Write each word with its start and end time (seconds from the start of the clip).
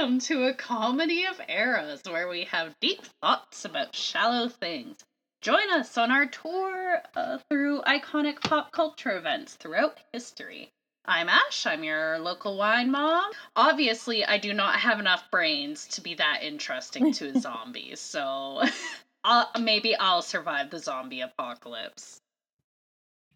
Welcome 0.00 0.20
to 0.20 0.44
a 0.44 0.54
comedy 0.54 1.26
of 1.26 1.42
eras 1.46 2.00
where 2.08 2.26
we 2.26 2.44
have 2.44 2.74
deep 2.80 3.02
thoughts 3.20 3.66
about 3.66 3.94
shallow 3.94 4.48
things. 4.48 4.96
Join 5.42 5.70
us 5.72 5.98
on 5.98 6.10
our 6.10 6.24
tour 6.24 7.02
uh, 7.14 7.36
through 7.50 7.82
iconic 7.82 8.40
pop 8.40 8.72
culture 8.72 9.18
events 9.18 9.56
throughout 9.56 9.98
history. 10.10 10.70
I'm 11.04 11.28
Ash, 11.28 11.66
I'm 11.66 11.84
your 11.84 12.18
local 12.18 12.56
wine 12.56 12.90
mom. 12.90 13.30
Obviously, 13.54 14.24
I 14.24 14.38
do 14.38 14.54
not 14.54 14.76
have 14.76 15.00
enough 15.00 15.30
brains 15.30 15.86
to 15.88 16.00
be 16.00 16.14
that 16.14 16.38
interesting 16.42 17.12
to 17.12 17.38
zombies, 17.38 18.00
so 18.00 18.62
I'll, 19.24 19.50
maybe 19.60 19.94
I'll 19.94 20.22
survive 20.22 20.70
the 20.70 20.78
zombie 20.78 21.20
apocalypse. 21.20 22.22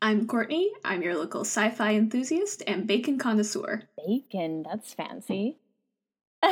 I'm 0.01 0.27
Courtney. 0.27 0.71
I'm 0.83 1.03
your 1.03 1.15
local 1.15 1.43
sci 1.43 1.69
fi 1.69 1.95
enthusiast 1.95 2.63
and 2.67 2.87
bacon 2.87 3.19
connoisseur. 3.19 3.83
Bacon, 3.99 4.63
that's 4.63 4.95
fancy. 4.95 5.59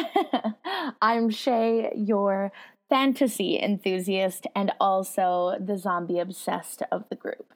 I'm 1.03 1.31
Shay, 1.31 1.93
your 1.97 2.53
fantasy 2.89 3.59
enthusiast 3.61 4.47
and 4.55 4.73
also 4.81 5.57
the 5.59 5.79
zombie 5.79 6.19
obsessed 6.19 6.83
of 6.91 7.05
the 7.09 7.17
group. 7.17 7.55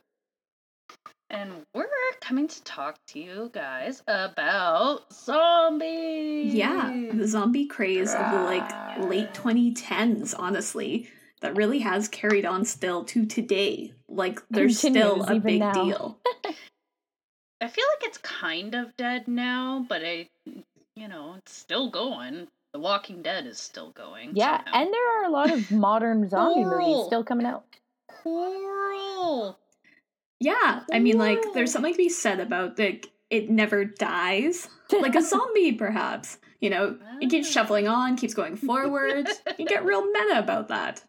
And 1.29 1.51
we're 1.75 1.89
coming 2.21 2.47
to 2.49 2.63
talk 2.63 2.99
to 3.09 3.19
you 3.19 3.51
guys 3.53 4.03
about 4.07 5.13
zombies. 5.13 6.55
Yeah, 6.55 7.09
the 7.13 7.27
zombie 7.27 7.67
craze 7.67 8.15
of 8.15 8.30
the 8.30 8.39
like 8.43 8.99
late 8.99 9.35
2010s, 9.35 10.35
honestly 10.39 11.09
that 11.41 11.57
really 11.57 11.80
has 11.80 12.09
carried 12.09 12.45
on 12.45 12.65
still 12.65 13.05
to 13.05 13.27
today. 13.27 13.93
Like 14.09 14.41
there's 14.51 14.79
still 14.79 15.23
a 15.23 15.38
big 15.38 15.60
now. 15.60 15.73
deal. 15.73 16.19
I 17.60 17.69
feel 17.69 17.85
like 17.95 18.09
it's 18.09 18.19
kind 18.19 18.75
of 18.75 18.97
dead 18.97 19.29
now, 19.29 19.87
but 19.88 20.03
it, 20.03 20.29
you 20.97 21.09
know, 21.09 21.35
it's 21.39 21.55
still 21.55 21.91
going. 21.91 22.49
The 22.73 22.80
Walking 22.80 23.23
Dead 23.23 23.47
is 23.47 23.59
still 23.59 23.91
going. 23.91 24.33
Yeah, 24.35 24.59
somehow. 24.59 24.80
and 24.80 24.93
there 24.93 25.21
are 25.21 25.25
a 25.27 25.30
lot 25.30 25.53
of 25.53 25.71
modern 25.71 26.29
zombie 26.29 26.65
movies 26.65 27.07
still 27.07 27.23
coming 27.23 27.47
out. 27.47 27.65
Coral. 28.23 29.59
Yeah, 30.41 30.83
I 30.93 30.99
mean, 30.99 31.16
like, 31.19 31.43
there's 31.55 31.73
something 31.73 31.93
to 31.93 31.97
be 31.97 32.09
said 32.09 32.41
about 32.41 32.79
like 32.79 33.11
it 33.30 33.51
never 33.51 33.85
dies, 33.85 34.69
like 34.93 35.15
a 35.15 35.23
zombie, 35.23 35.73
perhaps. 35.73 36.38
You 36.61 36.71
know, 36.71 36.99
it 37.21 37.31
keeps 37.31 37.49
ah. 37.49 37.53
shuffling 37.53 37.87
on, 37.87 38.16
keeps 38.16 38.35
going 38.35 38.57
forwards. 38.57 39.31
you 39.59 39.66
get 39.66 39.85
real 39.85 40.05
meta 40.10 40.38
about 40.38 40.69
that. 40.69 41.05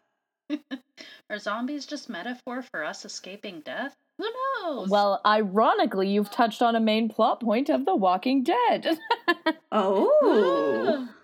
Are 1.30 1.38
zombies 1.38 1.86
just 1.86 2.08
metaphor 2.08 2.62
for 2.62 2.84
us 2.84 3.04
escaping 3.04 3.60
death? 3.60 3.96
Who 4.18 4.28
knows? 4.64 4.88
Well, 4.88 5.20
ironically, 5.24 6.08
you've 6.08 6.30
touched 6.30 6.60
on 6.60 6.74
a 6.74 6.80
main 6.80 7.08
plot 7.08 7.40
point 7.40 7.68
of 7.68 7.84
The 7.84 7.94
Walking 7.94 8.42
Dead. 8.42 8.98
oh. 9.72 11.08
Ah. 11.08 11.14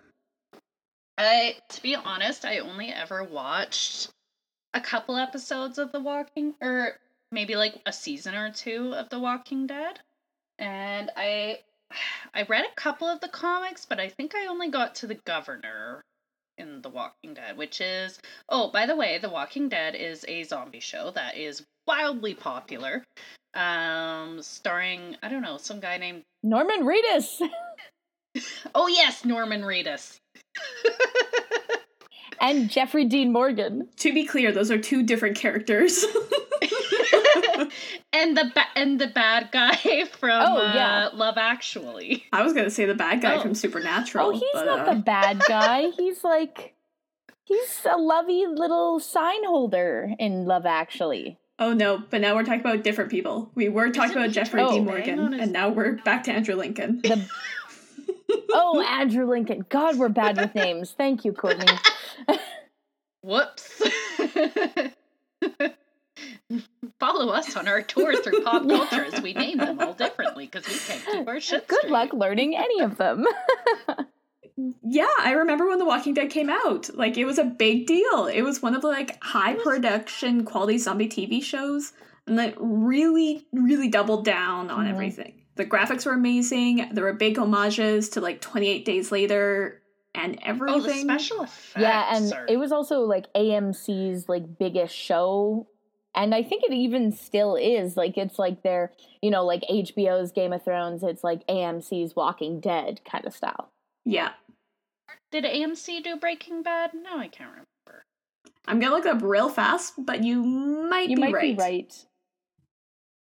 I 1.18 1.56
to 1.68 1.82
be 1.82 1.94
honest, 1.94 2.44
I 2.44 2.58
only 2.58 2.90
ever 2.90 3.22
watched 3.24 4.10
a 4.72 4.80
couple 4.80 5.16
episodes 5.16 5.78
of 5.78 5.92
The 5.92 6.00
Walking 6.00 6.54
or 6.60 6.98
maybe 7.30 7.56
like 7.56 7.80
a 7.86 7.92
season 7.92 8.34
or 8.34 8.50
two 8.50 8.94
of 8.94 9.08
The 9.08 9.18
Walking 9.18 9.66
Dead. 9.66 10.00
And 10.58 11.10
I 11.16 11.60
I 12.32 12.42
read 12.42 12.64
a 12.64 12.74
couple 12.74 13.08
of 13.08 13.20
the 13.20 13.28
comics, 13.28 13.86
but 13.86 14.00
I 14.00 14.08
think 14.08 14.34
I 14.34 14.46
only 14.46 14.68
got 14.68 14.94
to 14.96 15.06
the 15.06 15.14
governor 15.14 16.04
in 16.58 16.82
The 16.82 16.88
Walking 16.88 17.34
Dead, 17.34 17.56
which 17.56 17.80
is 17.80 18.20
oh, 18.48 18.70
by 18.70 18.86
the 18.86 18.96
way, 18.96 19.18
The 19.18 19.28
Walking 19.28 19.68
Dead 19.68 19.94
is 19.94 20.24
a 20.28 20.44
zombie 20.44 20.80
show 20.80 21.10
that 21.12 21.36
is 21.36 21.64
wildly 21.86 22.34
popular. 22.34 23.04
Um, 23.54 24.42
starring 24.42 25.16
I 25.22 25.28
don't 25.28 25.42
know 25.42 25.58
some 25.58 25.80
guy 25.80 25.98
named 25.98 26.22
Norman 26.42 26.80
Reedus. 26.80 27.40
oh 28.74 28.88
yes, 28.88 29.24
Norman 29.24 29.62
Reedus. 29.62 30.16
and 32.40 32.68
Jeffrey 32.68 33.04
Dean 33.04 33.32
Morgan. 33.32 33.88
To 33.98 34.12
be 34.12 34.26
clear, 34.26 34.50
those 34.52 34.70
are 34.70 34.78
two 34.78 35.02
different 35.02 35.36
characters. 35.36 36.04
and 38.12 38.36
the 38.36 38.50
ba- 38.54 38.66
and 38.74 39.00
the 39.00 39.06
bad 39.06 39.50
guy 39.52 40.04
from 40.18 40.42
oh, 40.42 40.72
yeah. 40.74 41.10
uh, 41.12 41.16
Love 41.16 41.38
Actually. 41.38 42.24
I 42.32 42.42
was 42.42 42.52
gonna 42.52 42.70
say 42.70 42.86
the 42.86 42.94
bad 42.94 43.20
guy 43.20 43.36
oh. 43.36 43.40
from 43.40 43.54
Supernatural. 43.54 44.28
Oh, 44.28 44.30
he's 44.32 44.42
but, 44.52 44.64
not 44.64 44.88
uh... 44.88 44.94
the 44.94 45.00
bad 45.00 45.42
guy. 45.46 45.90
he's 45.90 46.24
like 46.24 46.74
he's 47.44 47.86
a 47.88 47.96
lovey 47.96 48.46
little 48.46 48.98
sign 49.00 49.44
holder 49.44 50.10
in 50.18 50.44
Love 50.44 50.66
Actually. 50.66 51.38
Oh 51.58 51.72
no, 51.72 52.02
but 52.10 52.20
now 52.20 52.34
we're 52.34 52.42
talking 52.42 52.60
about 52.60 52.82
different 52.82 53.10
people. 53.10 53.50
We 53.54 53.68
were 53.68 53.90
talking 53.90 54.16
about 54.16 54.30
Jeffrey 54.30 54.60
oh, 54.60 54.72
Dean 54.72 54.84
Morgan, 54.86 55.34
and 55.34 55.52
now 55.52 55.68
we're 55.68 55.92
back 55.92 56.24
to 56.24 56.32
Andrew 56.32 56.56
Lincoln. 56.56 57.00
The... 57.02 57.28
oh, 58.52 58.80
Andrew 58.82 59.28
Lincoln. 59.28 59.64
God, 59.68 59.96
we're 59.96 60.08
bad 60.08 60.36
with 60.36 60.54
names. 60.54 60.94
Thank 60.96 61.24
you, 61.24 61.32
Courtney. 61.32 61.72
Whoops. 63.22 63.82
Follow 67.00 67.32
us 67.32 67.56
on 67.56 67.68
our 67.68 67.82
tour 67.82 68.20
through 68.20 68.42
pop 68.42 68.68
culture 68.68 69.04
as 69.04 69.22
we 69.22 69.32
name 69.32 69.58
them 69.58 69.78
all 69.80 69.94
differently 69.94 70.46
because 70.46 70.68
we 70.68 70.74
can't 70.74 71.06
keep 71.06 71.28
our 71.28 71.40
shit 71.40 71.66
Good 71.68 71.90
luck 71.90 72.12
learning 72.12 72.56
any 72.56 72.80
of 72.80 72.96
them. 72.96 73.26
Yeah, 74.56 75.08
I 75.18 75.32
remember 75.32 75.68
when 75.68 75.78
The 75.78 75.84
Walking 75.84 76.14
Dead 76.14 76.30
came 76.30 76.48
out. 76.48 76.94
Like 76.94 77.16
it 77.16 77.24
was 77.24 77.38
a 77.38 77.44
big 77.44 77.86
deal. 77.86 78.26
It 78.26 78.42
was 78.42 78.62
one 78.62 78.74
of 78.74 78.82
the 78.82 78.88
like 78.88 79.22
high 79.22 79.54
production 79.54 80.44
quality 80.44 80.78
zombie 80.78 81.08
TV 81.08 81.42
shows 81.42 81.92
and 82.26 82.38
that 82.38 82.54
really 82.58 83.46
really 83.52 83.88
doubled 83.88 84.24
down 84.24 84.70
on 84.70 84.84
mm-hmm. 84.84 84.94
everything. 84.94 85.34
The 85.56 85.64
graphics 85.64 86.06
were 86.06 86.12
amazing. 86.12 86.90
There 86.92 87.04
were 87.04 87.12
big 87.12 87.36
homages 87.36 88.08
to 88.10 88.20
like 88.20 88.40
28 88.40 88.84
Days 88.84 89.12
Later 89.12 89.82
and 90.14 90.38
everything. 90.42 90.80
Oh, 90.80 90.82
the 90.82 91.00
special 91.00 91.42
effects. 91.42 91.76
Yeah, 91.76 92.16
and 92.16 92.32
are... 92.32 92.46
it 92.48 92.56
was 92.56 92.72
also 92.72 93.00
like 93.00 93.32
AMC's 93.34 94.28
like 94.28 94.58
biggest 94.58 94.94
show 94.94 95.68
and 96.14 96.32
I 96.32 96.44
think 96.44 96.62
it 96.62 96.72
even 96.72 97.10
still 97.10 97.56
is 97.56 97.96
like 97.96 98.16
it's 98.16 98.38
like 98.38 98.62
their 98.62 98.92
you 99.20 99.30
know 99.30 99.44
like 99.44 99.62
HBO's 99.68 100.32
Game 100.32 100.52
of 100.52 100.64
Thrones 100.64 101.02
it's 101.02 101.24
like 101.24 101.46
AMC's 101.48 102.14
Walking 102.14 102.60
Dead 102.60 103.00
kind 103.04 103.26
of 103.26 103.34
style. 103.34 103.70
Yeah. 104.04 104.30
Did 105.34 105.42
AMC 105.42 106.04
do 106.04 106.14
Breaking 106.14 106.62
Bad? 106.62 106.92
No, 106.94 107.18
I 107.18 107.26
can't 107.26 107.50
remember. 107.50 108.04
I'm 108.68 108.78
gonna 108.78 108.94
look 108.94 109.04
up 109.04 109.20
real 109.20 109.48
fast, 109.48 109.94
but 109.98 110.22
you 110.22 110.44
might 110.44 111.08
you 111.08 111.16
be 111.16 111.22
might 111.22 111.34
right. 111.34 111.56
be 111.56 111.60
right. 111.60 112.06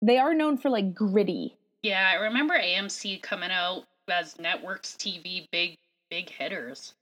They 0.01 0.17
are 0.17 0.33
known 0.33 0.57
for 0.57 0.71
like 0.71 0.95
gritty. 0.95 1.55
Yeah, 1.83 2.09
I 2.11 2.15
remember 2.23 2.55
AMC 2.57 3.21
coming 3.21 3.51
out 3.51 3.83
as 4.07 4.39
networks 4.39 4.95
TV 4.95 5.45
big 5.51 5.77
big 6.09 6.31
hitters. 6.31 6.95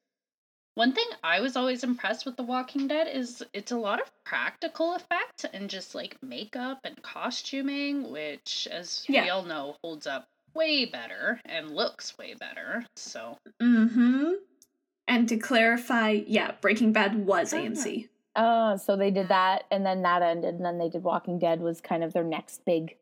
One 0.76 0.92
thing 0.92 1.08
I 1.24 1.40
was 1.40 1.56
always 1.56 1.86
impressed 1.86 2.26
with 2.26 2.36
The 2.36 2.44
Walking 2.44 2.90
Dead 2.90 3.08
is 3.08 3.42
it's 3.54 3.72
a 3.72 3.78
lot 3.78 4.02
of 4.02 4.12
practical 4.26 4.94
effect 4.94 5.46
and 5.54 5.70
just 5.70 5.96
like 5.96 6.22
makeup 6.22 6.80
and 6.84 7.02
costuming, 7.02 8.12
which, 8.12 8.68
as 8.70 9.06
yeah. 9.08 9.24
we 9.24 9.30
all 9.30 9.44
know, 9.44 9.78
holds 9.82 10.06
up 10.06 10.28
way 10.54 10.84
better 10.84 11.40
and 11.46 11.74
looks 11.74 12.18
way 12.18 12.34
better. 12.34 12.86
So. 12.98 13.38
Hmm. 13.62 14.34
And 15.08 15.28
to 15.30 15.38
clarify, 15.38 16.22
yeah, 16.28 16.52
Breaking 16.60 16.92
Bad 16.92 17.26
was. 17.26 17.54
AMC. 17.54 18.10
Oh, 18.36 18.78
so 18.78 18.96
they 18.96 19.10
did 19.10 19.30
that, 19.30 19.64
and 19.72 19.86
then 19.86 20.04
that 20.04 20.22
ended, 20.22 20.56
and 20.56 20.66
then 20.66 20.78
they 20.78 20.90
did 20.90 21.04
Walking 21.04 21.40
Dead 21.40 21.60
was 21.60 21.82
kind 21.82 22.04
of 22.04 22.14
their 22.14 22.24
next 22.24 22.66
big. 22.66 22.96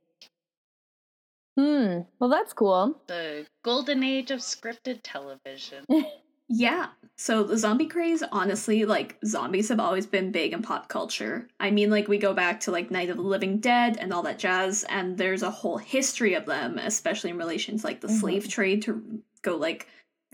Hmm. 1.57 2.01
Well, 2.19 2.29
that's 2.29 2.53
cool. 2.53 3.01
The 3.07 3.45
golden 3.63 4.03
age 4.03 4.31
of 4.31 4.39
scripted 4.39 4.99
television. 5.03 5.85
Yeah. 6.47 6.89
So 7.17 7.43
the 7.43 7.57
zombie 7.57 7.87
craze, 7.87 8.21
honestly, 8.31 8.85
like 8.85 9.17
zombies 9.25 9.69
have 9.69 9.79
always 9.79 10.05
been 10.05 10.31
big 10.31 10.53
in 10.53 10.61
pop 10.61 10.89
culture. 10.89 11.47
I 11.59 11.71
mean, 11.71 11.89
like 11.89 12.07
we 12.07 12.17
go 12.17 12.33
back 12.33 12.59
to 12.61 12.71
like 12.71 12.91
Night 12.91 13.09
of 13.09 13.17
the 13.17 13.23
Living 13.23 13.57
Dead 13.59 13.97
and 13.99 14.13
all 14.13 14.21
that 14.23 14.37
jazz, 14.37 14.85
and 14.89 15.17
there's 15.17 15.43
a 15.43 15.49
whole 15.49 15.77
history 15.77 16.33
of 16.33 16.45
them, 16.45 16.77
especially 16.77 17.31
in 17.31 17.37
relation 17.37 17.77
to 17.77 17.87
like 17.87 18.01
the 18.01 18.07
mm-hmm. 18.07 18.17
slave 18.17 18.47
trade 18.47 18.83
to 18.83 19.21
go 19.41 19.55
like 19.55 19.87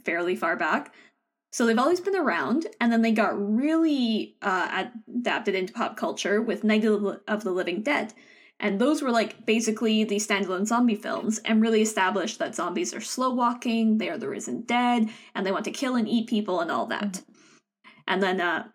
fairly 0.04 0.36
far 0.36 0.56
back. 0.56 0.94
So 1.51 1.65
they've 1.65 1.77
always 1.77 2.00
been 2.00 2.15
around, 2.15 2.68
and 2.80 2.92
then 2.92 3.01
they 3.01 3.12
got 3.12 3.33
really 3.38 4.38
uh, 4.42 4.86
adapted 5.13 5.53
into 5.53 5.74
pop 5.74 5.98
culture 5.98 6.42
with 6.42 6.63
Night 6.63 6.86
of 6.86 7.44
the 7.44 7.51
Living 7.51 7.81
Dead. 7.83 8.13
And 8.62 8.80
those 8.80 9.01
were 9.01 9.12
like 9.12 9.45
basically 9.45 10.03
the 10.03 10.15
standalone 10.18 10.65
zombie 10.65 10.95
films 10.95 11.39
and 11.39 11.62
really 11.62 11.81
established 11.81 12.38
that 12.39 12.56
zombies 12.56 12.94
are 12.94 13.01
slow 13.01 13.33
walking, 13.33 13.98
they 13.98 14.07
are 14.07 14.19
the 14.19 14.30
risen 14.30 14.62
dead, 14.62 15.09
and 15.36 15.45
they 15.45 15.51
want 15.51 15.65
to 15.65 15.71
kill 15.71 15.95
and 15.95 16.07
eat 16.07 16.30
people 16.30 16.62
and 16.62 16.71
all 16.71 16.86
that. 16.86 17.13
Mm-hmm. 17.13 17.31
And 18.07 18.24
then, 18.24 18.39
uh, 18.39 18.68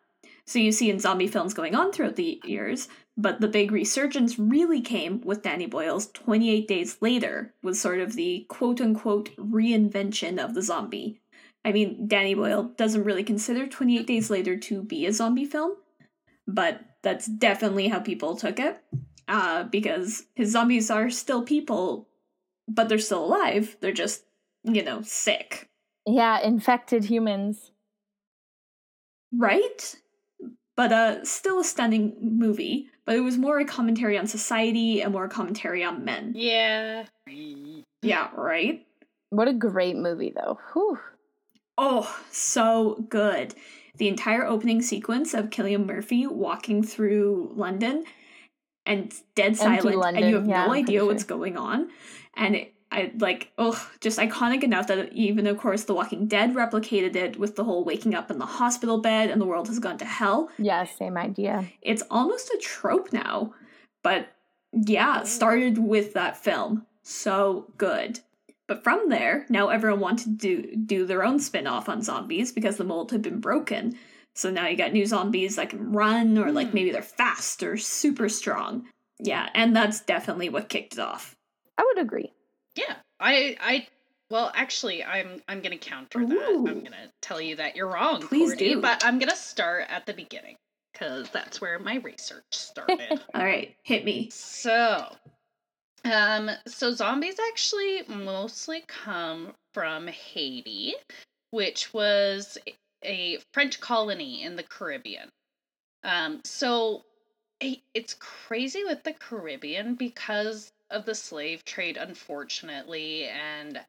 so 0.45 0.59
you 0.59 0.73
see 0.73 0.91
in 0.91 0.99
zombie 0.99 1.29
films 1.29 1.55
going 1.55 1.75
on 1.75 1.93
throughout 1.93 2.17
the 2.17 2.41
years, 2.45 2.89
but 3.17 3.41
the 3.41 3.49
big 3.49 3.71
resurgence 3.71 4.39
really 4.39 4.81
came 4.81 5.21
with 5.23 5.43
Danny 5.43 5.67
Boyle's 5.67 6.09
28 6.09 6.69
Days 6.69 6.99
Later, 7.01 7.55
was 7.63 7.81
sort 7.81 8.01
of 8.01 8.15
the 8.15 8.45
quote 8.49 8.81
unquote 8.81 9.35
reinvention 9.37 10.45
of 10.45 10.55
the 10.55 10.63
zombie. 10.63 11.21
I 11.67 11.73
mean, 11.73 12.07
Danny 12.07 12.35
Boyle 12.35 12.63
doesn't 12.77 13.03
really 13.03 13.25
consider 13.25 13.67
28 13.67 14.07
Days 14.07 14.31
Later 14.31 14.57
to 14.57 14.83
be 14.85 15.05
a 15.05 15.13
zombie 15.13 15.45
film, 15.45 15.73
but 16.47 16.81
that's 17.03 17.27
definitely 17.27 17.89
how 17.89 17.99
people 17.99 18.37
took 18.37 18.61
it 18.61 18.81
uh, 19.27 19.65
because 19.65 20.23
his 20.37 20.53
zombies 20.53 20.93
are 20.93 21.11
still 21.11 21.43
people, 21.43 22.07
but 22.69 22.89
they're 22.89 23.01
still 23.01 23.25
alive. 23.25 23.77
They're 23.81 23.91
just, 23.91 24.23
you 24.63 24.85
know, 24.85 25.03
sick. 25.03 25.69
Yeah, 26.07 26.41
infected 26.41 27.05
humans. 27.05 27.73
right? 29.33 29.97
But 30.77 30.93
uh, 30.93 31.25
still 31.25 31.59
a 31.59 31.65
stunning 31.65 32.15
movie. 32.21 32.91
But 33.07 33.17
it 33.17 33.21
was 33.21 33.39
more 33.39 33.59
a 33.59 33.65
commentary 33.65 34.17
on 34.17 34.29
society 34.29 35.03
and 35.03 35.13
more 35.13 35.25
a 35.25 35.29
commentary 35.29 35.83
on 35.83 36.05
men. 36.05 36.33
Yeah. 36.37 37.07
Yeah, 38.03 38.31
right? 38.37 38.87
What 39.31 39.49
a 39.49 39.53
great 39.53 39.97
movie, 39.97 40.33
though. 40.35 40.61
Whew. 40.73 40.99
Oh, 41.79 42.19
so 42.31 43.05
good. 43.09 43.55
The 43.97 44.09
entire 44.09 44.45
opening 44.45 44.83
sequence 44.83 45.35
of 45.35 45.51
Cillian 45.51 45.87
Murphy 45.87 46.27
walking 46.27 46.83
through 46.83 47.53
London 47.55 48.05
and 48.85 49.13
dead 49.35 49.57
silent, 49.57 49.97
London, 49.97 50.23
and 50.23 50.31
you 50.31 50.37
have 50.37 50.49
yeah, 50.49 50.67
no 50.67 50.73
idea 50.73 51.01
pretty 51.01 51.07
what's 51.07 51.25
going 51.25 51.57
on. 51.57 51.91
And 52.35 52.57
it, 52.57 52.75
I 52.93 53.13
like, 53.19 53.51
oh, 53.59 53.91
just 54.01 54.19
iconic 54.19 54.63
enough 54.63 54.87
that 54.87 55.13
even, 55.13 55.47
of 55.47 55.59
course, 55.59 55.85
The 55.85 55.95
Walking 55.95 56.29
Dead 56.29 56.55
replicated 56.55 57.17
it 57.17 57.39
with 57.39 57.57
the 57.57 57.65
whole 57.65 57.85
waking 57.85 58.15
up 58.15 58.31
in 58.31 58.39
the 58.39 58.47
hospital 58.47 58.99
bed 58.99 59.31
and 59.31 59.41
the 59.41 59.47
world 59.47 59.67
has 59.69 59.79
gone 59.79 59.99
to 59.99 60.05
hell. 60.05 60.51
Yeah, 60.59 60.85
same 60.85 61.17
idea. 61.17 61.67
It's 61.83 62.03
almost 62.11 62.49
a 62.51 62.59
trope 62.59 63.13
now, 63.13 63.55
but 64.03 64.29
yeah, 64.73 65.25
started 65.25 65.79
with 65.79 66.15
that 66.15 66.37
film. 66.37 66.87
So 67.03 67.73
good. 67.77 68.21
But 68.69 68.83
from 68.83 69.09
there, 69.09 69.47
now 69.49 69.69
everyone 69.69 70.01
wanted 70.01 70.41
to 70.41 70.63
do, 70.63 70.77
do 70.77 71.07
their 71.07 71.25
own 71.25 71.39
spin 71.39 71.67
off 71.67 71.89
on 71.89 72.03
zombies 72.03 72.51
because 72.53 72.77
the 72.77 72.85
mold 72.85 73.13
had 73.13 73.23
been 73.23 73.39
broken. 73.41 73.97
So 74.35 74.51
now 74.51 74.67
you 74.67 74.77
got 74.77 74.93
new 74.93 75.07
zombies 75.07 75.57
that 75.57 75.71
can 75.71 75.93
run, 75.93 76.37
or 76.37 76.51
like 76.53 76.69
Hmm. 76.71 76.75
maybe 76.75 76.91
they're 76.91 77.03
fast 77.03 77.63
or 77.63 77.77
super 77.77 78.29
strong. 78.29 78.87
Yeah, 79.19 79.49
and 79.55 79.75
that's 79.75 80.01
definitely 80.01 80.49
what 80.51 80.69
kicked 80.69 80.95
it 80.95 80.99
off. 80.99 81.35
I 81.79 81.85
would 81.85 81.99
agree. 81.99 82.33
Yeah. 82.75 82.97
I 83.19 83.57
I 83.61 83.87
well 84.31 84.51
actually 84.55 85.03
I'm 85.03 85.41
I'm 85.49 85.63
gonna 85.63 85.79
counter 85.79 86.27
that. 86.27 86.49
I'm 86.49 86.83
gonna 86.85 87.11
tell 87.23 87.41
you 87.41 87.57
that 87.57 87.77
you're 87.77 87.89
wrong, 87.89 88.21
Please 88.21 88.51
Courtney, 88.51 88.75
do. 88.75 88.81
But 88.83 89.05
I'm 89.07 89.19
gonna 89.19 89.37
start 89.37 89.87
at 89.89 90.05
the 90.07 90.13
beginning. 90.13 90.57
Because 90.93 91.29
that's 91.31 91.61
where 91.61 91.79
my 91.79 91.97
research 91.97 92.45
started. 92.53 93.21
All 93.35 93.45
right, 93.45 93.75
hit 93.83 94.05
me. 94.07 94.31
So, 94.31 95.15
um, 96.07 96.51
so 96.67 96.93
zombies 96.93 97.37
actually 97.51 98.03
mostly 98.09 98.85
come 98.87 99.53
from 99.75 100.07
Haiti, 100.07 100.95
which 101.51 101.93
was 101.93 102.59
a 103.05 103.39
French 103.53 103.81
colony 103.81 104.43
in 104.43 104.57
the 104.57 104.63
Caribbean. 104.63 105.29
Um, 106.05 106.41
so 106.45 107.05
it's 107.61 108.15
crazy 108.15 108.85
with 108.85 109.03
the 109.03 109.13
Caribbean 109.13 109.95
because 109.95 110.71
of 110.91 111.05
the 111.05 111.15
slave 111.15 111.65
trade, 111.65 111.97
unfortunately, 111.97 113.25
and 113.25 113.81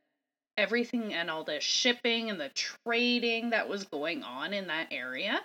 everything 0.57 1.13
and 1.13 1.29
all 1.29 1.43
the 1.43 1.59
shipping 1.59 2.29
and 2.29 2.39
the 2.39 2.49
trading 2.49 3.51
that 3.51 3.69
was 3.69 3.83
going 3.83 4.23
on 4.23 4.53
in 4.53 4.67
that 4.67 4.87
area 4.91 5.39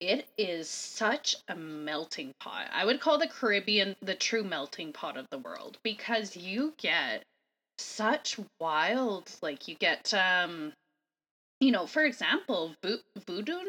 it 0.00 0.28
is 0.38 0.68
such 0.68 1.36
a 1.48 1.56
melting 1.56 2.32
pot. 2.40 2.68
I 2.72 2.84
would 2.84 3.00
call 3.00 3.18
the 3.18 3.28
Caribbean 3.28 3.96
the 4.00 4.14
true 4.14 4.44
melting 4.44 4.92
pot 4.92 5.16
of 5.16 5.26
the 5.30 5.38
world 5.38 5.78
because 5.82 6.36
you 6.36 6.74
get 6.78 7.22
such 7.78 8.38
wild 8.60 9.30
like 9.42 9.68
you 9.68 9.74
get 9.76 10.12
um 10.14 10.72
you 11.60 11.72
know, 11.72 11.86
for 11.86 12.04
example, 12.04 12.74
vo- 12.84 13.02
voodoo 13.26 13.60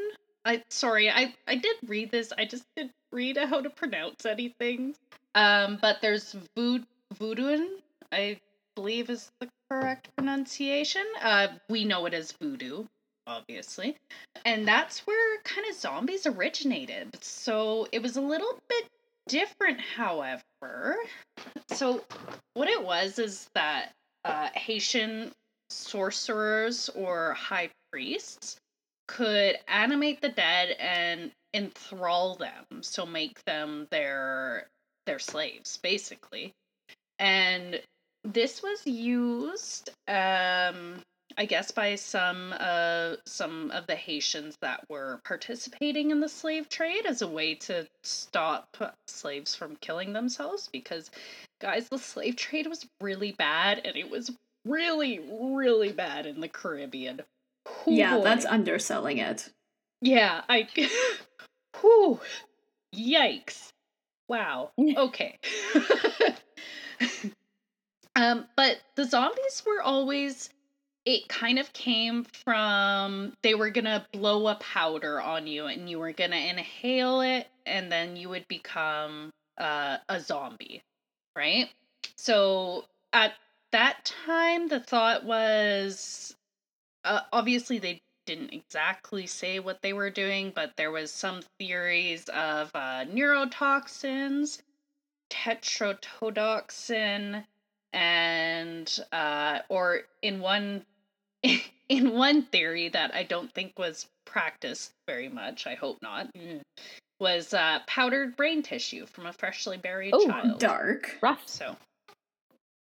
I 0.45 0.63
sorry, 0.69 1.09
I 1.09 1.35
I 1.47 1.55
did 1.55 1.77
read 1.85 2.11
this. 2.11 2.31
I 2.37 2.45
just 2.45 2.63
didn't 2.75 2.93
read 3.11 3.37
how 3.37 3.61
to 3.61 3.69
pronounce 3.69 4.25
anything. 4.25 4.95
Um 5.35 5.77
but 5.81 6.01
there's 6.01 6.35
vood 6.55 6.85
voodoo 7.13 7.77
I 8.11 8.39
believe 8.75 9.09
is 9.09 9.31
the 9.39 9.49
correct 9.69 10.09
pronunciation. 10.15 11.05
Uh 11.21 11.47
we 11.69 11.85
know 11.85 12.05
it 12.05 12.13
as 12.13 12.31
voodoo 12.33 12.85
obviously. 13.29 13.95
And 14.45 14.67
that's 14.67 15.05
where 15.07 15.39
kind 15.43 15.67
of 15.69 15.75
zombies 15.75 16.25
originated. 16.25 17.15
So 17.21 17.87
it 17.91 18.01
was 18.01 18.17
a 18.17 18.21
little 18.21 18.59
bit 18.67 18.85
different, 19.27 19.79
however. 19.79 20.97
So 21.69 22.03
what 22.55 22.67
it 22.67 22.83
was 22.83 23.19
is 23.19 23.47
that 23.55 23.91
uh, 24.25 24.49
Haitian 24.53 25.31
sorcerers 25.69 26.89
or 26.89 27.33
high 27.33 27.69
priests 27.91 28.57
could 29.07 29.57
animate 29.67 30.21
the 30.21 30.29
dead 30.29 30.75
and 30.79 31.31
enthrall 31.53 32.35
them, 32.35 32.81
so 32.81 33.05
make 33.05 33.43
them 33.45 33.87
their 33.89 34.67
their 35.05 35.19
slaves, 35.19 35.77
basically. 35.81 36.51
And 37.17 37.81
this 38.23 38.61
was 38.61 38.85
used 38.85 39.89
um 40.07 41.01
I 41.39 41.45
guess 41.45 41.71
by 41.71 41.95
some 41.95 42.53
uh 42.59 43.15
some 43.25 43.71
of 43.71 43.87
the 43.87 43.95
Haitians 43.95 44.57
that 44.61 44.83
were 44.89 45.21
participating 45.23 46.11
in 46.11 46.19
the 46.19 46.27
slave 46.27 46.67
trade 46.67 47.05
as 47.05 47.21
a 47.21 47.29
way 47.29 47.55
to 47.55 47.87
stop 48.03 48.75
slaves 49.07 49.55
from 49.55 49.77
killing 49.77 50.11
themselves 50.11 50.67
because 50.69 51.09
guys 51.61 51.87
the 51.89 51.97
slave 51.97 52.35
trade 52.35 52.67
was 52.67 52.85
really 52.99 53.31
bad 53.31 53.79
and 53.85 53.95
it 53.95 54.11
was 54.11 54.29
really 54.65 55.21
really 55.31 55.93
bad 55.93 56.25
in 56.25 56.41
the 56.41 56.49
Caribbean. 56.49 57.21
Whew, 57.85 57.95
Yeah, 57.95 58.17
boy. 58.17 58.23
that's 58.25 58.45
underselling 58.45 59.19
it. 59.19 59.47
Yeah, 60.01 60.41
I 60.49 60.67
Whew. 61.79 62.19
Yikes. 62.93 63.69
Wow. 64.27 64.71
Okay. 64.77 65.37
um 68.17 68.45
but 68.57 68.81
the 68.95 69.05
zombies 69.05 69.63
were 69.65 69.81
always 69.81 70.49
it 71.09 71.27
kind 71.27 71.57
of 71.57 71.73
came 71.73 72.23
from 72.23 73.33
they 73.41 73.55
were 73.55 73.71
gonna 73.71 74.05
blow 74.13 74.47
a 74.47 74.53
powder 74.55 75.19
on 75.19 75.47
you 75.47 75.65
and 75.65 75.89
you 75.89 75.97
were 75.97 76.11
gonna 76.11 76.35
inhale 76.35 77.21
it 77.21 77.47
and 77.65 77.91
then 77.91 78.15
you 78.15 78.29
would 78.29 78.47
become 78.47 79.31
uh, 79.57 79.97
a 80.07 80.19
zombie 80.19 80.83
right? 81.35 81.71
So 82.15 82.85
at 83.11 83.33
that 83.71 84.13
time 84.23 84.67
the 84.67 84.79
thought 84.79 85.25
was 85.25 86.35
uh, 87.03 87.21
obviously 87.33 87.79
they 87.79 87.99
didn't 88.27 88.53
exactly 88.53 89.25
say 89.25 89.59
what 89.59 89.81
they 89.81 89.93
were 89.93 90.11
doing 90.11 90.51
but 90.53 90.73
there 90.77 90.91
was 90.91 91.11
some 91.11 91.41
theories 91.57 92.29
of 92.29 92.69
uh, 92.75 93.05
neurotoxins 93.05 94.61
tetrodotoxin 95.31 97.43
and 97.91 98.99
uh 99.11 99.57
or 99.69 100.01
in 100.21 100.41
one 100.41 100.85
in 101.89 102.11
one 102.13 102.43
theory 102.43 102.89
that 102.89 103.13
I 103.13 103.23
don't 103.23 103.51
think 103.53 103.77
was 103.77 104.07
practiced 104.25 104.91
very 105.07 105.29
much, 105.29 105.67
I 105.67 105.75
hope 105.75 105.97
not, 106.01 106.33
mm, 106.33 106.61
was 107.19 107.53
uh 107.53 107.79
powdered 107.87 108.35
brain 108.35 108.63
tissue 108.63 109.05
from 109.05 109.25
a 109.25 109.33
freshly 109.33 109.77
buried 109.77 110.13
Oh, 110.13 110.25
child. 110.25 110.59
Dark. 110.59 111.17
Rough. 111.21 111.47
So 111.47 111.75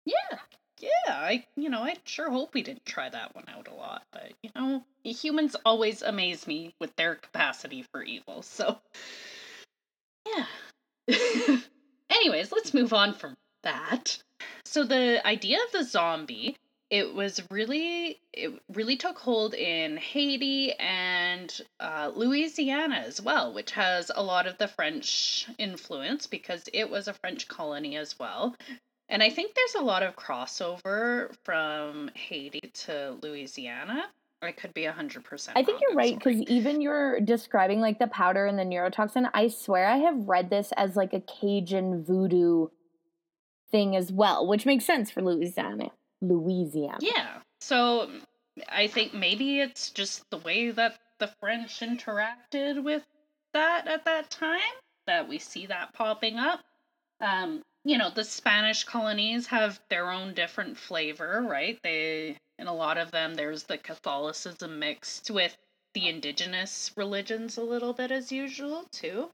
yeah. 0.05 0.39
Yeah, 0.81 0.91
I 1.09 1.45
you 1.57 1.71
know, 1.71 1.83
I 1.83 1.97
sure 2.05 2.31
hope 2.31 2.55
we 2.55 2.63
didn't 2.63 2.87
try 2.87 3.09
that 3.09 3.35
one 3.35 3.47
out 3.49 3.67
a 3.67 3.75
lot, 3.75 4.03
but 4.13 4.31
you 4.43 4.51
know, 4.55 4.85
humans 5.03 5.57
always 5.65 6.03
amaze 6.03 6.47
me 6.47 6.73
with 6.81 6.95
their 6.97 7.17
capacity 7.17 7.85
for 7.91 8.03
evil. 8.03 8.43
So 8.43 8.79
yeah. 10.27 10.47
Anyways, 12.11 12.53
let's 12.53 12.75
move 12.75 12.93
on 12.93 13.13
from 13.13 13.35
that. 13.63 14.23
So 14.65 14.85
the 14.85 15.27
idea 15.27 15.59
of 15.67 15.73
the 15.73 15.85
zombie, 15.85 16.57
it 16.91 17.15
was 17.15 17.43
really 17.51 18.19
it 18.33 18.53
really 18.73 18.97
took 18.97 19.19
hold 19.19 19.55
in 19.55 19.97
Haiti 19.97 20.73
and 20.79 21.61
uh, 21.81 22.11
Louisiana 22.15 23.05
as 23.07 23.21
well, 23.21 23.53
which 23.53 23.73
has 23.73 24.11
a 24.15 24.23
lot 24.23 24.47
of 24.47 24.59
the 24.59 24.69
French 24.69 25.47
influence 25.59 26.27
because 26.27 26.69
it 26.73 26.89
was 26.89 27.09
a 27.09 27.15
French 27.15 27.49
colony 27.49 27.97
as 27.97 28.19
well. 28.19 28.57
And 29.11 29.23
I 29.23 29.31
think 29.31 29.55
there's 29.55 29.83
a 29.83 29.85
lot 29.85 30.03
of 30.03 30.17
crossover 30.17 31.35
from 31.45 32.11
Haiti 32.15 32.71
to 32.85 33.17
Louisiana. 33.23 34.05
I 34.41 34.53
could 34.53 34.73
be 34.73 34.83
100%. 34.83 35.53
I 35.57 35.65
think 35.65 35.81
you're 35.81 35.97
right 35.97 36.15
because 36.15 36.41
even 36.43 36.81
you're 36.81 37.21
describing 37.21 37.81
like 37.81 37.99
the 37.99 38.07
powder 38.07 38.47
and 38.47 38.59
the 38.59 38.63
neurotoxin. 38.63 39.29
I 39.35 39.49
swear 39.49 39.87
I 39.89 39.97
have 39.97 40.29
read 40.29 40.49
this 40.49 40.73
as 40.77 40.95
like 40.95 41.13
a 41.13 41.21
Cajun 41.21 42.05
voodoo 42.05 42.69
thing 43.71 43.97
as 43.97 44.13
well, 44.13 44.47
which 44.47 44.65
makes 44.65 44.85
sense 44.85 45.11
for 45.11 45.23
Louisiana. 45.23 45.91
Louisiana. 46.21 46.99
Yeah. 47.01 47.41
So 47.61 48.11
I 48.69 48.87
think 48.87 49.15
maybe 49.15 49.61
it's 49.61 49.91
just 49.91 50.29
the 50.31 50.39
way 50.39 50.71
that 50.71 50.99
the 51.19 51.29
French 51.41 51.81
interacted 51.81 52.83
with 52.83 53.05
that 53.53 53.89
at 53.89 54.05
that 54.05 54.31
time 54.31 54.61
that 55.07 55.29
we 55.29 55.39
see 55.39 55.67
that 55.67 55.95
popping 55.95 56.39
up. 56.39 56.61
Um, 57.21 57.63
you 57.85 57.99
know, 57.99 58.11
the 58.11 58.25
Spanish 58.25 58.85
colonies 58.85 59.47
have 59.49 59.81
their 59.89 60.11
own 60.11 60.35
different 60.35 60.77
flavor, 60.77 61.45
right? 61.49 61.79
They 61.83 62.37
in 62.59 62.67
a 62.67 62.75
lot 62.75 62.99
of 62.99 63.11
them 63.11 63.35
there's 63.35 63.65
the 63.65 63.79
Catholicism 63.79 64.79
mixed 64.79 65.31
with 65.31 65.57
the 65.95 66.09
indigenous 66.09 66.93
religions 66.97 67.57
a 67.57 67.63
little 67.63 67.93
bit 67.93 68.11
as 68.11 68.31
usual 68.31 68.85
too. 68.93 69.31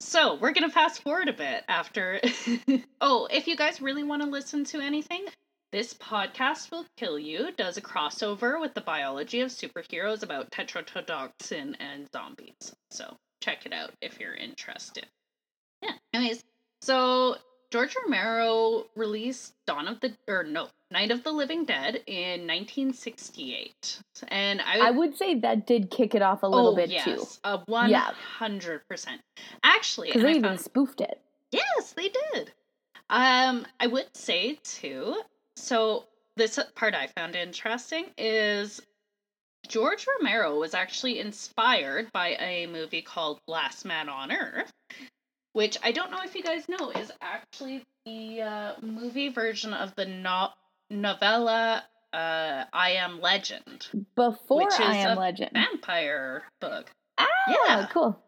So 0.00 0.36
we're 0.36 0.52
gonna 0.52 0.70
fast 0.70 1.02
forward 1.02 1.28
a 1.28 1.32
bit 1.32 1.64
after. 1.68 2.20
oh, 3.00 3.26
if 3.30 3.48
you 3.48 3.56
guys 3.56 3.82
really 3.82 4.04
want 4.04 4.22
to 4.22 4.28
listen 4.28 4.64
to 4.66 4.80
anything, 4.80 5.26
This 5.70 5.92
Podcast 5.92 6.70
Will 6.70 6.86
Kill 6.96 7.18
You 7.18 7.52
does 7.52 7.76
a 7.76 7.82
crossover 7.82 8.58
with 8.58 8.72
the 8.72 8.80
biology 8.80 9.42
of 9.42 9.50
superheroes 9.50 10.22
about 10.22 10.50
tetrodotoxin 10.50 11.74
and 11.78 12.08
zombies. 12.10 12.74
So 12.90 13.18
check 13.42 13.66
it 13.66 13.74
out 13.74 13.90
if 14.00 14.18
you're 14.18 14.34
interested. 14.34 15.06
Yeah. 15.82 15.90
Anyways, 16.14 16.42
so 16.80 17.36
George 17.70 17.94
Romero 18.02 18.86
released 18.96 19.52
Dawn 19.66 19.88
of 19.88 20.00
the 20.00 20.16
or 20.26 20.42
no 20.42 20.68
Night 20.90 21.10
of 21.10 21.22
the 21.22 21.32
Living 21.32 21.66
Dead 21.66 22.02
in 22.06 22.46
1968, 22.46 24.00
and 24.28 24.62
I, 24.62 24.88
I 24.88 24.90
would 24.90 25.18
say 25.18 25.34
that 25.34 25.66
did 25.66 25.90
kick 25.90 26.14
it 26.14 26.22
off 26.22 26.42
a 26.42 26.46
little 26.46 26.72
oh, 26.72 26.76
bit 26.76 26.88
yes, 26.88 27.04
too, 27.04 27.22
a 27.44 27.58
one 27.66 27.92
hundred 27.92 28.88
percent. 28.88 29.20
Actually, 29.62 30.08
because 30.08 30.22
they 30.22 30.28
I 30.28 30.30
even 30.30 30.42
found- 30.44 30.60
spoofed 30.60 31.02
it. 31.02 31.20
Yes, 31.50 31.92
they 31.92 32.08
did. 32.32 32.52
Um, 33.10 33.66
I 33.78 33.86
would 33.86 34.16
say 34.16 34.58
too. 34.64 35.20
So 35.58 36.04
this 36.36 36.58
part 36.74 36.94
I 36.94 37.08
found 37.08 37.34
interesting 37.36 38.06
is 38.16 38.80
George 39.66 40.06
Romero 40.18 40.58
was 40.58 40.72
actually 40.74 41.18
inspired 41.18 42.10
by 42.12 42.36
a 42.40 42.66
movie 42.66 43.02
called 43.02 43.40
Last 43.46 43.84
Man 43.84 44.08
on 44.08 44.32
Earth, 44.32 44.70
which 45.52 45.76
I 45.82 45.92
don't 45.92 46.10
know 46.10 46.22
if 46.22 46.34
you 46.34 46.42
guys 46.42 46.68
know 46.68 46.90
is 46.90 47.10
actually 47.20 47.82
the 48.06 48.42
uh, 48.42 48.72
movie 48.80 49.28
version 49.28 49.74
of 49.74 49.94
the 49.96 50.06
no- 50.06 50.52
novella 50.90 51.84
uh, 52.12 52.64
I 52.72 52.92
Am 52.92 53.20
Legend 53.20 53.88
Before 54.14 54.64
Which 54.64 54.80
I 54.80 54.96
Am 54.96 55.18
a 55.18 55.20
Legend. 55.20 55.50
vampire 55.52 56.44
book. 56.60 56.90
Ah, 57.18 57.26
Yeah. 57.48 57.86
cool. 57.92 58.18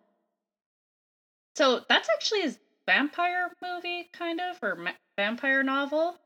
So 1.57 1.81
that's 1.89 2.09
actually 2.15 2.43
his 2.43 2.59
vampire 2.87 3.51
movie, 3.63 4.11
kind 4.13 4.41
of, 4.41 4.59
or 4.63 4.77
ma- 4.77 4.91
vampire 5.17 5.63
novel. 5.63 6.17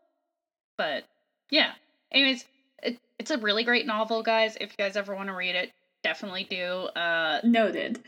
But 0.76 1.04
yeah. 1.50 1.72
Anyways, 2.12 2.44
it, 2.82 2.98
it's 3.18 3.30
a 3.30 3.38
really 3.38 3.64
great 3.64 3.86
novel, 3.86 4.22
guys. 4.22 4.56
If 4.60 4.70
you 4.70 4.76
guys 4.84 4.96
ever 4.96 5.14
want 5.14 5.28
to 5.28 5.34
read 5.34 5.54
it, 5.54 5.72
definitely 6.02 6.44
do. 6.44 6.64
Uh, 6.96 7.40
Noted. 7.42 8.00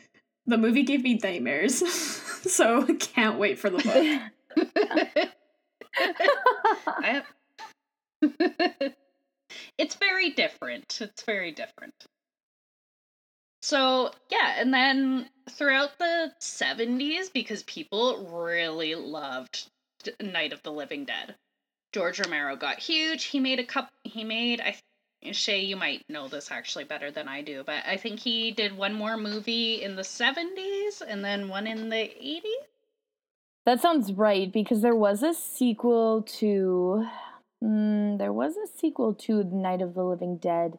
The 0.46 0.58
movie 0.58 0.84
gave 0.84 1.02
me 1.02 1.18
nightmares, 1.20 1.78
so 2.52 2.86
can't 3.00 3.38
wait 3.38 3.58
for 3.58 3.68
the 3.68 3.78
book. 3.78 5.26
I, 6.86 7.22
it's 9.78 9.94
very 9.96 10.30
different. 10.30 10.98
It's 11.00 11.22
very 11.22 11.50
different. 11.50 11.94
So, 13.62 14.12
yeah, 14.30 14.54
and 14.58 14.72
then 14.72 15.28
throughout 15.50 15.98
the 15.98 16.32
70s, 16.40 17.32
because 17.32 17.64
people 17.64 18.28
really 18.30 18.94
loved 18.94 19.68
Night 20.20 20.52
of 20.52 20.62
the 20.62 20.70
Living 20.70 21.04
Dead, 21.04 21.34
George 21.96 22.20
Romero 22.20 22.56
got 22.56 22.78
huge. 22.78 23.24
He 23.24 23.40
made 23.40 23.58
a 23.58 23.64
cup, 23.64 23.88
he 24.04 24.22
made, 24.22 24.60
I 24.60 24.76
Shay, 25.32 25.62
you 25.62 25.76
might 25.76 26.02
know 26.10 26.28
this 26.28 26.50
actually 26.50 26.84
better 26.84 27.10
than 27.10 27.26
I 27.26 27.40
do, 27.40 27.64
but 27.64 27.86
I 27.86 27.96
think 27.96 28.20
he 28.20 28.50
did 28.50 28.76
one 28.76 28.92
more 28.92 29.16
movie 29.16 29.82
in 29.82 29.96
the 29.96 30.02
70s 30.02 31.00
and 31.00 31.24
then 31.24 31.48
one 31.48 31.66
in 31.66 31.88
the 31.88 31.96
80s. 31.96 32.42
That 33.64 33.80
sounds 33.80 34.12
right 34.12 34.52
because 34.52 34.82
there 34.82 34.94
was 34.94 35.22
a 35.22 35.32
sequel 35.32 36.20
to. 36.36 37.06
Mm, 37.64 38.18
there 38.18 38.32
was 38.32 38.58
a 38.58 38.66
sequel 38.66 39.14
to 39.14 39.42
the 39.42 39.56
Night 39.56 39.80
of 39.80 39.94
the 39.94 40.04
Living 40.04 40.36
Dead, 40.36 40.76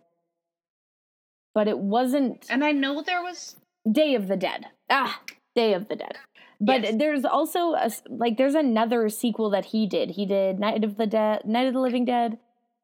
but 1.55 1.67
it 1.67 1.79
wasn't 1.79 2.45
And 2.47 2.63
I 2.63 2.73
know 2.73 3.01
there 3.01 3.23
was 3.23 3.55
Day 3.91 4.13
of 4.13 4.27
the 4.27 4.37
Dead. 4.37 4.67
Ah, 4.87 5.19
Day 5.55 5.73
of 5.73 5.87
the 5.87 5.95
Dead. 5.95 6.19
But 6.59 6.81
Yes. 6.83 6.95
there's 6.97 7.25
also 7.25 7.73
a 7.73 7.83
s- 7.85 8.01
like 8.09 8.37
there's 8.37 8.55
another 8.55 9.09
sequel 9.09 9.49
that 9.51 9.65
he 9.65 9.85
did. 9.85 10.11
He 10.11 10.25
did 10.25 10.59
Night 10.59 10.83
of 10.83 10.97
the 10.97 11.05
Dead, 11.05 11.45
Night 11.45 11.67
of 11.67 11.73
the 11.73 11.79
Living 11.79 12.03
Dead, 12.05 12.39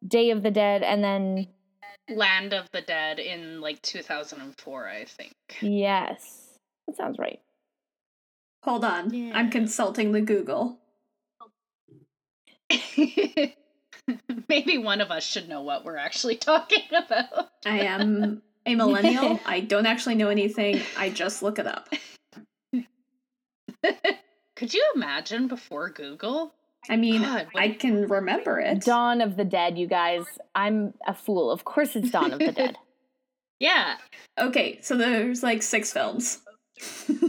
Day 0.07 0.29
of 0.29 0.43
the 0.43 0.51
Dead, 0.51 0.83
and 0.83 1.03
then 1.03 1.47
Land 2.09 2.53
of 2.53 2.69
the 2.71 2.81
Dead 2.81 3.17
in 3.19 3.61
like 3.61 3.81
2004, 3.81 4.87
I 4.87 5.05
think. 5.05 5.33
yes, 5.61 6.57
that 6.87 6.95
sounds 6.97 7.17
right. 7.17 7.39
Hold 8.63 8.85
on, 8.85 9.13
Yeah. 9.13 9.31
I'm 9.35 9.49
consulting 9.49 10.11
the 10.11 10.21
Google. 10.21 10.77
Maybe 14.49 14.77
one 14.77 15.01
of 15.01 15.11
us 15.11 15.23
should 15.25 15.47
know 15.49 15.61
what 15.61 15.85
we're 15.85 15.97
actually 15.97 16.35
talking 16.35 16.83
about. 16.91 17.49
I 17.65 17.79
am 17.79 18.41
a 18.65 18.75
millennial. 18.75 19.39
I 19.45 19.61
don't 19.61 19.85
actually 19.85 20.15
know 20.15 20.29
anything. 20.29 20.81
I 20.97 21.09
just 21.09 21.41
look 21.41 21.57
it 21.59 21.67
up. 21.67 21.89
Could 24.55 24.73
you 24.73 24.85
imagine 24.95 25.47
before 25.47 25.89
Google? 25.89 26.53
I 26.89 26.97
mean, 26.97 27.21
God, 27.21 27.47
I 27.55 27.69
can 27.69 28.07
remember 28.07 28.59
it. 28.59 28.81
Dawn 28.81 29.21
of 29.21 29.37
the 29.37 29.45
Dead, 29.45 29.77
you 29.77 29.87
guys. 29.87 30.25
I'm 30.53 30.93
a 31.07 31.13
fool. 31.13 31.49
Of 31.49 31.63
course, 31.63 31.95
it's 31.95 32.11
Dawn 32.11 32.33
of 32.33 32.39
the 32.39 32.51
Dead. 32.51 32.77
Yeah. 33.59 33.95
Okay, 34.37 34.79
so 34.81 34.97
there's 34.97 35.41
like 35.41 35.61
six 35.61 35.93
films. 35.93 36.41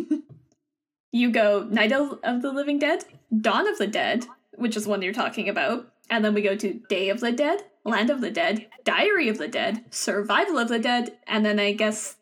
you 1.13 1.31
go 1.31 1.63
Night 1.71 1.93
of 1.93 2.19
of 2.25 2.43
the 2.43 2.51
Living 2.51 2.81
Dead, 2.81 3.05
Dawn 3.41 3.69
of 3.69 3.79
the 3.79 3.87
Dead, 3.87 4.27
which 4.57 4.77
is 4.77 4.85
one 4.85 5.01
you're 5.01 5.13
talking 5.13 5.49
about, 5.49 5.93
and 6.11 6.25
then 6.25 6.35
we 6.35 6.43
go 6.43 6.57
to 6.57 6.81
Day 6.89 7.11
of 7.11 7.21
the 7.21 7.31
Dead, 7.31 7.63
Land 7.85 8.11
of 8.11 8.21
the 8.21 8.33
Dead, 8.33 8.67
Diary 8.83 9.29
of 9.29 9.39
the 9.39 9.47
Dead, 9.47 9.85
Survival 9.91 10.59
of 10.59 10.69
the 10.69 10.81
Dead, 10.81 11.17
and 11.29 11.45
then 11.47 11.61
I 11.61 11.73
guess 11.73 12.17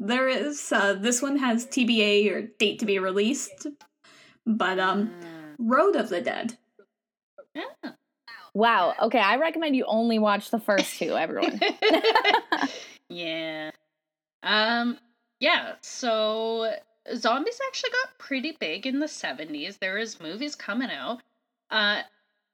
there 0.00 0.28
is 0.28 0.72
uh, 0.72 0.94
this 0.94 1.20
one 1.20 1.36
has 1.38 1.66
TBA 1.66 2.32
or 2.32 2.42
date 2.58 2.78
to 2.78 2.86
be 2.86 2.98
released, 2.98 3.66
but 4.46 4.78
um, 4.78 5.10
Road 5.58 5.96
of 5.96 6.08
the 6.08 6.20
Dead. 6.20 6.56
Yeah. 7.54 7.92
Wow. 8.56 8.94
Okay, 9.02 9.18
I 9.18 9.36
recommend 9.36 9.76
you 9.76 9.84
only 9.84 10.18
watch 10.18 10.50
the 10.50 10.58
first 10.58 10.98
two, 10.98 11.14
everyone. 11.14 11.60
yeah. 13.10 13.70
Um 14.42 14.98
yeah, 15.40 15.74
so 15.82 16.72
zombies 17.14 17.60
actually 17.66 17.90
got 17.90 18.18
pretty 18.18 18.56
big 18.58 18.86
in 18.86 18.98
the 18.98 19.06
70s. 19.06 19.78
There 19.78 19.98
is 19.98 20.20
movies 20.20 20.54
coming 20.54 20.90
out. 20.90 21.20
Uh 21.70 22.00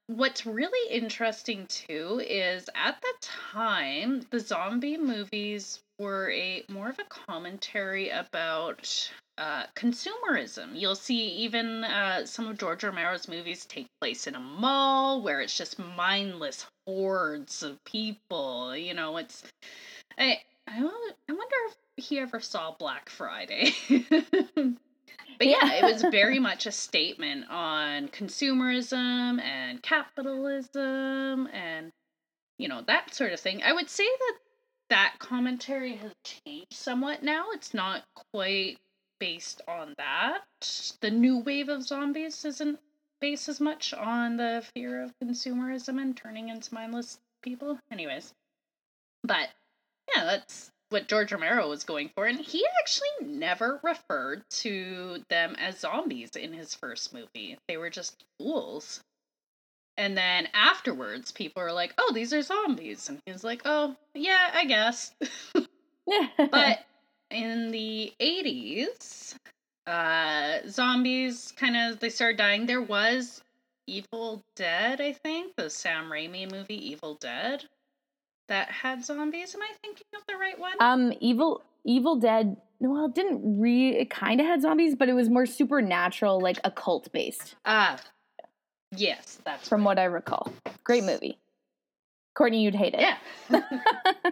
what's 0.07 0.45
really 0.45 0.93
interesting 0.93 1.65
too 1.67 2.21
is 2.27 2.69
at 2.75 3.01
the 3.01 3.13
time 3.21 4.25
the 4.29 4.41
zombie 4.41 4.97
movies 4.97 5.79
were 6.03 6.29
a 6.31 6.63
more 6.69 6.89
of 6.89 6.99
a 6.99 7.05
commentary 7.05 8.09
about 8.09 9.09
uh, 9.37 9.63
consumerism. 9.75 10.71
You'll 10.73 10.95
see 10.95 11.27
even 11.29 11.83
uh, 11.83 12.25
some 12.25 12.47
of 12.47 12.57
George 12.57 12.83
Romero's 12.83 13.27
movies 13.27 13.65
take 13.65 13.87
place 13.99 14.27
in 14.27 14.35
a 14.35 14.39
mall 14.39 15.21
where 15.21 15.41
it's 15.41 15.57
just 15.57 15.79
mindless 15.79 16.67
hordes 16.85 17.63
of 17.63 17.83
people. 17.85 18.75
You 18.75 18.93
know, 18.93 19.17
it's 19.17 19.43
I 20.17 20.41
I, 20.67 20.77
I 20.77 21.33
wonder 21.33 21.55
if 21.97 22.05
he 22.05 22.19
ever 22.19 22.39
saw 22.39 22.75
Black 22.77 23.09
Friday. 23.09 23.71
but 23.89 25.47
yeah, 25.47 25.73
it 25.73 25.83
was 25.83 26.03
very 26.11 26.39
much 26.49 26.65
a 26.65 26.71
statement 26.71 27.45
on 27.49 28.07
consumerism 28.09 29.41
and 29.41 29.81
capitalism 29.81 31.47
and 31.47 31.91
you 32.59 32.67
know 32.67 32.81
that 32.87 33.13
sort 33.13 33.33
of 33.33 33.39
thing. 33.39 33.63
I 33.63 33.73
would 33.73 33.89
say 33.89 34.05
that 34.05 34.37
that 34.93 35.17
commentary 35.17 35.95
has 35.95 36.11
changed 36.23 36.71
somewhat 36.71 37.23
now. 37.23 37.45
It's 37.51 37.73
not 37.73 38.03
quite 38.31 38.77
based 39.19 39.59
on 39.67 39.95
that. 39.97 40.43
The 41.01 41.09
new 41.09 41.39
wave 41.39 41.67
of 41.67 41.81
zombies 41.81 42.45
isn't 42.45 42.77
based 43.19 43.49
as 43.49 43.59
much 43.59 43.95
on 43.95 44.37
the 44.37 44.63
fear 44.75 45.01
of 45.01 45.11
consumerism 45.17 45.99
and 45.99 46.15
turning 46.15 46.49
into 46.49 46.71
mindless 46.75 47.17
people. 47.41 47.79
Anyways. 47.89 48.35
But 49.23 49.49
yeah, 50.15 50.25
that's 50.25 50.69
what 50.89 51.07
George 51.07 51.31
Romero 51.31 51.67
was 51.67 51.83
going 51.85 52.11
for. 52.13 52.27
And 52.27 52.39
he 52.39 52.63
actually 52.79 53.33
never 53.35 53.79
referred 53.81 54.43
to 54.61 55.23
them 55.27 55.55
as 55.57 55.79
zombies 55.79 56.35
in 56.35 56.53
his 56.53 56.75
first 56.75 57.15
movie. 57.15 57.57
They 57.67 57.77
were 57.77 57.89
just 57.89 58.23
ghouls. 58.39 59.01
And 59.97 60.17
then 60.17 60.47
afterwards, 60.53 61.31
people 61.31 61.61
are 61.61 61.71
like, 61.71 61.93
oh, 61.97 62.11
these 62.13 62.33
are 62.33 62.41
zombies. 62.41 63.09
And 63.09 63.19
he's 63.25 63.43
like, 63.43 63.61
oh, 63.65 63.95
yeah, 64.15 64.49
I 64.53 64.65
guess. 64.65 65.11
but 66.37 66.79
in 67.31 67.71
the 67.71 68.11
80s, 68.19 69.35
uh, 69.85 70.59
zombies 70.67 71.53
kind 71.55 71.75
of 71.77 71.99
they 71.99 72.09
started 72.09 72.37
dying. 72.37 72.65
There 72.65 72.81
was 72.81 73.41
Evil 73.87 74.41
Dead, 74.55 75.01
I 75.01 75.11
think, 75.13 75.55
the 75.57 75.69
Sam 75.69 76.09
Raimi 76.09 76.49
movie 76.51 76.89
Evil 76.91 77.15
Dead 77.19 77.65
that 78.47 78.69
had 78.69 79.03
zombies. 79.05 79.53
Am 79.55 79.61
I 79.61 79.71
thinking 79.81 80.05
of 80.15 80.21
the 80.27 80.37
right 80.37 80.57
one? 80.59 80.73
um, 80.79 81.13
Evil 81.19 81.61
Evil 81.85 82.15
Dead. 82.15 82.57
Well, 82.79 83.05
it 83.05 83.15
didn't 83.15 83.59
re. 83.59 83.89
It 83.95 84.09
kind 84.09 84.39
of 84.41 84.47
had 84.47 84.61
zombies, 84.61 84.95
but 84.95 85.07
it 85.09 85.13
was 85.13 85.29
more 85.29 85.45
supernatural, 85.45 86.39
like 86.41 86.59
occult 86.63 87.11
based, 87.11 87.55
Ah, 87.65 87.97
yes, 88.95 89.39
that's 89.45 89.67
from 89.67 89.83
what 89.83 89.99
I 89.99 90.05
recall. 90.05 90.51
Great 90.83 91.03
movie. 91.03 91.37
Courtney, 92.35 92.63
you'd 92.63 92.75
hate 92.75 92.95
it. 92.95 93.01
yeah. 93.01 93.17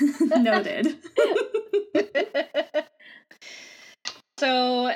Noted. 0.36 0.96
so 4.38 4.92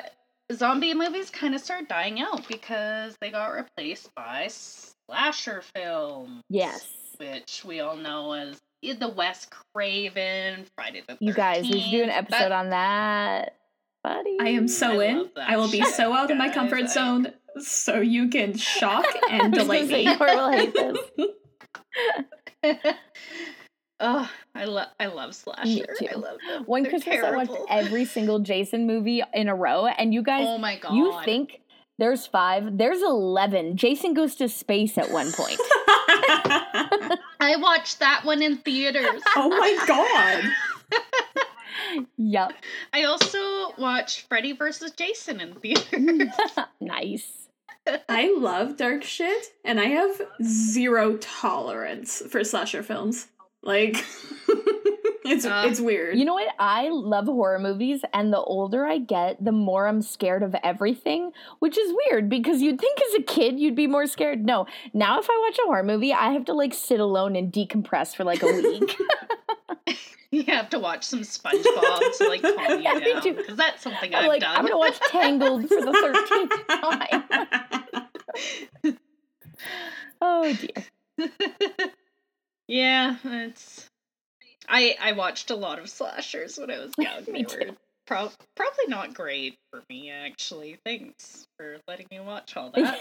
zombie 0.51 0.93
movies 0.93 1.29
kind 1.29 1.55
of 1.55 1.61
started 1.61 1.87
dying 1.87 2.19
out 2.19 2.47
because 2.47 3.15
they 3.21 3.31
got 3.31 3.47
replaced 3.53 4.13
by 4.15 4.47
slasher 4.49 5.63
films. 5.75 6.41
yes. 6.49 6.87
Which 7.17 7.63
we 7.65 7.81
all 7.81 7.97
know 7.97 8.31
as 8.33 8.61
the 8.81 9.09
Wes 9.09 9.47
Craven, 9.73 10.65
Friday 10.75 11.03
the 11.05 11.15
13th. 11.15 11.17
You 11.19 11.33
guys, 11.33 11.63
we 11.63 11.81
should 11.81 11.91
do 11.91 12.03
an 12.03 12.09
episode 12.09 12.51
on 12.53 12.69
that. 12.69 13.55
Buddy. 14.03 14.37
I 14.39 14.49
am 14.49 14.69
so 14.69 15.01
I 15.01 15.05
in. 15.05 15.29
I 15.35 15.57
will 15.57 15.69
be 15.69 15.83
so 15.83 16.13
out 16.13 16.31
of 16.31 16.37
my 16.37 16.49
comfort 16.49 16.89
zone 16.89 17.33
so 17.61 17.99
you 17.99 18.29
can 18.29 18.55
shock 18.57 19.05
and 19.29 19.41
I 19.41 19.47
was 19.47 19.67
gonna 19.67 19.79
delight 19.79 19.87
say, 19.89 20.05
me. 20.05 20.15
Cora 20.17 20.35
will 20.35 20.51
hate 20.51 20.73
this. 22.63 22.85
oh, 23.99 24.29
I 24.55 24.65
love 24.65 24.87
I 24.99 25.05
love 25.07 25.35
slasher. 25.35 25.85
too. 25.97 26.07
I 26.11 26.15
love 26.15 26.37
them. 26.47 26.63
One 26.65 26.83
They're 26.83 26.91
Christmas 26.91 27.23
I 27.23 27.31
watched 27.35 27.57
every 27.69 28.05
single 28.05 28.39
Jason 28.39 28.87
movie 28.87 29.21
in 29.33 29.47
a 29.49 29.55
row, 29.55 29.87
and 29.87 30.13
you 30.13 30.21
guys, 30.23 30.45
Oh 30.47 30.57
my 30.57 30.77
god. 30.77 30.93
you 30.93 31.17
think 31.25 31.61
there's 31.97 32.25
five? 32.25 32.77
There's 32.77 33.01
eleven. 33.01 33.75
Jason 33.77 34.13
goes 34.13 34.35
to 34.35 34.47
space 34.49 34.97
at 34.97 35.11
one 35.11 35.31
point. 35.31 35.59
I 37.41 37.55
watched 37.59 37.99
that 37.99 38.21
one 38.25 38.41
in 38.41 38.57
theaters. 38.57 39.21
oh 39.35 39.49
my 39.49 39.77
god. 39.87 40.43
yep. 42.17 42.53
I 42.93 43.03
also 43.03 43.71
watched 43.77 44.27
Freddy 44.27 44.53
vs. 44.53 44.91
Jason 44.91 45.39
in 45.41 45.53
theaters. 45.55 46.29
nice. 46.81 47.48
I 48.07 48.33
love 48.37 48.77
dark 48.77 49.03
shit, 49.03 49.53
and 49.63 49.79
I 49.79 49.85
have 49.85 50.21
zero 50.43 51.17
tolerance 51.17 52.21
for 52.29 52.43
slasher 52.43 52.83
films. 52.83 53.27
Like, 53.61 53.97
it's 55.25 55.45
Uh, 55.45 55.65
it's 55.67 55.81
weird. 55.81 56.17
You 56.17 56.23
know 56.23 56.33
what? 56.33 56.47
I 56.59 56.89
love 56.89 57.25
horror 57.25 57.59
movies, 57.59 58.01
and 58.13 58.31
the 58.31 58.39
older 58.39 58.85
I 58.85 58.99
get, 58.99 59.43
the 59.43 59.51
more 59.51 59.87
I'm 59.87 60.01
scared 60.01 60.43
of 60.43 60.55
everything, 60.63 61.31
which 61.59 61.77
is 61.77 61.93
weird 62.05 62.29
because 62.29 62.61
you'd 62.61 62.79
think 62.79 62.99
as 63.09 63.15
a 63.15 63.23
kid 63.23 63.59
you'd 63.59 63.75
be 63.75 63.87
more 63.87 64.07
scared. 64.07 64.45
No, 64.45 64.65
now 64.93 65.19
if 65.19 65.27
I 65.29 65.45
watch 65.45 65.57
a 65.59 65.67
horror 65.67 65.83
movie, 65.83 66.13
I 66.13 66.31
have 66.31 66.45
to 66.45 66.53
like 66.53 66.73
sit 66.73 66.99
alone 66.99 67.35
and 67.35 67.51
decompress 67.51 68.15
for 68.15 68.23
like 68.23 68.43
a 68.43 68.47
week. 68.47 68.95
you 70.31 70.43
have 70.43 70.69
to 70.69 70.79
watch 70.79 71.03
some 71.03 71.21
SpongeBob 71.21 72.17
to 72.17 72.27
like 72.27 72.41
calm 72.41 72.53
you 72.81 72.83
down 72.83 73.35
because 73.35 73.57
that's 73.57 73.81
something 73.81 74.13
I'm 74.13 74.23
I've 74.23 74.27
like, 74.27 74.41
done. 74.41 74.55
I'm 74.55 74.63
gonna 74.63 74.77
watch 74.77 74.99
Tangled 75.09 75.67
for 75.67 75.81
the 75.81 75.91
thirteenth 75.91 76.67
time. 78.83 78.97
Oh 80.21 80.53
dear. 80.53 81.29
yeah, 82.67 83.15
it's. 83.23 83.89
I 84.67 84.95
I 85.01 85.13
watched 85.13 85.49
a 85.49 85.55
lot 85.55 85.79
of 85.79 85.89
slashers 85.89 86.57
when 86.57 86.69
I 86.71 86.79
was 86.79 86.91
young. 86.97 87.23
Me 87.27 87.43
They 87.43 87.43
too. 87.43 87.75
Pro- 88.05 88.31
probably 88.55 88.87
not 88.87 89.13
great 89.13 89.57
for 89.71 89.83
me 89.89 90.09
actually. 90.11 90.77
Thanks 90.85 91.47
for 91.57 91.77
letting 91.87 92.07
me 92.11 92.19
watch 92.19 92.55
all 92.57 92.71
that. 92.71 92.99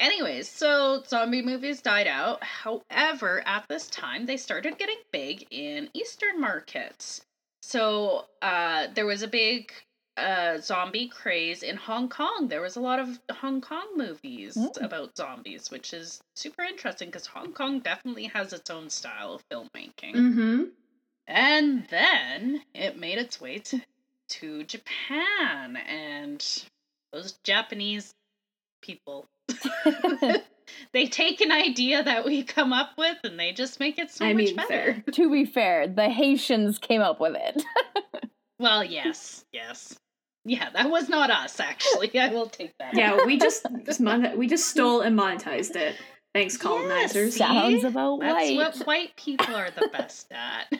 Anyways, 0.00 0.48
so 0.48 1.02
zombie 1.06 1.42
movies 1.42 1.82
died 1.82 2.06
out. 2.06 2.42
However, 2.42 3.42
at 3.46 3.66
this 3.68 3.86
time, 3.88 4.24
they 4.26 4.38
started 4.38 4.78
getting 4.78 4.96
big 5.12 5.46
in 5.50 5.90
Eastern 5.92 6.40
markets. 6.40 7.20
So 7.62 8.24
uh, 8.40 8.86
there 8.94 9.04
was 9.04 9.22
a 9.22 9.28
big 9.28 9.70
uh, 10.16 10.58
zombie 10.58 11.08
craze 11.08 11.62
in 11.62 11.76
Hong 11.76 12.08
Kong. 12.08 12.48
There 12.48 12.62
was 12.62 12.76
a 12.76 12.80
lot 12.80 12.98
of 12.98 13.20
Hong 13.30 13.60
Kong 13.60 13.86
movies 13.96 14.56
Mm. 14.56 14.82
about 14.82 15.16
zombies, 15.16 15.70
which 15.70 15.92
is 15.92 16.20
super 16.34 16.62
interesting 16.62 17.08
because 17.08 17.26
Hong 17.26 17.52
Kong 17.52 17.80
definitely 17.80 18.24
has 18.28 18.52
its 18.54 18.70
own 18.70 18.88
style 18.88 19.34
of 19.34 19.42
filmmaking. 19.52 20.14
mm-hmm. 20.14 20.62
And 21.26 21.86
then 21.90 22.62
it 22.74 22.98
made 22.98 23.18
its 23.18 23.40
way 23.40 23.58
to, 23.58 23.80
to 24.30 24.64
Japan 24.64 25.76
and 25.76 26.44
those 27.12 27.32
Japanese 27.44 28.12
people. 28.82 29.26
they 30.92 31.06
take 31.06 31.40
an 31.40 31.52
idea 31.52 32.02
that 32.02 32.24
we 32.24 32.42
come 32.42 32.72
up 32.72 32.90
with 32.98 33.18
and 33.24 33.38
they 33.38 33.52
just 33.52 33.80
make 33.80 33.98
it 33.98 34.10
so 34.10 34.24
I 34.24 34.32
much 34.32 34.44
mean, 34.46 34.56
better. 34.56 34.68
fair. 34.68 35.04
to 35.12 35.30
be 35.30 35.44
fair, 35.44 35.86
the 35.86 36.08
Haitians 36.08 36.78
came 36.78 37.00
up 37.00 37.20
with 37.20 37.36
it. 37.36 37.62
Well, 38.60 38.84
yes, 38.84 39.46
yes. 39.54 39.98
Yeah, 40.44 40.68
that 40.74 40.90
was 40.90 41.08
not 41.08 41.30
us 41.30 41.58
actually. 41.60 42.18
I 42.18 42.28
will 42.28 42.46
take 42.46 42.76
that. 42.78 42.94
Yeah, 42.94 43.24
we 43.24 43.38
just 43.38 43.64
mon- 44.00 44.36
we 44.36 44.46
just 44.48 44.68
stole 44.68 45.00
and 45.00 45.18
monetized 45.18 45.76
it. 45.76 45.96
Thanks, 46.34 46.58
colonizers. 46.58 47.32
see? 47.32 47.38
Sounds 47.38 47.84
about 47.84 48.20
That's 48.20 48.34
right. 48.34 48.56
what 48.58 48.76
white 48.86 49.16
people 49.16 49.54
are 49.56 49.70
the 49.70 49.88
best 49.88 50.30
at. 50.30 50.70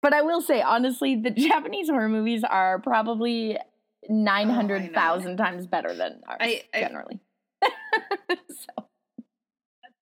But 0.00 0.12
I 0.12 0.22
will 0.22 0.40
say, 0.40 0.62
honestly, 0.62 1.16
the 1.16 1.30
Japanese 1.30 1.88
horror 1.88 2.08
movies 2.08 2.44
are 2.44 2.78
probably 2.78 3.58
900,000 4.08 5.36
times 5.36 5.66
better 5.66 5.94
than 5.94 6.20
ours, 6.28 6.38
I- 6.40 6.62
I- 6.74 6.80
generally. 6.80 7.20
so, 8.48 8.86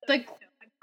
the 0.06 0.24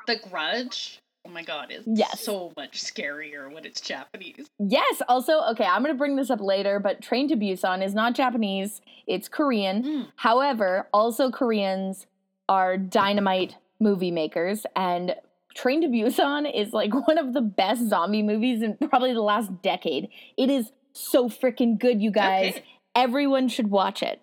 the 0.08 0.16
grudge 0.30 1.00
oh 1.26 1.30
my 1.30 1.44
god 1.44 1.72
is 1.72 1.84
Yes. 1.86 2.22
so 2.22 2.52
much 2.58 2.82
scarier 2.82 3.54
when 3.54 3.66
it's 3.66 3.80
japanese 3.82 4.48
yes, 4.58 5.02
also, 5.08 5.42
okay, 5.52 5.66
I'm 5.66 5.84
going 5.84 5.94
to 5.94 5.98
bring 5.98 6.16
this 6.16 6.30
up 6.30 6.40
later, 6.42 6.80
but 6.80 7.02
Train 7.02 7.28
to 7.28 7.36
Busan 7.36 7.84
is 7.86 7.94
not 7.94 8.16
Japanese, 8.16 8.82
it's 9.08 9.28
Korean. 9.28 9.84
Mm. 9.84 10.08
However, 10.16 10.88
also 10.94 11.30
Koreans 11.30 12.08
are 12.50 12.78
dynamite 12.78 13.56
movie 13.80 14.12
makers, 14.12 14.66
and 14.76 15.16
Train 15.56 15.82
to 15.82 15.88
Busan 15.88 16.52
is 16.56 16.74
like 16.74 16.94
one 17.08 17.18
of 17.18 17.34
the 17.34 17.42
best 17.42 17.88
zombie 17.90 18.24
movies 18.24 18.62
in 18.62 18.78
probably 18.90 19.14
the 19.14 19.22
last 19.22 19.62
decade. 19.62 20.10
It 20.38 20.50
is 20.50 20.72
so 20.94 21.30
freaking 21.30 21.78
good, 21.80 22.02
you 22.02 22.12
guys. 22.12 22.56
Okay. 22.56 22.64
Everyone 22.96 23.48
should 23.48 23.70
watch 23.70 24.04
it. 24.04 24.22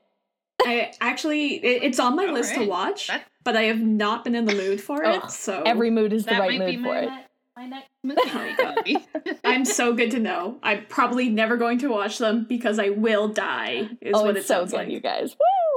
I 0.65 0.93
actually, 1.01 1.55
it, 1.65 1.83
it's 1.85 1.99
on 2.01 2.17
my 2.17 2.27
All 2.27 2.33
list 2.35 2.55
to 2.55 2.65
watch, 2.67 3.07
That- 3.09 3.25
but 3.45 3.57
I 3.57 3.63
have 3.65 3.81
not 3.81 4.25
been 4.25 4.35
in 4.35 4.45
the 4.45 4.55
mood 4.55 4.81
for 4.81 5.03
it. 5.03 5.23
Ugh, 5.23 5.31
So 5.31 5.63
Every 5.65 5.91
mood 5.91 6.13
is 6.13 6.25
the 6.25 6.33
that 6.33 6.41
right 6.41 6.59
mood 6.59 6.81
for 6.83 6.97
it. 6.97 7.07
ne- 7.07 7.25
my 7.57 7.67
next 7.67 7.89
movie. 8.05 8.99
I'm 9.45 9.65
so 9.65 9.93
good 9.95 10.11
to 10.13 10.19
know. 10.19 10.59
I'm 10.63 10.85
probably 10.89 11.29
never 11.29 11.57
going 11.57 11.79
to 11.79 11.89
watch 11.89 12.19
them 12.19 12.45
because 12.49 12.79
I 12.79 12.91
will 12.91 13.29
die. 13.29 13.89
Is 14.01 14.13
oh, 14.15 14.23
what 14.25 14.37
it's 14.37 14.45
it 14.45 14.49
so 14.49 14.55
sounds 14.61 14.71
good, 14.73 14.77
like. 14.79 14.89
you 14.91 15.01
guys. 15.01 15.35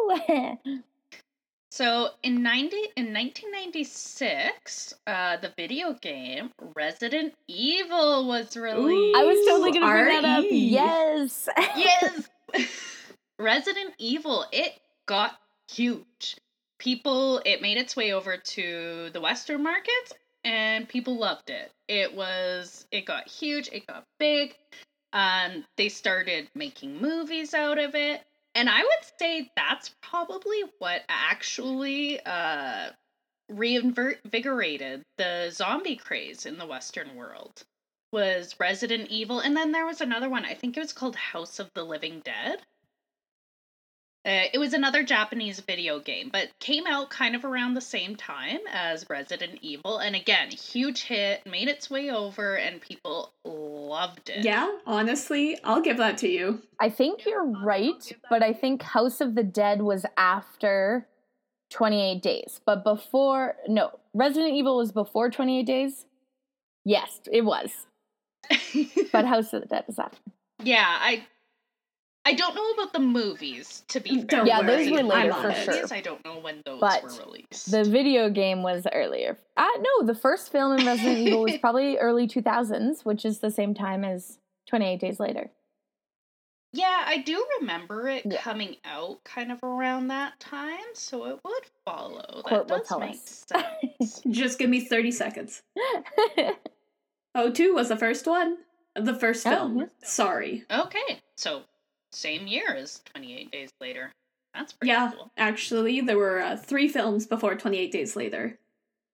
Woo! 0.10 0.17
so 1.71 2.10
in 2.21 2.43
90 2.43 2.75
in 2.97 3.13
1996 3.13 4.93
uh 5.08 5.38
the 5.38 5.54
video 5.56 5.93
game 5.93 6.51
resident 6.75 7.34
evil 7.47 8.27
was 8.27 8.58
released 8.58 9.17
I 9.17 9.23
was 9.23 9.45
totally 9.47 9.71
gonna 9.71 9.86
bring 10.04 10.21
that 10.21 10.39
up. 10.39 10.45
Yes. 10.49 11.47
yes 11.77 12.27
resident 13.40 13.94
evil 13.98 14.46
it 14.52 14.74
got 15.06 15.38
huge. 15.70 16.38
People 16.80 17.42
it 17.46 17.62
made 17.62 17.78
its 17.78 17.96
way 17.96 18.14
over 18.14 18.38
to 18.38 19.10
the 19.14 19.22
western 19.22 19.64
markets 19.64 20.14
and 20.44 20.88
people 20.90 21.18
loved 21.18 21.50
it. 21.50 21.72
It 21.88 22.16
was 22.16 22.86
it 22.92 23.06
got 23.06 23.28
huge 23.28 23.70
it 23.72 23.88
got 23.88 24.04
big. 24.20 24.56
Um 25.14 25.66
they 25.78 25.90
started 25.90 26.50
making 26.56 27.02
movies 27.02 27.54
out 27.54 27.78
of 27.78 27.96
it 27.96 28.24
and 28.56 28.70
i 28.70 28.80
would 28.82 29.20
say 29.20 29.50
that's 29.56 29.94
probably 30.02 30.64
what 30.80 31.04
actually 31.10 32.20
uh 32.26 32.90
reinvigorated 33.50 35.04
the 35.18 35.50
zombie 35.52 35.98
craze 35.98 36.46
in 36.46 36.58
the 36.58 36.66
western 36.66 37.16
world 37.16 37.64
was 38.12 38.56
resident 38.60 39.10
evil 39.10 39.39
and 39.39 39.56
then 39.56 39.71
there 39.71 39.86
was 39.86 40.02
another 40.02 40.30
one 40.30 40.45
i 40.45 40.54
think 40.54 40.76
it 40.76 40.82
was 40.82 40.93
called 40.93 41.15
house 41.15 41.60
of 41.60 41.69
the 41.74 41.84
living 41.84 42.21
dead 42.24 42.60
uh, 44.24 44.45
it 44.54 44.60
was 44.60 44.74
another 44.74 45.02
Japanese 45.02 45.60
video 45.62 46.00
game, 46.00 46.30
but 46.32 46.47
came 46.60 46.86
out 46.86 47.10
kind 47.10 47.36
of 47.36 47.43
around 47.43 47.74
the 47.74 47.82
same 47.82 48.15
time 48.15 48.60
as 48.71 49.10
Resident 49.10 49.58
Evil. 49.63 49.97
And 49.97 50.15
again, 50.15 50.52
huge 50.52 51.04
hit, 51.04 51.43
made 51.47 51.67
its 51.67 51.89
way 51.89 52.12
over, 52.12 52.56
and 52.56 52.80
people 52.80 53.34
loved 53.43 54.30
it. 54.30 54.45
Yeah, 54.45 54.69
honestly, 54.86 55.58
I'll 55.63 55.82
give 55.82 55.97
that 55.97 56.19
to 56.19 56.30
you. 56.30 56.62
I 56.80 56.89
think 56.89 57.26
you're 57.26 57.45
right, 57.45 58.12
but 58.30 58.43
I 58.43 58.54
think 58.54 58.84
House 58.84 59.21
of 59.21 59.34
the 59.34 59.43
Dead 59.43 59.82
was 59.82 60.06
after 60.17 61.08
28 61.71 62.21
Days. 62.21 62.62
But 62.63 62.84
before, 62.84 63.56
no, 63.67 63.89
Resident 64.13 64.54
Evil 64.54 64.78
was 64.78 64.91
before 64.91 65.32
28 65.32 65.65
Days? 65.65 66.06
Yes, 66.86 67.21
it 67.32 67.43
was. 67.43 67.88
But 69.12 69.25
House 69.25 69.54
of 69.54 69.62
the 69.62 69.67
Dead 69.67 69.84
was 69.88 69.99
after. 69.99 70.17
yeah, 70.63 70.86
I 70.88 71.25
I 72.23 72.34
don't 72.34 72.54
know 72.56 72.69
about 72.71 72.93
the 72.93 72.99
movies, 72.99 73.84
to 73.89 73.99
be 73.99 74.10
fair. 74.17 74.25
Don't 74.25 74.45
Yeah, 74.47 74.60
worry, 74.60 74.89
those 74.89 74.91
were 74.91 75.04
later 75.04 75.34
for 75.34 75.49
it. 75.49 75.56
sure. 75.65 75.86
I 75.97 76.01
don't 76.01 76.23
know 76.23 76.38
when 76.39 76.62
those 76.65 76.80
But 76.80 77.01
were 77.04 77.10
released. 77.25 77.71
The 77.71 77.84
video 77.84 78.30
game 78.30 78.62
was 78.62 78.86
earlier. 78.93 79.38
Uh, 79.58 79.67
no, 79.80 80.06
the 80.06 80.13
first 80.15 80.51
film 80.51 80.77
in 80.80 80.86
Resident 80.86 81.17
Evil 81.27 81.41
was 81.41 81.58
probably 81.58 81.97
early 81.97 82.27
2000s, 82.27 83.04
which 83.06 83.25
is 83.25 83.39
the 83.39 83.49
same 83.49 83.73
time 83.73 84.04
as 84.04 84.38
28 84.67 84.99
Days 84.99 85.19
Later. 85.19 85.49
yeah, 86.73 87.04
I 87.08 87.17
do 87.17 87.43
remember 87.60 88.08
it 88.08 88.23
Yeah. 88.25 88.39
coming 88.41 88.75
out 88.86 89.23
kind 89.23 89.51
of 89.51 89.60
around 89.63 90.08
that 90.10 90.39
time, 90.39 90.77
so 90.93 91.25
it 91.25 91.39
would 91.43 91.63
follow. 91.86 92.43
Court 92.43 92.69
will 92.69 92.77
that 92.77 92.88
does 92.88 92.99
make 92.99 93.12
us. 93.15 93.45
sense. 93.99 94.21
Just 94.30 94.60
give 94.60 94.69
me 94.69 94.82
30 94.82 95.10
seconds. 95.12 95.63
Oh, 97.36 97.52
two 97.52 97.74
was 97.74 97.89
the 97.89 97.96
first 97.98 98.26
one. 98.28 98.58
The 98.96 99.13
first 99.15 99.46
Oh, 99.48 99.50
film. 99.52 99.78
yeah. 99.80 99.86
Sorry. 100.04 100.65
Okay, 100.70 101.22
so 101.38 101.63
same 102.12 102.46
year 102.48 102.76
as 102.76 103.02
28 103.13 103.52
Days 103.52 103.70
Later. 103.80 104.12
That's 104.54 104.74
pretty 104.74 104.89
Yeah, 104.89 105.12
cool. 105.15 105.32
actually, 105.38 106.02
there 106.02 106.17
were 106.17 106.41
uh, 106.41 106.58
three 106.58 106.89
films 106.89 107.26
before 107.26 107.56
28 107.56 107.91
Days 107.91 108.15
Later. 108.17 108.60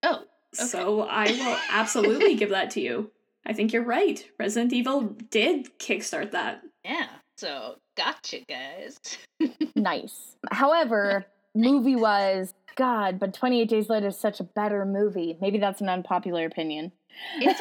Oh, 0.03 0.23
So 0.53 1.01
I 1.03 1.25
will 1.25 1.57
absolutely 1.71 2.33
give 2.35 2.49
that 2.49 2.71
to 2.71 2.81
you. 2.81 3.11
I 3.45 3.53
think 3.53 3.71
you're 3.71 3.83
right. 3.83 4.25
Resident 4.39 4.73
Evil 4.73 5.15
did 5.29 5.77
kickstart 5.79 6.31
that. 6.31 6.61
yeah. 6.83 7.07
So 7.37 7.75
gotcha, 7.95 8.39
guys. 8.49 8.97
nice. 9.75 10.35
However, 10.51 11.23
movie 11.53 11.95
wise, 11.95 12.55
God, 12.75 13.19
but 13.19 13.33
28 13.35 13.69
Days 13.69 13.89
Later 13.89 14.07
is 14.07 14.17
such 14.17 14.39
a 14.39 14.43
better 14.43 14.85
movie. 14.85 15.37
Maybe 15.39 15.59
that's 15.59 15.81
an 15.81 15.87
unpopular 15.89 16.45
opinion. 16.45 16.91
Isn't 17.39 17.59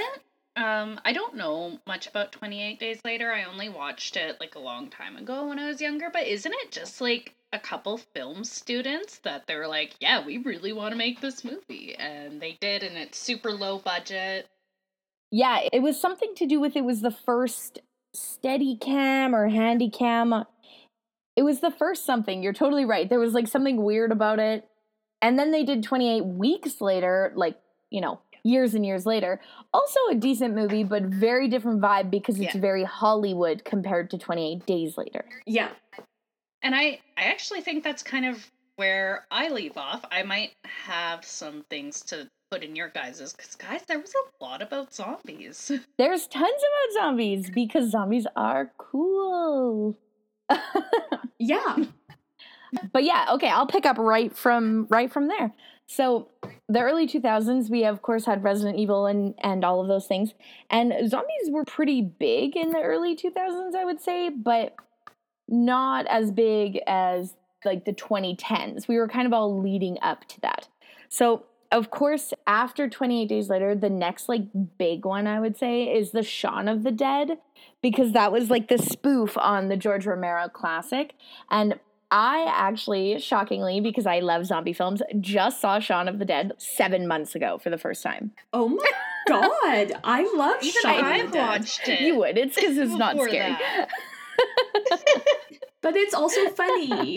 um 0.57 1.01
I 1.05 1.12
don't 1.12 1.37
know 1.37 1.79
much 1.87 2.07
about 2.07 2.33
28 2.33 2.79
Days 2.79 3.01
Later. 3.05 3.33
I 3.33 3.45
only 3.45 3.69
watched 3.69 4.16
it 4.16 4.38
like 4.40 4.55
a 4.55 4.61
long 4.61 4.88
time 4.88 5.16
ago 5.16 5.49
when 5.49 5.59
I 5.59 5.66
was 5.66 5.81
younger, 5.81 6.11
but 6.12 6.27
isn't 6.27 6.53
it 6.53 6.73
just 6.73 7.01
like 7.01 7.35
a 7.53 7.59
couple 7.59 7.99
film 7.99 8.45
students 8.45 9.19
that 9.19 9.47
they're 9.47 9.69
like, 9.69 9.95
"Yeah, 10.01 10.25
we 10.25 10.38
really 10.38 10.73
want 10.73 10.92
to 10.92 10.99
make 10.99 11.21
this 11.21 11.45
movie." 11.45 11.95
And 11.97 12.40
they 12.40 12.59
did 12.61 12.83
and 12.83 12.97
it's 12.97 13.19
super 13.19 13.53
low 13.53 13.79
budget. 13.79 14.49
Yeah, 15.31 15.61
it 15.73 15.81
was 15.81 16.01
something 16.01 16.35
to 16.37 16.47
do 16.47 16.61
with 16.61 16.77
it 16.77 16.85
was 16.85 17.01
the 17.03 17.11
first 17.11 17.81
steady 18.14 18.77
cam 18.77 19.35
or 19.35 19.49
handy 19.49 19.90
cam. 19.90 20.45
It 21.37 21.42
was 21.42 21.61
the 21.61 21.71
first 21.71 22.07
something. 22.07 22.42
You're 22.42 22.53
totally 22.53 22.85
right. 22.85 23.09
There 23.09 23.21
was 23.21 23.35
like 23.35 23.49
something 23.49 23.83
weird 23.83 24.12
about 24.12 24.38
it. 24.38 24.69
And 25.21 25.38
then 25.38 25.51
they 25.51 25.64
did 25.64 25.83
28 25.83 26.25
weeks 26.25 26.81
later, 26.81 27.33
like, 27.35 27.59
you 27.90 28.01
know, 28.01 28.21
years 28.47 28.75
and 28.75 28.87
years 28.87 29.05
later. 29.07 29.41
Also 29.75 29.99
a 30.11 30.15
decent 30.15 30.55
movie, 30.55 30.85
but 30.85 31.03
very 31.03 31.49
different 31.49 31.81
vibe 31.81 32.11
because 32.11 32.39
it's 32.41 32.55
Yeah. 32.55 32.61
very 32.61 32.85
Hollywood 32.85 33.65
compared 33.65 34.11
to 34.11 34.19
28 34.19 34.65
days 34.67 34.97
later. 34.97 35.25
Yeah. 35.47 35.71
And 36.63 36.75
I 36.75 37.01
I 37.17 37.25
actually 37.25 37.61
think 37.61 37.85
that's 37.85 38.03
kind 38.03 38.25
of 38.27 38.51
where 38.77 39.27
I 39.31 39.49
leave 39.49 39.77
off. 39.77 40.05
I 40.11 40.23
might 40.23 40.53
have 40.65 41.25
some 41.25 41.65
things 41.71 42.03
to 42.03 42.29
put 42.51 42.63
in 42.63 42.77
your 42.77 42.89
guys's 42.91 43.33
cuz 43.33 43.55
guys, 43.57 43.83
there 43.89 43.99
was 43.99 44.13
a 44.15 44.45
lot 44.45 44.63
about 44.63 44.95
zombies. 44.95 45.71
There's 45.99 46.27
tons 46.27 46.63
about 46.71 47.03
zombies 47.03 47.51
because 47.51 47.91
zombies 47.91 48.27
are 48.37 48.73
cool. 48.79 49.97
Yeah. 51.39 51.77
but 52.93 53.05
yeah, 53.05 53.27
okay, 53.35 53.49
I'll 53.49 53.67
pick 53.67 53.87
up 53.87 53.99
right 53.99 54.35
from 54.35 54.87
right 54.91 55.11
from 55.13 55.29
there. 55.29 55.53
So 55.87 56.29
the 56.68 56.81
early 56.81 57.07
2000s, 57.07 57.70
we 57.70 57.85
of 57.85 58.03
course 58.03 58.27
had 58.27 58.42
Resident 58.42 58.79
Evil 58.79 59.07
and 59.07 59.35
and 59.38 59.64
all 59.64 59.81
of 59.81 59.88
those 59.88 60.07
things, 60.07 60.35
and 60.70 60.92
zombies 61.09 61.51
were 61.51 61.64
pretty 61.64 62.03
big 62.03 62.57
in 62.57 62.70
the 62.70 62.83
early 62.83 63.16
2000s, 63.16 63.75
I 63.75 63.85
would 63.85 64.01
say, 64.01 64.29
but 64.29 64.75
not 65.49 66.07
as 66.07 66.33
big 66.33 66.81
as 66.87 67.35
like 67.64 67.85
the 67.85 67.92
2010s. 67.92 68.88
We 68.88 68.99
were 68.99 69.09
kind 69.09 69.27
of 69.27 69.33
all 69.33 69.61
leading 69.61 69.99
up 70.03 70.27
to 70.29 70.40
that. 70.40 70.68
So 71.09 71.44
of 71.72 71.90
course, 71.90 72.33
after 72.46 72.88
28 72.88 73.29
Days 73.29 73.49
Later, 73.49 73.75
the 73.75 73.90
next 73.90 74.29
like 74.29 74.44
big 74.79 75.05
one 75.05 75.27
I 75.27 75.40
would 75.40 75.57
say 75.57 75.85
is 75.85 76.11
the 76.11 76.22
Shaun 76.22 76.68
of 76.68 76.83
the 76.83 76.92
Dead, 76.92 77.38
because 77.83 78.12
that 78.12 78.33
was 78.33 78.51
like 78.51 78.68
the 78.68 78.79
spoof 78.79 79.37
on 79.38 79.68
the 79.68 79.77
George 79.77 80.07
Romero 80.07 80.49
classic. 80.49 81.14
And 81.51 81.79
I 82.11 82.47
actually, 82.55 83.19
shockingly, 83.19 83.81
because 83.81 84.07
I 84.07 84.21
love 84.21 84.47
zombie 84.47 84.73
films, 84.73 85.03
just 85.21 85.61
saw 85.61 85.81
Shaun 85.81 86.07
of 86.09 86.19
the 86.21 86.25
Dead 86.25 86.53
seven 86.59 87.09
months 87.09 87.35
ago 87.35 87.59
for 87.59 87.69
the 87.71 87.79
first 87.79 88.03
time. 88.03 88.31
Oh 88.53 88.69
my 88.69 88.90
god. 89.29 89.92
I 90.05 90.23
love 90.37 90.62
Even 90.62 90.83
Shaun 90.83 90.95
of 90.99 91.01
the 91.01 91.07
I've 91.07 91.33
Dead. 91.33 91.47
watched 91.49 91.88
it. 91.88 92.01
You 92.01 92.16
would. 92.19 92.38
It's 92.38 92.55
because 92.55 92.79
it's 92.79 92.92
not 92.95 93.19
scary. 93.21 93.57
But 95.83 95.95
it's 95.95 96.14
also 96.14 96.49
funny. 96.51 97.16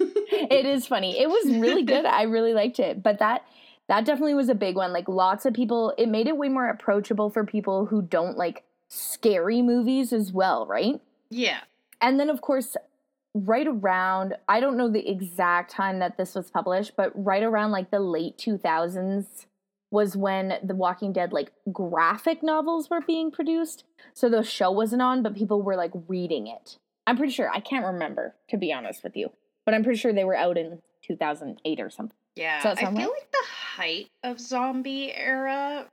it 0.00 0.64
is 0.64 0.86
funny. 0.86 1.18
It 1.18 1.28
was 1.28 1.54
really 1.56 1.82
good. 1.82 2.06
I 2.06 2.22
really 2.22 2.54
liked 2.54 2.78
it. 2.78 3.02
But 3.02 3.18
that 3.18 3.44
that 3.88 4.06
definitely 4.06 4.34
was 4.34 4.48
a 4.48 4.54
big 4.54 4.76
one. 4.76 4.92
Like 4.94 5.08
lots 5.08 5.44
of 5.44 5.52
people 5.52 5.92
it 5.98 6.08
made 6.08 6.26
it 6.26 6.36
way 6.38 6.48
more 6.48 6.68
approachable 6.70 7.28
for 7.28 7.44
people 7.44 7.84
who 7.86 8.00
don't 8.00 8.38
like 8.38 8.64
scary 8.88 9.60
movies 9.60 10.12
as 10.12 10.32
well, 10.32 10.64
right? 10.66 11.00
Yeah. 11.28 11.60
And 12.00 12.18
then 12.18 12.30
of 12.30 12.40
course 12.40 12.76
right 13.34 13.66
around 13.66 14.36
I 14.48 14.60
don't 14.60 14.76
know 14.76 14.90
the 14.90 15.08
exact 15.08 15.70
time 15.70 15.98
that 16.00 16.16
this 16.16 16.34
was 16.34 16.50
published, 16.50 16.92
but 16.96 17.12
right 17.14 17.42
around 17.42 17.70
like 17.70 17.90
the 17.90 18.00
late 18.00 18.36
2000s 18.38 19.46
was 19.90 20.16
when 20.16 20.54
the 20.62 20.74
Walking 20.74 21.12
Dead 21.12 21.32
like 21.32 21.52
graphic 21.70 22.42
novels 22.42 22.88
were 22.88 23.00
being 23.00 23.30
produced. 23.30 23.84
So 24.14 24.28
the 24.28 24.42
show 24.42 24.70
wasn't 24.70 25.02
on, 25.02 25.22
but 25.22 25.36
people 25.36 25.62
were 25.62 25.76
like 25.76 25.92
reading 26.08 26.46
it. 26.46 26.78
I'm 27.06 27.16
pretty 27.16 27.32
sure. 27.32 27.50
I 27.50 27.60
can't 27.60 27.84
remember 27.84 28.34
to 28.50 28.56
be 28.56 28.72
honest 28.72 29.02
with 29.02 29.16
you, 29.16 29.30
but 29.64 29.74
I'm 29.74 29.84
pretty 29.84 29.98
sure 29.98 30.12
they 30.12 30.24
were 30.24 30.36
out 30.36 30.56
in 30.56 30.80
2008 31.06 31.80
or 31.80 31.90
something. 31.90 32.16
Yeah, 32.36 32.60
I 32.64 32.74
feel 32.74 32.86
right? 32.86 32.96
like 32.96 33.30
the 33.30 33.46
height 33.76 34.10
of 34.22 34.40
zombie 34.40 35.12
era 35.14 35.86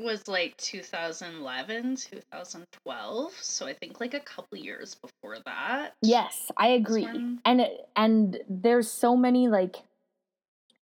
was 0.00 0.26
like 0.28 0.56
2011, 0.56 1.96
2012. 1.96 3.32
So 3.40 3.66
I 3.66 3.74
think 3.74 4.00
like 4.00 4.14
a 4.14 4.20
couple 4.20 4.58
years 4.58 4.94
before 4.96 5.38
that. 5.46 5.94
Yes, 6.02 6.50
I 6.56 6.68
agree. 6.68 7.04
when- 7.04 7.40
And 7.44 7.60
it- 7.60 7.88
and 7.96 8.40
there's 8.48 8.90
so 8.90 9.16
many 9.16 9.48
like 9.48 9.76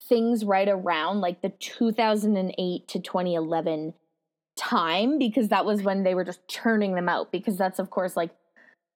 things 0.09 0.45
right 0.45 0.69
around 0.69 1.21
like 1.21 1.43
the 1.43 1.51
2008 1.51 2.89
to 2.89 2.99
2011 2.99 3.95
time 4.57 5.19
because 5.19 5.49
that 5.49 5.65
was 5.65 5.83
when 5.83 6.03
they 6.03 6.15
were 6.15 6.25
just 6.25 6.47
churning 6.49 6.95
them 6.95 7.09
out 7.09 7.31
because 7.33 7.57
that's 7.57 7.79
of 7.79 7.89
course 7.91 8.17
like 8.17 8.31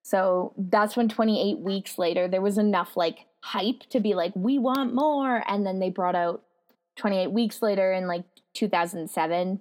so 0.02 0.52
that's 0.58 0.96
when 0.96 1.08
28 1.08 1.58
weeks 1.60 1.96
later 1.98 2.28
there 2.28 2.42
was 2.42 2.58
enough 2.58 2.96
like 2.96 3.26
hype 3.42 3.80
to 3.88 3.98
be 4.00 4.14
like 4.14 4.32
we 4.36 4.58
want 4.58 4.92
more 4.94 5.42
and 5.48 5.64
then 5.66 5.78
they 5.78 5.88
brought 5.88 6.14
out 6.16 6.42
28 6.96 7.28
weeks 7.28 7.62
later 7.62 7.92
in 7.92 8.06
like 8.06 8.24
2007 8.52 9.60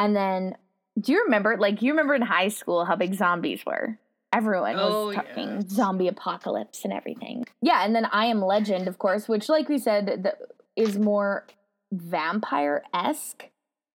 and 0.00 0.16
then 0.16 0.56
do 1.00 1.12
you 1.12 1.22
remember 1.24 1.56
like 1.56 1.80
you 1.82 1.92
remember 1.92 2.14
in 2.16 2.22
high 2.22 2.48
school 2.48 2.84
how 2.84 2.96
big 2.96 3.14
zombies 3.14 3.64
were? 3.64 3.98
Everyone 4.32 4.76
was 4.76 4.92
Oh, 4.94 5.12
talking 5.12 5.48
yes. 5.60 5.68
zombie 5.70 6.08
apocalypse 6.08 6.84
and 6.84 6.92
everything. 6.92 7.46
Yeah 7.62 7.84
and 7.84 7.94
then 7.94 8.06
i 8.12 8.26
am 8.26 8.40
legend 8.42 8.88
of 8.88 8.98
course 8.98 9.28
which 9.28 9.48
like 9.48 9.68
we 9.68 9.78
said 9.78 10.06
the, 10.24 10.36
is 10.76 10.98
more 10.98 11.46
vampire-esque. 11.92 13.46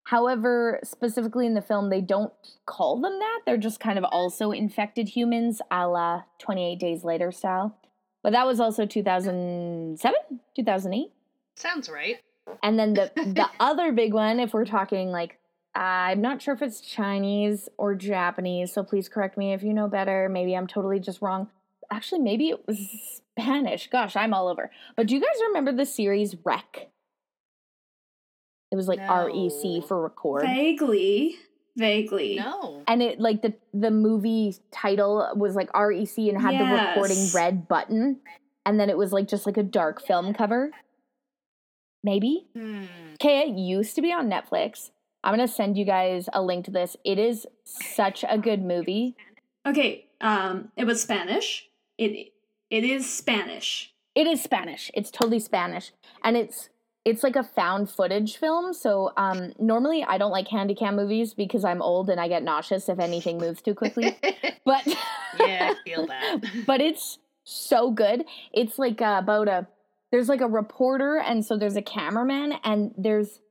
However 0.05 0.79
specifically 0.83 1.45
in 1.47 1.53
the 1.55 1.61
film 1.61 1.89
they 1.89 2.01
don't 2.01 2.33
call 2.65 2.99
them 3.01 3.17
that. 3.19 3.41
They're 3.45 3.57
just 3.57 3.79
kind 3.79 3.97
of 3.97 4.03
also 4.05 4.51
infected 4.51 5.09
humans 5.09 5.61
a 5.71 5.87
la 5.87 6.23
28 6.39 6.79
days 6.79 7.03
later 7.03 7.31
style. 7.31 7.75
But 8.23 8.31
that 8.33 8.45
was 8.45 8.59
also 8.59 8.85
2007 8.85 10.13
2008 10.55 11.11
Sounds 11.55 11.89
right. 11.89 12.17
and 12.61 12.77
then 12.77 12.93
the 12.93 13.11
the 13.15 13.47
other 13.59 13.91
big 13.91 14.13
one, 14.13 14.39
if 14.39 14.53
we're 14.53 14.65
talking 14.65 15.09
like, 15.09 15.39
I'm 15.75 16.21
not 16.21 16.41
sure 16.41 16.53
if 16.53 16.61
it's 16.61 16.79
Chinese 16.79 17.67
or 17.77 17.95
Japanese, 17.95 18.71
so 18.71 18.83
please 18.83 19.09
correct 19.09 19.37
me 19.37 19.53
if 19.53 19.61
you 19.61 19.73
know 19.73 19.87
better. 19.87 20.29
Maybe 20.29 20.55
I'm 20.55 20.67
totally 20.67 20.99
just 20.99 21.21
wrong. 21.21 21.49
Actually, 21.91 22.21
maybe 22.21 22.49
it 22.49 22.65
was 22.65 22.79
Spanish. 23.37 23.89
Gosh, 23.89 24.15
I'm 24.15 24.33
all 24.33 24.47
over. 24.47 24.71
But 24.95 25.07
do 25.07 25.15
you 25.15 25.21
guys 25.21 25.41
remember 25.47 25.73
the 25.73 25.85
series 25.85 26.35
Rec? 26.43 26.87
It 28.71 28.75
was 28.75 28.87
like 28.87 28.99
R 28.99 29.29
E 29.29 29.49
C 29.49 29.81
for 29.85 30.01
record. 30.01 30.43
Vaguely. 30.43 31.35
Vaguely. 31.77 32.37
No. 32.37 32.83
And 32.87 33.01
it 33.03 33.19
like 33.19 33.41
the 33.41 33.53
the 33.73 33.91
movie 33.91 34.55
title 34.71 35.29
was 35.35 35.55
like 35.55 35.69
REC 35.77 36.17
and 36.17 36.41
had 36.41 36.59
the 36.59 36.65
recording 36.65 37.27
red 37.33 37.67
button, 37.67 38.21
and 38.65 38.79
then 38.79 38.89
it 38.89 38.97
was 38.97 39.11
like 39.11 39.27
just 39.27 39.45
like 39.45 39.57
a 39.57 39.63
dark 39.63 40.01
film 40.01 40.33
cover. 40.33 40.71
Maybe 42.03 42.47
Hmm. 42.55 42.83
Okay, 43.15 43.41
it 43.41 43.57
used 43.57 43.95
to 43.95 44.01
be 44.01 44.11
on 44.13 44.29
Netflix. 44.29 44.91
I'm 45.25 45.33
gonna 45.33 45.47
send 45.47 45.75
you 45.75 45.85
guys 45.85 46.29
a 46.33 46.41
link 46.41 46.65
to 46.65 46.71
this. 46.71 46.95
It 47.03 47.17
is 47.17 47.47
such 47.63 48.23
a 48.29 48.37
good 48.37 48.61
movie. 48.61 49.15
Okay, 49.65 50.05
um, 50.21 50.71
it 50.77 50.85
was 50.85 51.01
Spanish. 51.01 51.67
It 51.97 52.31
it 52.69 52.83
is 52.83 53.11
Spanish. 53.11 53.91
It 54.13 54.27
is 54.27 54.41
Spanish. 54.41 54.91
It's 54.93 55.09
totally 55.09 55.39
Spanish, 55.39 55.91
and 56.23 56.37
it's 56.37 56.69
it's 57.05 57.23
like 57.23 57.35
a 57.35 57.43
found 57.43 57.89
footage 57.89 58.37
film. 58.37 58.71
So 58.73 59.13
um, 59.17 59.53
normally 59.59 60.03
I 60.03 60.19
don't 60.19 60.31
like 60.31 60.47
handycam 60.47 60.95
movies 60.95 61.33
because 61.33 61.65
I'm 61.65 61.81
old 61.81 62.09
and 62.09 62.19
I 62.19 62.27
get 62.27 62.43
nauseous 62.43 62.87
if 62.87 62.99
anything 62.99 63.39
moves 63.39 63.61
too 63.61 63.75
quickly. 63.75 64.17
But 64.65 64.87
yeah, 65.39 65.73
I 65.73 65.75
feel 65.83 66.07
that. 66.07 66.39
but 66.65 66.81
it's 66.81 67.19
so 67.43 67.91
good. 67.91 68.25
It's 68.51 68.79
like 68.79 68.99
uh, 68.99 69.19
about 69.21 69.47
a 69.47 69.67
there's 70.11 70.27
like 70.27 70.41
a 70.41 70.47
reporter 70.47 71.17
and 71.17 71.45
so 71.45 71.57
there's 71.57 71.75
a 71.75 71.83
cameraman 71.83 72.53
and 72.63 72.93
there's 72.97 73.41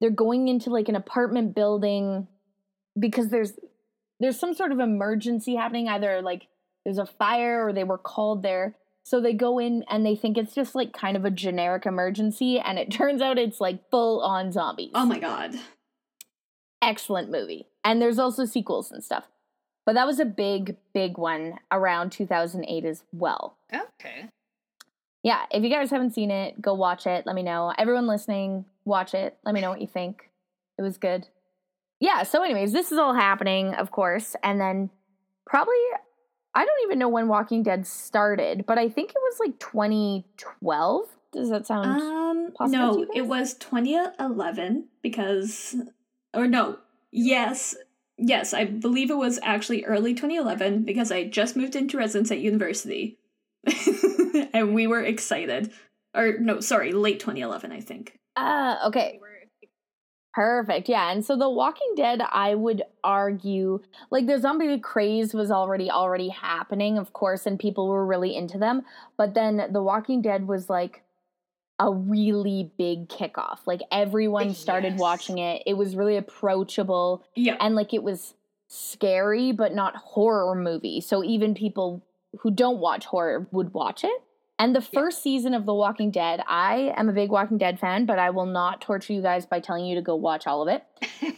they're 0.00 0.10
going 0.10 0.48
into 0.48 0.70
like 0.70 0.88
an 0.88 0.96
apartment 0.96 1.54
building 1.54 2.26
because 2.98 3.28
there's 3.28 3.52
there's 4.20 4.38
some 4.38 4.54
sort 4.54 4.72
of 4.72 4.80
emergency 4.80 5.54
happening 5.56 5.88
either 5.88 6.22
like 6.22 6.46
there's 6.84 6.98
a 6.98 7.06
fire 7.06 7.66
or 7.66 7.72
they 7.72 7.84
were 7.84 7.98
called 7.98 8.42
there 8.42 8.74
so 9.02 9.20
they 9.20 9.32
go 9.32 9.58
in 9.58 9.84
and 9.88 10.04
they 10.04 10.16
think 10.16 10.36
it's 10.36 10.54
just 10.54 10.74
like 10.74 10.92
kind 10.92 11.16
of 11.16 11.24
a 11.24 11.30
generic 11.30 11.86
emergency 11.86 12.58
and 12.58 12.78
it 12.78 12.90
turns 12.90 13.20
out 13.22 13.38
it's 13.38 13.60
like 13.60 13.88
full 13.90 14.20
on 14.22 14.50
zombies 14.52 14.90
Oh 14.94 15.06
my 15.06 15.18
god. 15.18 15.54
excellent 16.82 17.30
movie. 17.30 17.66
And 17.84 18.00
there's 18.02 18.18
also 18.18 18.44
sequels 18.44 18.90
and 18.90 19.02
stuff. 19.02 19.24
But 19.84 19.94
that 19.94 20.06
was 20.06 20.18
a 20.18 20.24
big, 20.24 20.76
big 20.92 21.16
one 21.16 21.58
around 21.70 22.10
2008 22.10 22.84
as 22.84 23.04
well. 23.12 23.56
Okay. 23.72 24.28
yeah, 25.22 25.46
if 25.52 25.62
you 25.62 25.70
guys 25.70 25.90
haven't 25.90 26.14
seen 26.14 26.30
it, 26.32 26.60
go 26.60 26.74
watch 26.74 27.06
it. 27.06 27.24
Let 27.26 27.36
me 27.36 27.42
know. 27.44 27.72
Everyone 27.78 28.08
listening, 28.08 28.64
watch 28.86 29.12
it. 29.12 29.36
Let 29.44 29.54
me 29.54 29.60
know 29.60 29.70
what 29.70 29.82
you 29.82 29.86
think. 29.86 30.30
It 30.78 30.82
was 30.82 30.96
good. 30.96 31.28
Yeah, 32.00 32.22
so 32.22 32.42
anyways, 32.42 32.72
this 32.72 32.92
is 32.92 32.98
all 32.98 33.14
happening, 33.14 33.74
of 33.74 33.90
course, 33.90 34.36
and 34.42 34.60
then 34.60 34.90
probably 35.46 35.76
I 36.56 36.64
don't 36.64 36.82
even 36.84 36.98
know 36.98 37.08
when 37.08 37.28
Walking 37.28 37.62
Dead 37.62 37.86
started, 37.86 38.64
but 38.66 38.78
I 38.78 38.88
think 38.88 39.10
it 39.10 39.16
was 39.16 39.38
like 39.40 39.58
2012. 39.58 41.06
Does 41.32 41.50
that 41.50 41.66
sound 41.66 42.00
Um, 42.00 42.70
no, 42.70 43.06
it 43.14 43.26
was 43.26 43.52
2011 43.54 44.86
because, 45.02 45.76
or 46.32 46.46
no, 46.46 46.78
yes, 47.12 47.76
yes, 48.16 48.54
I 48.54 48.64
believe 48.64 49.10
it 49.10 49.18
was 49.18 49.38
actually 49.42 49.84
early 49.84 50.14
2011 50.14 50.84
because 50.84 51.12
I 51.12 51.24
just 51.24 51.56
moved 51.56 51.76
into 51.76 51.98
residence 51.98 52.30
at 52.30 52.38
university, 52.38 53.18
and 54.54 54.74
we 54.74 54.86
were 54.86 55.02
excited. 55.02 55.72
Or 56.14 56.38
no, 56.38 56.60
sorry, 56.60 56.92
late 56.92 57.20
2011, 57.20 57.70
I 57.70 57.80
think. 57.80 58.18
Ah, 58.36 58.86
okay. 58.88 59.20
Perfect. 60.34 60.88
Yeah. 60.90 61.10
And 61.12 61.24
so 61.24 61.34
The 61.34 61.48
Walking 61.48 61.94
Dead, 61.96 62.20
I 62.20 62.54
would 62.54 62.82
argue, 63.02 63.80
like 64.10 64.26
the 64.26 64.38
zombie 64.38 64.78
craze 64.78 65.32
was 65.32 65.50
already 65.50 65.90
already 65.90 66.28
happening, 66.28 66.98
of 66.98 67.14
course, 67.14 67.46
and 67.46 67.58
people 67.58 67.88
were 67.88 68.04
really 68.04 68.36
into 68.36 68.58
them. 68.58 68.82
But 69.16 69.32
then 69.32 69.68
The 69.72 69.82
Walking 69.82 70.20
Dead 70.20 70.46
was 70.46 70.68
like 70.68 71.02
a 71.78 71.90
really 71.90 72.70
big 72.76 73.08
kickoff. 73.08 73.60
Like 73.66 73.80
everyone 73.90 74.52
started 74.52 74.92
Yes. 74.94 75.00
watching 75.00 75.38
it. 75.38 75.62
It 75.66 75.74
was 75.74 75.96
really 75.96 76.16
approachable 76.16 77.24
Yeah, 77.34 77.56
and 77.58 77.74
like 77.74 77.94
it 77.94 78.02
was 78.02 78.34
scary 78.68 79.52
but 79.52 79.74
not 79.74 79.96
horror 79.96 80.54
movie. 80.54 81.00
So 81.00 81.24
even 81.24 81.54
people 81.54 82.02
who 82.40 82.50
don't 82.50 82.78
watch 82.78 83.06
horror 83.06 83.46
would 83.52 83.72
watch 83.72 84.04
it. 84.04 84.22
And 84.58 84.74
the 84.74 84.80
Yeah. 84.80 85.00
first 85.00 85.22
season 85.22 85.52
of 85.52 85.66
The 85.66 85.74
Walking 85.74 86.10
Dead, 86.10 86.42
I 86.48 86.94
am 86.96 87.08
a 87.08 87.12
big 87.12 87.30
Walking 87.30 87.58
Dead 87.58 87.78
fan, 87.78 88.06
but 88.06 88.18
I 88.18 88.30
will 88.30 88.46
not 88.46 88.80
torture 88.80 89.12
you 89.12 89.20
guys 89.20 89.44
by 89.44 89.60
telling 89.60 89.84
you 89.84 89.94
to 89.96 90.02
go 90.02 90.16
watch 90.16 90.46
all 90.46 90.62
of 90.62 90.68
it. 90.68 90.82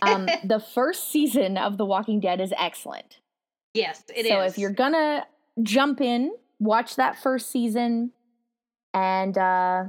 Um, 0.03 0.27
the 0.45 0.61
first 0.61 1.11
season 1.11 1.57
of 1.59 1.79
The 1.79 1.85
Walking 1.85 2.21
Dead 2.21 2.41
is 2.41 2.53
excellent. 2.57 3.19
yes, 3.75 4.03
it 4.15 4.25
is. 4.25 4.29
so 4.29 4.41
if 4.43 4.57
you're 4.59 4.71
gonna 4.73 5.27
jump 5.63 6.01
in, 6.01 6.33
watch 6.61 6.97
that 6.97 7.17
first 7.21 7.51
season. 7.51 8.13
And 8.95 9.37
uh, 9.37 9.85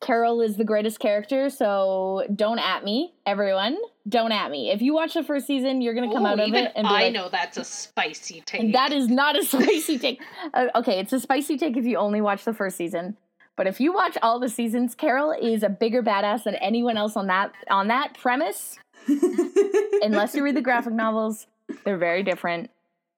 Carol 0.00 0.40
is 0.40 0.56
the 0.56 0.64
greatest 0.64 0.98
character, 1.00 1.50
so 1.50 2.26
don't 2.34 2.58
at 2.58 2.84
me, 2.84 3.14
everyone. 3.26 3.78
Don't 4.08 4.32
at 4.32 4.50
me. 4.50 4.70
If 4.70 4.80
you 4.80 4.94
watch 4.94 5.14
the 5.14 5.22
first 5.22 5.46
season, 5.46 5.82
you're 5.82 5.94
gonna 5.94 6.12
come 6.12 6.24
Ooh, 6.24 6.28
out 6.28 6.40
of 6.40 6.54
it 6.54 6.72
and 6.74 6.84
be 6.86 6.94
I 6.94 7.02
like, 7.04 7.12
know 7.12 7.28
that's 7.28 7.56
a 7.58 7.64
spicy 7.64 8.40
take. 8.46 8.72
that 8.72 8.92
is 8.92 9.08
not 9.08 9.38
a 9.38 9.44
spicy 9.44 9.98
take. 9.98 10.22
Uh, 10.54 10.66
okay, 10.74 10.98
it's 10.98 11.12
a 11.12 11.20
spicy 11.20 11.58
take 11.58 11.76
if 11.76 11.84
you 11.84 11.96
only 11.98 12.20
watch 12.20 12.44
the 12.44 12.54
first 12.54 12.76
season. 12.76 13.16
But 13.56 13.66
if 13.66 13.78
you 13.78 13.92
watch 13.92 14.16
all 14.22 14.40
the 14.40 14.48
seasons, 14.48 14.94
Carol 14.94 15.32
is 15.32 15.62
a 15.62 15.68
bigger 15.68 16.02
badass 16.02 16.44
than 16.44 16.54
anyone 16.56 16.96
else 16.96 17.14
on 17.16 17.26
that 17.26 17.52
on 17.70 17.88
that 17.88 18.16
premise. 18.18 18.78
Unless 20.02 20.34
you 20.34 20.42
read 20.42 20.56
the 20.56 20.62
graphic 20.62 20.94
novels, 20.94 21.46
they're 21.84 21.98
very 21.98 22.22
different. 22.22 22.70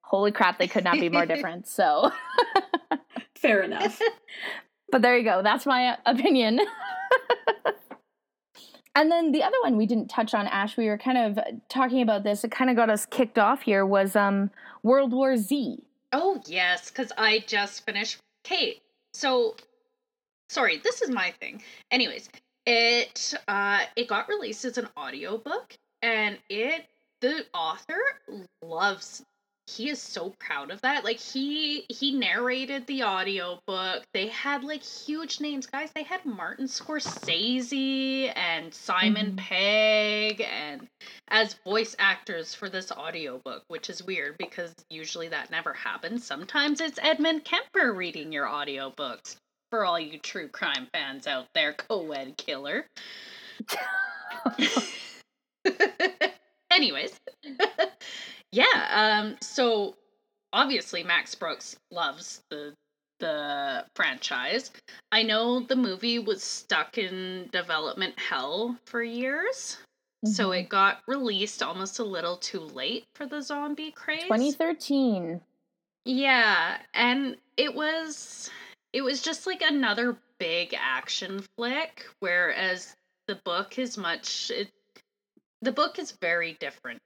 Holy 0.03 0.33
crap, 0.33 0.59
they 0.59 0.67
could 0.67 0.85
not 0.85 0.95
be 0.99 1.09
more 1.09 1.27
different. 1.27 1.67
So, 1.69 2.11
fair 3.37 3.63
enough. 3.63 4.01
but 4.91 5.01
there 5.01 5.17
you 5.17 5.25
go. 5.25 5.43
That's 5.43 5.65
my 5.65 5.87
uh, 5.89 5.97
opinion. 6.07 6.61
And 8.95 9.11
then 9.11 9.33
the 9.33 9.43
other 9.43 9.57
one 9.63 9.77
we 9.77 9.87
didn't 9.87 10.09
touch 10.09 10.35
on, 10.35 10.47
Ash. 10.47 10.77
We 10.77 10.87
were 10.87 10.99
kind 10.99 11.19
of 11.19 11.39
talking 11.69 12.03
about 12.03 12.25
this. 12.25 12.45
It 12.45 12.51
kind 12.51 12.71
of 12.71 12.77
got 12.77 12.91
us 12.91 13.07
kicked 13.07 13.39
off 13.39 13.63
here. 13.63 13.87
Was 13.87 14.17
um 14.17 14.51
World 14.83 15.13
War 15.13 15.37
Z. 15.37 15.83
Oh 16.13 16.41
yes, 16.47 16.91
because 16.91 17.13
I 17.17 17.45
just 17.47 17.85
finished. 17.87 18.19
Kate, 18.45 18.83
so 19.15 19.57
sorry, 20.49 20.79
this 20.79 21.01
is 21.03 21.11
my 21.11 21.33
thing. 21.41 21.63
Anyways, 21.91 22.29
it 22.67 23.35
uh 23.49 23.81
it 23.97 24.09
got 24.09 24.29
released 24.29 24.65
as 24.65 24.79
an 24.79 24.89
audiobook 24.97 25.77
and 26.03 26.39
it 26.49 26.87
the 27.21 27.47
author 27.55 28.01
loves 28.63 29.25
he 29.67 29.89
is 29.89 30.01
so 30.03 30.35
proud 30.41 30.71
of 30.71 30.81
that. 30.83 31.05
Like 31.05 31.19
he 31.21 31.87
he 31.89 32.13
narrated 32.13 32.87
the 32.87 33.05
audiobook. 33.05 34.05
They 34.15 34.29
had 34.29 34.65
like 34.65 34.83
huge 34.83 35.41
names, 35.41 35.67
guys. 35.67 35.91
They 35.95 36.03
had 36.03 36.25
Martin 36.27 36.67
Scorsese 36.67 38.33
and 38.37 38.73
Simon 38.75 39.33
Mhm. 39.33 39.37
Pegg 39.39 40.41
and 40.43 40.89
as 41.29 41.55
voice 41.65 41.97
actors 41.99 42.55
for 42.55 42.69
this 42.69 42.93
audiobook, 42.93 43.65
which 43.69 43.89
is 43.91 44.03
weird 44.03 44.37
because 44.39 44.75
usually 44.91 45.29
that 45.29 45.51
never 45.51 45.73
happens. 45.73 46.27
Sometimes 46.27 46.81
it's 46.81 46.99
Edmund 47.03 47.45
Kemper 47.45 47.93
reading 47.95 48.33
your 48.33 48.47
audiobooks. 48.47 49.37
For 49.71 49.85
all 49.87 49.99
you 49.99 50.19
true 50.19 50.49
crime 50.49 50.89
fans 50.93 51.27
out 51.27 51.47
there, 51.55 51.73
co-ed 51.73 52.37
killer. 52.37 52.87
Anyways. 56.71 57.19
yeah, 58.53 59.21
um 59.21 59.37
so 59.41 59.97
obviously 60.53 61.03
Max 61.03 61.35
Brooks 61.35 61.77
loves 61.91 62.43
the 62.51 62.75
the 63.19 63.85
franchise. 63.95 64.71
I 65.13 65.23
know 65.23 65.61
the 65.61 65.77
movie 65.77 66.19
was 66.19 66.43
stuck 66.43 66.99
in 66.99 67.49
development 67.53 68.19
hell 68.19 68.77
for 68.85 69.03
years. 69.03 69.79
So 70.25 70.51
Mhm. 70.51 70.61
it 70.61 70.69
got 70.69 71.03
released 71.07 71.63
almost 71.63 71.99
a 71.99 72.05
little 72.05 72.37
too 72.37 72.61
late 72.61 73.05
for 73.15 73.27
the 73.27 73.41
zombie 73.41 73.91
craze. 73.93 74.23
2013. 74.25 75.41
Yeah, 76.05 76.81
and 76.95 77.37
it 77.57 77.75
was 77.75 78.51
it 78.93 79.03
was 79.03 79.23
just 79.23 79.47
like 79.47 79.63
another 79.63 80.19
big 80.39 80.75
action 80.77 81.45
flick 81.57 82.07
whereas 82.19 82.95
the 83.29 83.37
book 83.37 83.79
is 83.79 83.97
much 83.97 84.51
it, 84.51 84.69
the 85.61 85.73
book 85.73 85.99
is 85.99 86.11
very 86.21 86.55
different. 86.55 86.99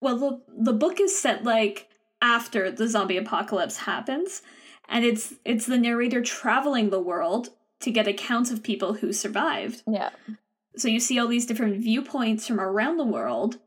Well, 0.00 0.16
the 0.18 0.40
the 0.56 0.72
book 0.72 1.00
is 1.00 1.18
set 1.18 1.44
like 1.44 1.88
after 2.22 2.70
the 2.70 2.88
zombie 2.88 3.16
apocalypse 3.16 3.78
happens, 3.78 4.42
and 4.88 5.04
it's 5.04 5.34
it's 5.44 5.66
the 5.66 5.78
narrator 5.78 6.22
traveling 6.22 6.90
the 6.90 7.00
world 7.00 7.50
to 7.80 7.90
get 7.90 8.06
accounts 8.06 8.50
of 8.50 8.62
people 8.62 8.94
who 8.94 9.12
survived. 9.12 9.82
Yeah. 9.86 10.10
So 10.76 10.88
you 10.88 11.00
see 11.00 11.18
all 11.18 11.26
these 11.26 11.46
different 11.46 11.82
viewpoints 11.82 12.46
from 12.46 12.60
around 12.60 12.96
the 12.96 13.04
world, 13.04 13.58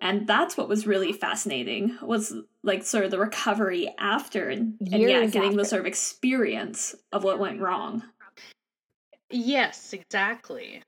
and 0.00 0.26
that's 0.26 0.56
what 0.56 0.68
was 0.68 0.86
really 0.86 1.12
fascinating 1.12 1.96
was 2.02 2.34
like 2.62 2.84
sort 2.84 3.04
of 3.04 3.10
the 3.10 3.18
recovery 3.18 3.94
after 3.98 4.48
and, 4.48 4.76
and 4.80 5.02
yeah, 5.02 5.20
Years 5.20 5.32
getting 5.32 5.56
the 5.56 5.64
sort 5.64 5.80
of 5.80 5.86
experience 5.86 6.94
of 7.12 7.24
what 7.24 7.38
went 7.38 7.60
wrong. 7.60 8.02
Yes, 9.30 9.92
exactly. 9.92 10.82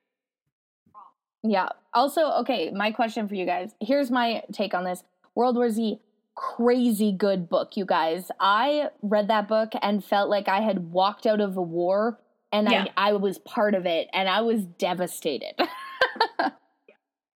Yeah. 1.42 1.68
Also, 1.94 2.30
okay, 2.40 2.70
my 2.70 2.90
question 2.90 3.28
for 3.28 3.34
you 3.34 3.44
guys. 3.46 3.74
Here's 3.80 4.10
my 4.10 4.42
take 4.52 4.74
on 4.74 4.84
this. 4.84 5.02
World 5.34 5.56
War 5.56 5.70
Z, 5.70 5.98
crazy 6.34 7.12
good 7.12 7.48
book, 7.48 7.76
you 7.76 7.84
guys. 7.84 8.30
I 8.40 8.88
read 9.02 9.28
that 9.28 9.48
book 9.48 9.72
and 9.82 10.04
felt 10.04 10.30
like 10.30 10.48
I 10.48 10.60
had 10.60 10.92
walked 10.92 11.26
out 11.26 11.40
of 11.40 11.56
a 11.56 11.62
war 11.62 12.18
and 12.52 12.70
Yeah. 12.70 12.86
I 12.96 13.10
I 13.10 13.12
was 13.14 13.38
part 13.38 13.74
of 13.74 13.86
it 13.86 14.08
and 14.12 14.28
I 14.28 14.40
was 14.42 14.64
devastated. 14.64 15.54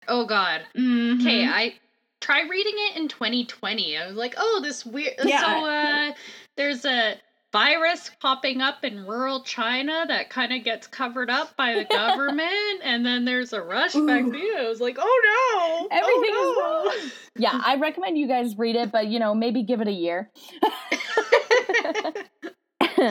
Oh 0.09 0.27
god. 0.27 0.63
Okay, 0.77 1.47
I 1.47 1.75
tried 2.21 2.51
reading 2.51 2.75
it 2.77 2.97
in 2.97 3.09
2020. 3.09 3.97
I 3.97 4.07
was 4.09 4.17
like, 4.17 4.35
"Oh, 4.37 4.61
this 4.63 4.85
weird 4.85 5.15
Yeah, 5.23 5.41
so 5.41 5.65
uh 5.67 6.13
there's 6.57 6.85
a 6.85 7.15
virus 7.53 8.11
popping 8.21 8.61
up 8.63 8.85
in 8.85 9.07
rural 9.07 9.43
China 9.43 10.05
that 10.09 10.31
kind 10.31 10.53
of 10.53 10.65
gets 10.65 10.87
covered 10.87 11.31
up 11.31 11.57
by 11.57 11.75
the 11.75 11.85
government, 11.91 12.81
and 12.83 13.05
then 13.05 13.25
there's 13.25 13.53
a 13.53 13.61
rush 13.61 13.95
Ooh. 13.95 14.07
vaccine. 14.07 14.57
I 14.59 14.69
was 14.69 14.81
like, 14.81 14.97
oh 14.99 15.21
no, 15.25 15.89
Everything 15.97 16.31
is 16.31 16.37
oh, 16.37 16.85
wrong. 16.87 17.11
yeah, 17.37 17.61
I 17.65 17.77
recommend 17.77 18.19
you 18.19 18.27
guys 18.27 18.59
read 18.59 18.77
it, 18.77 18.91
but 18.91 19.09
you 19.09 19.19
know, 19.19 19.35
maybe 19.35 19.63
give 19.63 19.81
it 19.81 19.89
a 19.89 19.93
year. 19.93 20.31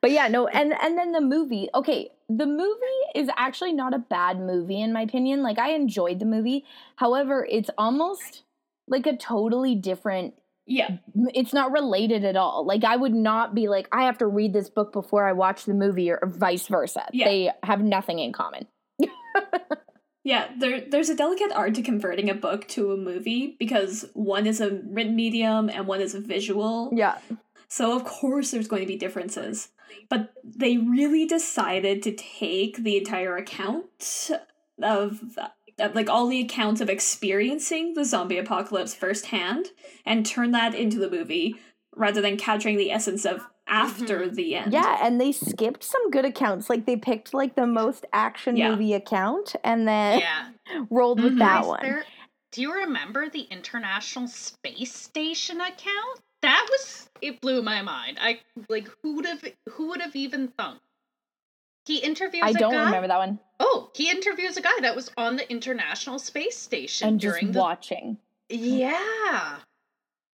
but 0.00 0.10
yeah, 0.10 0.28
no, 0.28 0.46
and 0.48 0.74
and 0.82 0.98
then 0.98 1.12
the 1.12 1.20
movie. 1.20 1.68
Okay, 1.74 2.10
the 2.28 2.46
movie 2.46 3.04
is 3.14 3.28
actually 3.36 3.72
not 3.72 3.94
a 3.94 3.98
bad 3.98 4.40
movie 4.40 4.80
in 4.80 4.92
my 4.92 5.02
opinion. 5.02 5.42
Like 5.42 5.58
I 5.58 5.72
enjoyed 5.72 6.18
the 6.18 6.24
movie. 6.24 6.64
However, 6.96 7.46
it's 7.50 7.70
almost 7.76 8.42
like 8.88 9.06
a 9.06 9.16
totally 9.16 9.74
different 9.74 10.34
Yeah. 10.66 10.96
it's 11.34 11.52
not 11.52 11.72
related 11.72 12.24
at 12.24 12.36
all. 12.36 12.64
Like 12.66 12.84
I 12.84 12.96
would 12.96 13.14
not 13.14 13.54
be 13.54 13.68
like 13.68 13.88
I 13.92 14.04
have 14.04 14.18
to 14.18 14.26
read 14.26 14.52
this 14.52 14.70
book 14.70 14.92
before 14.92 15.26
I 15.26 15.32
watch 15.32 15.64
the 15.64 15.74
movie 15.74 16.10
or 16.10 16.20
vice 16.24 16.66
versa. 16.68 17.06
Yeah. 17.12 17.26
They 17.26 17.50
have 17.62 17.82
nothing 17.82 18.18
in 18.18 18.32
common. 18.32 18.66
Yeah, 20.24 20.48
there 20.58 20.80
there's 20.80 21.10
a 21.10 21.14
delicate 21.14 21.52
art 21.52 21.74
to 21.74 21.82
converting 21.82 22.30
a 22.30 22.34
book 22.34 22.66
to 22.68 22.92
a 22.92 22.96
movie 22.96 23.56
because 23.58 24.06
one 24.14 24.46
is 24.46 24.58
a 24.58 24.80
written 24.86 25.14
medium 25.14 25.68
and 25.68 25.86
one 25.86 26.00
is 26.00 26.14
a 26.14 26.20
visual. 26.20 26.90
Yeah. 26.94 27.18
So 27.68 27.94
of 27.94 28.04
course 28.04 28.50
there's 28.50 28.66
going 28.66 28.80
to 28.80 28.88
be 28.88 28.96
differences. 28.96 29.68
But 30.08 30.32
they 30.42 30.78
really 30.78 31.26
decided 31.26 32.02
to 32.02 32.12
take 32.12 32.78
the 32.78 32.96
entire 32.96 33.36
account 33.36 34.30
of, 34.82 35.20
of 35.36 35.38
like 35.78 36.08
all 36.08 36.26
the 36.28 36.40
accounts 36.40 36.80
of 36.80 36.88
experiencing 36.90 37.94
the 37.94 38.04
zombie 38.04 38.38
apocalypse 38.38 38.94
firsthand 38.94 39.66
and 40.06 40.24
turn 40.26 40.52
that 40.52 40.74
into 40.74 40.98
the 40.98 41.10
movie 41.10 41.56
rather 41.96 42.20
than 42.20 42.36
capturing 42.36 42.76
the 42.76 42.90
essence 42.90 43.24
of 43.24 43.46
after 43.66 44.28
the 44.28 44.54
end. 44.56 44.72
Yeah, 44.72 44.98
and 45.02 45.20
they 45.20 45.32
skipped 45.32 45.82
some 45.82 46.10
good 46.10 46.24
accounts. 46.24 46.68
Like 46.68 46.84
they 46.86 46.96
picked 46.96 47.32
like 47.32 47.54
the 47.54 47.66
most 47.66 48.04
action 48.12 48.56
Yeah. 48.56 48.70
movie 48.70 48.92
account 48.92 49.56
and 49.64 49.88
then 49.88 50.20
Yeah. 50.20 50.50
rolled 50.90 51.22
with 51.22 51.34
Mhm. 51.34 51.38
that 51.38 51.60
Guys, 51.62 51.66
one. 51.66 51.80
there- 51.82 52.04
do 52.52 52.60
you 52.62 52.72
remember 52.72 53.28
the 53.28 53.42
International 53.50 54.28
Space 54.28 54.94
Station 54.94 55.60
account? 55.60 56.20
That 56.42 56.66
was 56.70 57.08
it 57.22 57.40
blew 57.40 57.62
my 57.62 57.80
mind. 57.82 58.18
I 58.20 58.40
like 58.68 58.88
who 59.02 59.16
would 59.16 59.26
have 59.26 59.42
who 59.70 59.88
would 59.88 60.02
have 60.02 60.14
even 60.14 60.48
thunk? 60.48 60.78
He 61.86 61.98
interviews 61.98 62.42
I 62.44 62.50
a 62.50 62.54
don't 62.54 62.72
guy. 62.72 62.84
remember 62.86 63.08
that 63.08 63.18
one. 63.18 63.38
Oh, 63.60 63.90
he 63.94 64.10
interviews 64.10 64.56
a 64.56 64.62
guy 64.62 64.80
that 64.80 64.96
was 64.96 65.10
on 65.16 65.36
the 65.36 65.50
International 65.50 66.18
Space 66.18 66.56
Station 66.56 67.08
And 67.08 67.20
just 67.20 67.38
during 67.38 67.52
the 67.52 67.58
watching. 67.58 68.18
Yeah. 68.48 69.58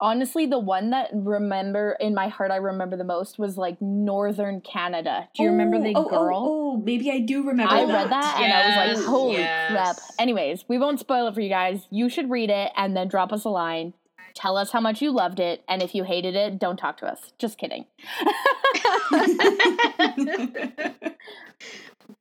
Honestly, 0.02 0.46
the 0.46 0.60
one 0.60 0.90
that 0.90 1.10
remember 1.14 1.96
in 2.00 2.14
my 2.14 2.28
heart 2.28 2.52
I 2.52 2.58
remember 2.58 2.98
the 2.98 3.06
most 3.06 3.40
was 3.40 3.58
like 3.58 3.82
Northern 3.82 4.60
Canada. 4.60 5.30
Do 5.36 5.44
you 5.44 5.50
remember 5.50 5.80
the 5.80 5.94
oh, 5.96 6.06
oh, 6.06 6.10
girl? 6.10 6.38
Oh, 6.38 6.72
oh 6.74 6.78
maybe 6.78 7.12
I 7.12 7.20
do 7.20 7.48
remember 7.48 7.74
I 7.74 7.86
that. 7.86 7.94
read 7.94 8.10
that 8.10 8.42
and 8.42 8.52
I 8.52 8.88
was 8.90 8.98
like, 8.98 9.08
holy 9.08 9.34
yes. 9.34 9.72
crap. 9.72 9.98
Anyways, 10.20 10.66
we 10.68 10.78
won't 10.78 11.00
spoil 11.00 11.28
it 11.28 11.34
for 11.34 11.42
you 11.42 11.50
guys. 11.50 11.88
You 11.92 12.10
should 12.10 12.30
read 12.30 12.50
it 12.50 12.72
and 12.76 12.98
then 12.98 13.08
drop 13.08 13.32
us 13.32 13.46
a 13.46 13.50
line. 13.50 13.94
Tell 14.36 14.58
us 14.58 14.72
how 14.72 14.82
much 14.82 15.02
you 15.02 15.12
loved 15.12 15.40
it. 15.40 15.64
And 15.68 15.82
if 15.82 15.96
you 15.96 16.04
hated 16.04 16.36
it, 16.36 16.60
don't 16.60 16.78
talk 16.78 16.98
to 16.98 17.08
us. 17.08 17.32
Just 17.40 17.58
kidding. 17.58 17.86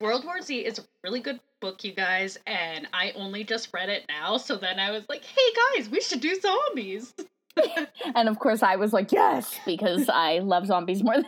World 0.01 0.25
War 0.25 0.41
Z 0.41 0.57
is 0.59 0.79
a 0.79 0.83
really 1.03 1.21
good 1.21 1.41
book, 1.61 1.85
you 1.85 1.93
guys, 1.93 2.39
and 2.47 2.87
I 2.93 3.13
only 3.17 3.45
just 3.45 3.71
read 3.73 3.89
it 3.89 4.05
now, 4.09 4.37
so 4.37 4.57
then 4.57 4.79
I 4.79 4.91
was 4.91 5.05
like, 5.09 5.25
hey 5.25 5.53
guys, 5.77 5.89
we 5.89 6.01
should 6.01 6.21
do 6.21 6.39
zombies. 6.41 7.15
and 8.15 8.29
of 8.29 8.39
course, 8.39 8.63
I 8.63 8.77
was 8.77 8.93
like, 8.93 9.13
yes, 9.13 9.55
because 9.65 10.09
I 10.09 10.41
love 10.41 10.67
zombies 10.67 11.03
more 11.03 11.15
than 11.17 11.27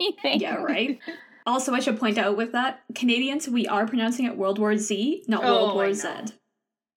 anything. 0.00 0.40
yeah, 0.40 0.56
right. 0.56 0.98
Also, 1.46 1.72
I 1.74 1.80
should 1.80 1.98
point 1.98 2.18
out 2.18 2.36
with 2.36 2.52
that 2.52 2.80
Canadians, 2.94 3.48
we 3.48 3.66
are 3.66 3.86
pronouncing 3.86 4.26
it 4.26 4.36
World 4.36 4.58
War 4.58 4.76
Z, 4.76 5.24
not 5.28 5.44
Oh, 5.44 5.64
World 5.64 5.74
War 5.74 5.86
know. 5.88 5.92
Z. 5.92 6.08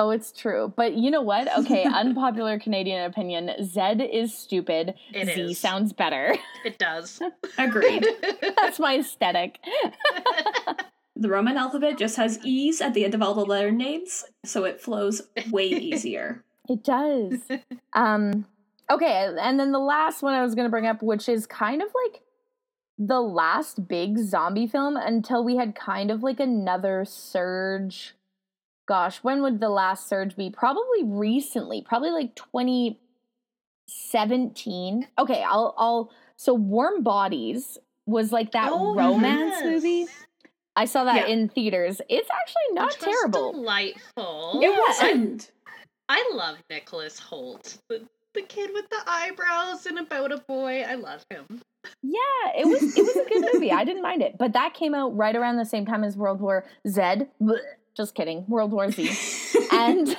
Oh, 0.01 0.12
it's 0.12 0.31
true. 0.31 0.73
But 0.77 0.93
you 0.95 1.12
know 1.12 1.21
what? 1.21 1.55
Okay, 1.59 1.83
unpopular 1.93 2.57
Canadian 2.57 3.03
opinion 3.03 3.51
Z 3.63 3.81
is 4.01 4.33
stupid. 4.35 4.93
It 5.13 5.25
Z 5.35 5.41
is. 5.41 5.59
sounds 5.59 5.91
better. 5.91 6.35
It 6.63 6.77
does. 6.79 7.21
Agreed. 7.57 8.07
That's 8.57 8.79
my 8.79 8.99
aesthetic. 8.99 9.59
the 11.17 11.29
Roman 11.29 11.57
alphabet 11.57 11.97
just 11.97 12.15
has 12.15 12.39
E's 12.45 12.79
at 12.79 12.93
the 12.93 13.03
end 13.03 13.13
of 13.13 13.21
all 13.21 13.33
the 13.33 13.45
letter 13.45 13.71
names, 13.71 14.23
so 14.45 14.63
it 14.63 14.79
flows 14.79 15.21
way 15.51 15.65
easier. 15.65 16.43
It 16.69 16.83
does. 16.83 17.41
um 17.93 18.45
okay, 18.89 19.29
and 19.39 19.59
then 19.59 19.71
the 19.73 19.79
last 19.79 20.23
one 20.23 20.33
I 20.33 20.41
was 20.43 20.55
going 20.55 20.65
to 20.65 20.71
bring 20.71 20.88
up 20.88 21.03
which 21.03 21.27
is 21.27 21.45
kind 21.45 21.81
of 21.81 21.89
like 22.05 22.21
the 22.97 23.21
last 23.21 23.88
big 23.88 24.17
zombie 24.17 24.67
film 24.67 24.95
until 24.97 25.43
we 25.43 25.55
had 25.55 25.73
kind 25.75 26.12
of 26.12 26.21
like 26.23 26.39
another 26.39 27.05
surge. 27.05 28.13
Gosh, 28.89 29.17
when 29.17 29.43
would 29.43 29.60
the 29.60 29.69
last 29.69 30.10
surge 30.10 30.36
be? 30.36 30.49
Probably 30.49 31.04
recently, 31.04 31.84
probably 31.84 32.10
like 32.10 32.34
2017. 32.36 35.08
Okay, 35.19 35.43
I'll 35.47 35.75
I'll 35.78 36.12
so 36.38 36.56
Warm 36.56 37.04
Bodies 37.04 37.78
was 38.08 38.32
like 38.32 38.52
that 38.54 38.71
Oh, 38.73 38.95
romance 38.95 39.58
yes. 39.60 39.63
movie. 39.63 40.08
I 40.75 40.86
saw 40.86 41.04
that 41.04 41.28
Yeah. 41.28 41.34
in 41.36 41.49
theaters. 41.49 42.02
It's 42.10 42.28
actually 42.32 42.73
not 42.73 42.88
Which 42.88 43.06
was 43.06 43.15
terrible. 43.15 43.52
delightful. 43.54 44.60
It 44.63 44.75
wasn't. 44.75 45.52
I 46.10 46.28
love 46.34 46.58
Nicholas 46.71 47.19
Hoult. 47.19 47.78
The, 47.89 48.08
the 48.34 48.41
kid 48.41 48.71
with 48.73 48.89
the 48.89 49.02
eyebrows 49.06 49.86
and 49.86 49.99
about 49.99 50.32
a 50.32 50.39
boy. 50.47 50.82
I 50.82 50.95
love 50.95 51.23
him. 51.30 51.62
Yeah, 52.02 52.17
it 52.58 52.65
was 52.67 52.97
it 52.97 53.04
was 53.04 53.15
a 53.15 53.23
good 53.30 53.45
movie. 53.54 53.71
I 53.71 53.84
didn't 53.86 54.02
mind 54.02 54.23
it. 54.23 54.39
But 54.39 54.54
that 54.54 54.73
came 54.73 54.95
out 54.95 55.15
right 55.15 55.36
around 55.36 55.58
the 55.58 55.65
same 55.65 55.86
time 55.86 56.04
as 56.04 56.17
World 56.17 56.41
War 56.41 56.65
Z. 56.88 57.28
Just 57.95 58.15
kidding. 58.15 58.45
World 58.47 58.71
War 58.71 58.91
Z. 58.91 59.10
And 59.71 60.10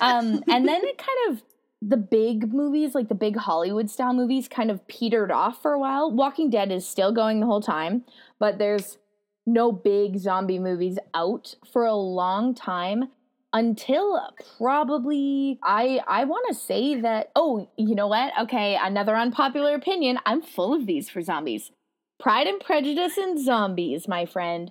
um 0.00 0.44
and 0.48 0.66
then 0.66 0.80
it 0.84 0.96
kind 0.96 1.30
of 1.30 1.42
the 1.82 1.96
big 1.96 2.52
movies, 2.52 2.94
like 2.94 3.08
the 3.08 3.14
big 3.14 3.36
Hollywood 3.36 3.90
style 3.90 4.14
movies 4.14 4.48
kind 4.48 4.70
of 4.70 4.86
petered 4.88 5.30
off 5.30 5.60
for 5.60 5.72
a 5.72 5.78
while. 5.78 6.10
Walking 6.10 6.50
Dead 6.50 6.72
is 6.72 6.86
still 6.86 7.12
going 7.12 7.40
the 7.40 7.46
whole 7.46 7.60
time, 7.60 8.04
but 8.38 8.58
there's 8.58 8.98
no 9.46 9.72
big 9.72 10.18
zombie 10.18 10.58
movies 10.58 10.98
out 11.14 11.54
for 11.72 11.84
a 11.84 11.94
long 11.94 12.54
time 12.54 13.08
until 13.52 14.20
probably 14.58 15.58
I 15.62 16.00
I 16.06 16.24
want 16.24 16.46
to 16.48 16.54
say 16.54 17.00
that 17.00 17.30
oh 17.34 17.68
you 17.76 17.94
know 17.94 18.08
what 18.08 18.32
okay 18.42 18.78
another 18.80 19.16
unpopular 19.16 19.74
opinion 19.74 20.18
I'm 20.26 20.42
full 20.42 20.74
of 20.74 20.86
these 20.86 21.08
for 21.08 21.22
zombies 21.22 21.70
Pride 22.20 22.46
and 22.46 22.60
Prejudice 22.60 23.16
and 23.16 23.42
zombies 23.42 24.06
my 24.06 24.26
friend 24.26 24.70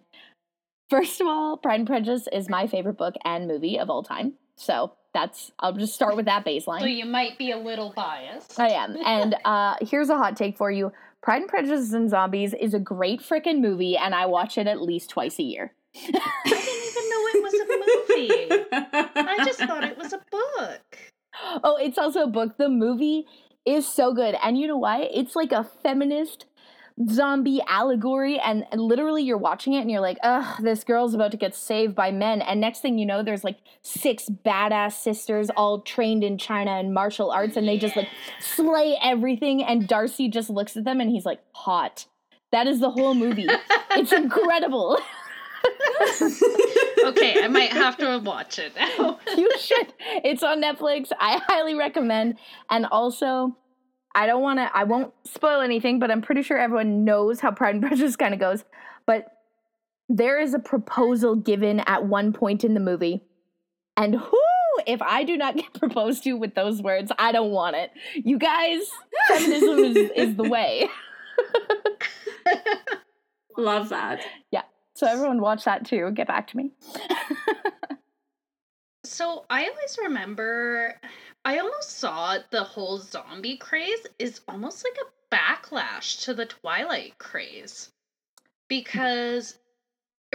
first 0.90 1.22
of 1.22 1.28
all 1.28 1.58
Pride 1.58 1.80
and 1.80 1.88
Prejudice 1.88 2.28
is 2.32 2.50
my 2.50 2.68
favorite 2.68 2.98
book 2.98 3.16
and 3.24 3.48
movie 3.48 3.80
of 3.80 3.90
all 3.90 4.04
time 4.04 4.34
so 4.56 4.94
that's 5.14 5.52
I'll 5.60 5.74
just 5.74 5.94
start 5.94 6.16
with 6.16 6.26
that 6.26 6.46
baseline 6.46 6.80
so 6.80 6.86
you 6.86 7.06
might 7.06 7.38
be 7.38 7.52
a 7.52 7.58
little 7.58 7.92
biased. 7.96 8.60
I 8.60 8.70
am. 8.70 8.98
And 9.04 9.36
uh, 9.46 9.76
here's 9.82 10.10
a 10.10 10.18
hot 10.18 10.36
take 10.36 10.58
for 10.58 10.70
you 10.70 10.92
Pride 11.22 11.42
and 11.42 11.50
Prejudice 11.50 11.92
and 11.94 12.10
Zombies 12.10 12.54
is 12.54 12.74
a 12.74 12.80
great 12.80 13.22
freaking 13.22 13.60
movie, 13.60 13.98
and 13.98 14.16
I 14.16 14.28
watch 14.28 14.58
it 14.58 14.68
at 14.68 14.82
least 14.82 15.10
twice 15.10 15.40
a 15.40 15.44
year. 15.44 15.74
I 15.96 16.42
didn't 16.46 16.64
even 16.64 17.10
know 17.10 17.28
it 17.28 17.44
was 17.44 17.54
a 17.54 17.68
movie. 18.08 18.68
I 19.16 19.44
just 19.44 19.60
thought 19.60 19.84
it 19.84 19.98
was 19.98 20.14
a 20.14 20.22
book. 20.32 20.82
Oh, 21.64 21.76
it's 21.76 22.00
also 22.00 22.24
a 22.24 22.28
book. 22.28 22.58
The 22.58 22.68
movie 22.68 23.28
is 23.64 23.86
so 23.86 24.12
good. 24.12 24.36
And 24.42 24.58
you 24.58 24.66
know 24.66 24.78
why? 24.78 25.02
It's 25.14 25.36
like 25.36 25.52
a 25.52 25.64
feminist 25.84 26.46
zombie 27.10 27.62
allegory. 27.68 28.40
And, 28.40 28.66
literally, 28.74 29.24
you're 29.24 29.38
watching 29.38 29.74
it 29.74 29.82
and 29.82 29.92
you're 29.92 30.02
like, 30.02 30.18
ugh, 30.24 30.62
this 30.62 30.84
girl's 30.84 31.14
about 31.14 31.32
to 31.32 31.38
get 31.38 31.56
saved 31.56 31.96
by 31.96 32.12
men. 32.12 32.42
And 32.42 32.60
next 32.60 32.80
thing 32.80 32.98
you 32.98 33.06
know, 33.06 33.24
there's 33.24 33.44
like 33.44 33.58
six 33.82 34.30
badass 34.30 34.94
sisters 34.94 35.50
all 35.52 35.82
trained 35.82 36.24
in 36.24 36.38
China 36.38 36.72
and 36.72 36.94
martial 36.94 37.32
arts. 37.32 37.58
And 37.58 37.68
they 37.68 37.78
just 37.78 37.96
like 37.96 38.10
slay 38.40 38.98
everything. 39.02 39.64
And 39.64 39.88
Darcy 39.88 40.30
just 40.30 40.50
looks 40.50 40.76
at 40.78 40.84
them 40.84 41.02
and 41.02 41.10
he's 41.10 41.26
like, 41.26 41.42
hot. 41.54 42.06
That 42.52 42.68
is 42.68 42.80
the 42.80 42.92
whole 42.92 43.14
movie. 43.14 43.48
it's 43.92 44.14
incredible. 44.14 45.00
Okay, 47.08 47.42
I 47.42 47.48
might 47.48 47.72
have 47.72 47.98
to 47.98 48.20
watch 48.20 48.60
it 48.60 48.76
now. 48.76 49.20
you 49.38 49.50
should. 49.60 49.94
It's 50.26 50.44
on 50.44 50.62
Netflix. 50.62 51.12
I 51.20 51.42
highly 51.48 51.74
recommend. 51.74 52.38
And 52.70 52.86
also, 52.86 53.56
I 54.18 54.26
don't 54.26 54.42
want 54.42 54.58
to. 54.58 54.76
I 54.76 54.84
won't 54.84 55.14
spoil 55.26 55.62
anything, 55.62 56.00
but 56.00 56.10
I'm 56.10 56.24
pretty 56.24 56.42
sure 56.42 56.58
everyone 56.58 57.06
knows 57.06 57.40
how 57.40 57.52
Pride 57.52 57.76
and 57.76 57.84
Prejudice 57.88 58.16
kind 58.16 58.34
of 58.34 58.40
goes. 58.40 58.66
But 59.06 59.28
there 60.10 60.40
is 60.40 60.56
a 60.56 60.60
proposal 60.60 61.36
given 61.36 61.82
at 61.82 62.06
one 62.06 62.34
point 62.34 62.64
in 62.64 62.74
the 62.74 62.80
movie, 62.80 63.22
and 63.96 64.16
whoo! 64.16 64.84
If 64.88 65.04
I 65.04 65.24
do 65.24 65.38
not 65.38 65.56
get 65.56 65.72
proposed 65.74 66.24
to 66.24 66.34
with 66.34 66.56
those 66.56 66.82
words, 66.82 67.12
I 67.20 67.32
don't 67.32 67.52
want 67.52 67.76
it. 67.76 67.92
You 68.16 68.40
guys, 68.40 68.82
feminism 69.28 69.80
is, 69.80 70.12
is 70.16 70.36
the 70.36 70.50
way. 70.50 70.90
Love 73.56 73.90
that. 73.90 74.26
Yeah. 74.50 74.64
So 74.96 75.06
everyone 75.06 75.42
watch 75.42 75.64
that 75.66 75.86
too. 75.86 76.10
Get 76.12 76.28
back 76.28 76.48
to 76.48 76.58
me. 76.58 76.72
So 79.08 79.46
I 79.50 79.68
always 79.68 79.98
remember, 80.02 81.00
I 81.46 81.60
almost 81.60 81.98
saw 81.98 82.38
the 82.52 82.64
whole 82.64 83.00
zombie 83.00 83.58
craze 83.58 84.06
is 84.20 84.42
almost 84.48 84.84
like 84.84 84.98
a 85.02 85.36
backlash 85.36 86.24
to 86.26 86.34
the 86.34 86.46
Twilight 86.46 87.18
craze. 87.18 87.92
Because 88.70 89.58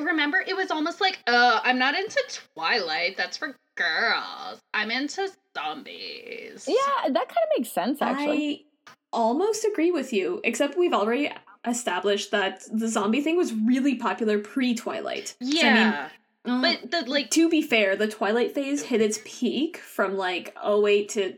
remember, 0.00 0.42
it 0.46 0.56
was 0.56 0.70
almost 0.70 1.00
like, 1.00 1.18
uh, 1.26 1.60
I'm 1.62 1.78
not 1.78 1.94
into 1.94 2.22
Twilight, 2.54 3.16
that's 3.16 3.36
for 3.36 3.56
girls. 3.76 4.60
I'm 4.72 4.90
into 4.90 5.28
zombies. 5.56 6.66
yeah, 6.66 7.08
that 7.08 7.28
kind 7.28 7.30
of 7.30 7.58
makes 7.58 7.70
sense 7.70 8.00
actually. 8.00 8.66
I 8.82 8.88
almost 9.12 9.64
agree 9.64 9.90
with 9.90 10.12
you, 10.12 10.40
except 10.44 10.78
we've 10.78 10.94
already 10.94 11.30
established 11.66 12.30
that 12.30 12.62
the 12.72 12.88
zombie 12.88 13.20
thing 13.20 13.36
was 13.36 13.52
really 13.52 13.96
popular 13.96 14.38
pre 14.38 14.74
Twilight. 14.74 15.36
Yeah. 15.40 16.08
Um, 16.44 16.62
but 16.62 16.90
the, 16.90 17.08
like, 17.08 17.30
to 17.30 17.48
be 17.48 17.62
fair, 17.62 17.96
the 17.96 18.08
Twilight 18.08 18.54
phase 18.54 18.82
hit 18.82 19.00
its 19.00 19.20
peak 19.24 19.76
from 19.76 20.16
like 20.16 20.56
08 20.64 21.08
to 21.10 21.34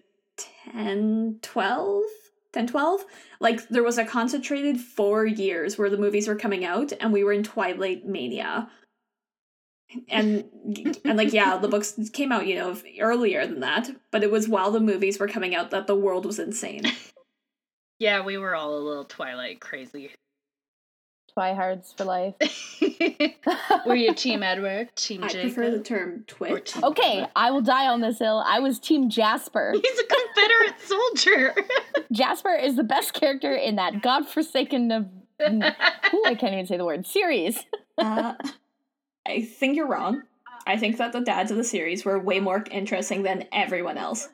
10, 0.73 1.39
12? 1.43 2.03
10, 2.53 2.67
12? 2.67 3.05
Like, 3.41 3.69
there 3.69 3.83
was 3.83 3.99
a 3.99 4.05
concentrated 4.05 4.81
four 4.81 5.27
years 5.27 5.77
where 5.77 5.91
the 5.91 5.99
movies 5.99 6.29
were 6.29 6.37
coming 6.37 6.65
out, 6.65 6.93
and 7.01 7.13
we 7.13 7.25
were 7.25 7.33
in 7.33 7.43
Twilight 7.43 8.07
mania. 8.07 8.71
And, 10.09 10.45
and 11.05 11.19
like, 11.19 11.33
yeah, 11.33 11.59
the 11.59 11.69
books 11.69 11.99
came 12.13 12.33
out, 12.33 12.47
you 12.47 12.57
know, 12.57 12.77
earlier 13.01 13.47
than 13.47 13.61
that, 13.61 13.91
but 14.11 14.23
it 14.23 14.31
was 14.31 14.49
while 14.49 14.71
the 14.71 14.81
movies 14.81 15.19
were 15.19 15.29
coming 15.29 15.55
out 15.55 15.71
that 15.71 15.87
the 15.87 15.97
world 15.97 16.25
was 16.25 16.39
insane. 16.39 16.85
yeah, 17.99 18.25
we 18.25 18.39
were 18.39 18.55
all 18.55 18.79
a 18.79 18.81
little 18.81 19.05
Twilight 19.05 19.61
crazy. 19.61 20.11
Twihards 21.37 21.97
for 21.97 22.05
life. 22.05 22.35
Were 23.87 23.95
you 23.97 24.15
Team 24.15 24.43
Edward, 24.43 24.95
Team 24.97 25.25
I 25.25 25.29
Jacob? 25.29 25.55
prefer 25.55 25.71
the 25.77 25.83
term 25.83 26.11
or 26.11 26.19
twit. 26.27 26.67
Team 26.67 26.85
okay, 26.85 27.17
Edward? 27.19 27.31
I 27.37 27.51
will 27.51 27.61
die 27.63 27.87
on 27.89 28.01
this 28.01 28.19
hill. 28.19 28.43
I 28.47 28.61
was 28.61 28.79
Team 28.79 29.11
Jasper. 29.11 29.73
He's 29.83 30.01
a 30.01 30.05
Confederate 30.05 30.81
soldier. 30.81 31.55
Jasper 32.13 32.55
is 32.55 32.77
the 32.77 32.85
best 32.85 33.15
character 33.15 33.53
in 33.55 33.77
that 33.77 34.03
godforsaken 34.03 34.93
of. 34.93 35.07
Ooh, 35.43 36.23
I 36.25 36.37
can't 36.37 36.53
even 36.53 36.67
say 36.67 36.77
the 36.77 36.85
word 36.85 37.07
series. 37.07 37.65
Uh, 37.99 38.35
I 39.27 39.43
think 39.43 39.77
you're 39.77 39.89
wrong. 39.89 40.23
I 40.67 40.77
think 40.77 40.97
that 40.99 41.13
the 41.13 41.21
dads 41.21 41.51
of 41.51 41.57
the 41.57 41.65
series 41.65 42.05
were 42.05 42.19
way 42.19 42.39
more 42.41 42.65
interesting 42.71 43.23
than 43.25 43.45
everyone 43.53 43.99
else. 43.99 44.29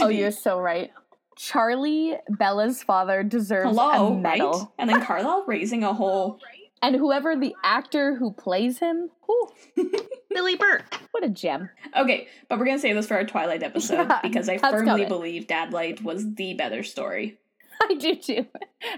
Oh, 0.00 0.08
be- 0.08 0.16
you're 0.16 0.32
so 0.32 0.58
right. 0.58 0.90
Charlie, 1.36 2.16
Bella's 2.30 2.82
father, 2.82 3.22
deserves 3.22 3.68
hello, 3.68 4.08
a 4.08 4.12
right? 4.12 4.20
medal. 4.22 4.72
And 4.78 4.88
then 4.90 5.04
Carlisle 5.04 5.44
raising 5.46 5.84
a 5.84 5.92
whole. 5.92 6.40
And 6.82 6.96
whoever 6.96 7.36
the 7.36 7.54
actor 7.64 8.14
who 8.16 8.32
plays 8.32 8.78
him, 8.78 9.10
whew, 9.26 9.48
Billy 10.30 10.56
Burke. 10.56 10.94
what 11.10 11.24
a 11.24 11.28
gem. 11.28 11.70
Okay, 11.96 12.28
but 12.48 12.58
we're 12.58 12.64
gonna 12.66 12.78
save 12.78 12.94
this 12.96 13.06
for 13.08 13.14
our 13.16 13.24
Twilight 13.24 13.62
episode 13.62 14.08
Yeah, 14.08 14.20
because 14.22 14.48
I 14.48 14.58
firmly 14.58 14.84
coming. 14.86 15.08
believe 15.08 15.46
Dad 15.46 15.72
Light 15.72 16.02
was 16.02 16.34
the 16.34 16.54
better 16.54 16.82
story, 16.82 17.38
I 17.82 17.94
do 17.94 18.14
too. 18.14 18.46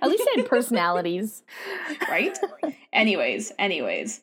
At 0.03 0.09
least 0.09 0.25
they 0.35 0.43
had 0.43 0.49
personalities. 0.51 1.43
right? 2.09 2.37
anyways, 2.93 3.53
anyways. 3.59 4.23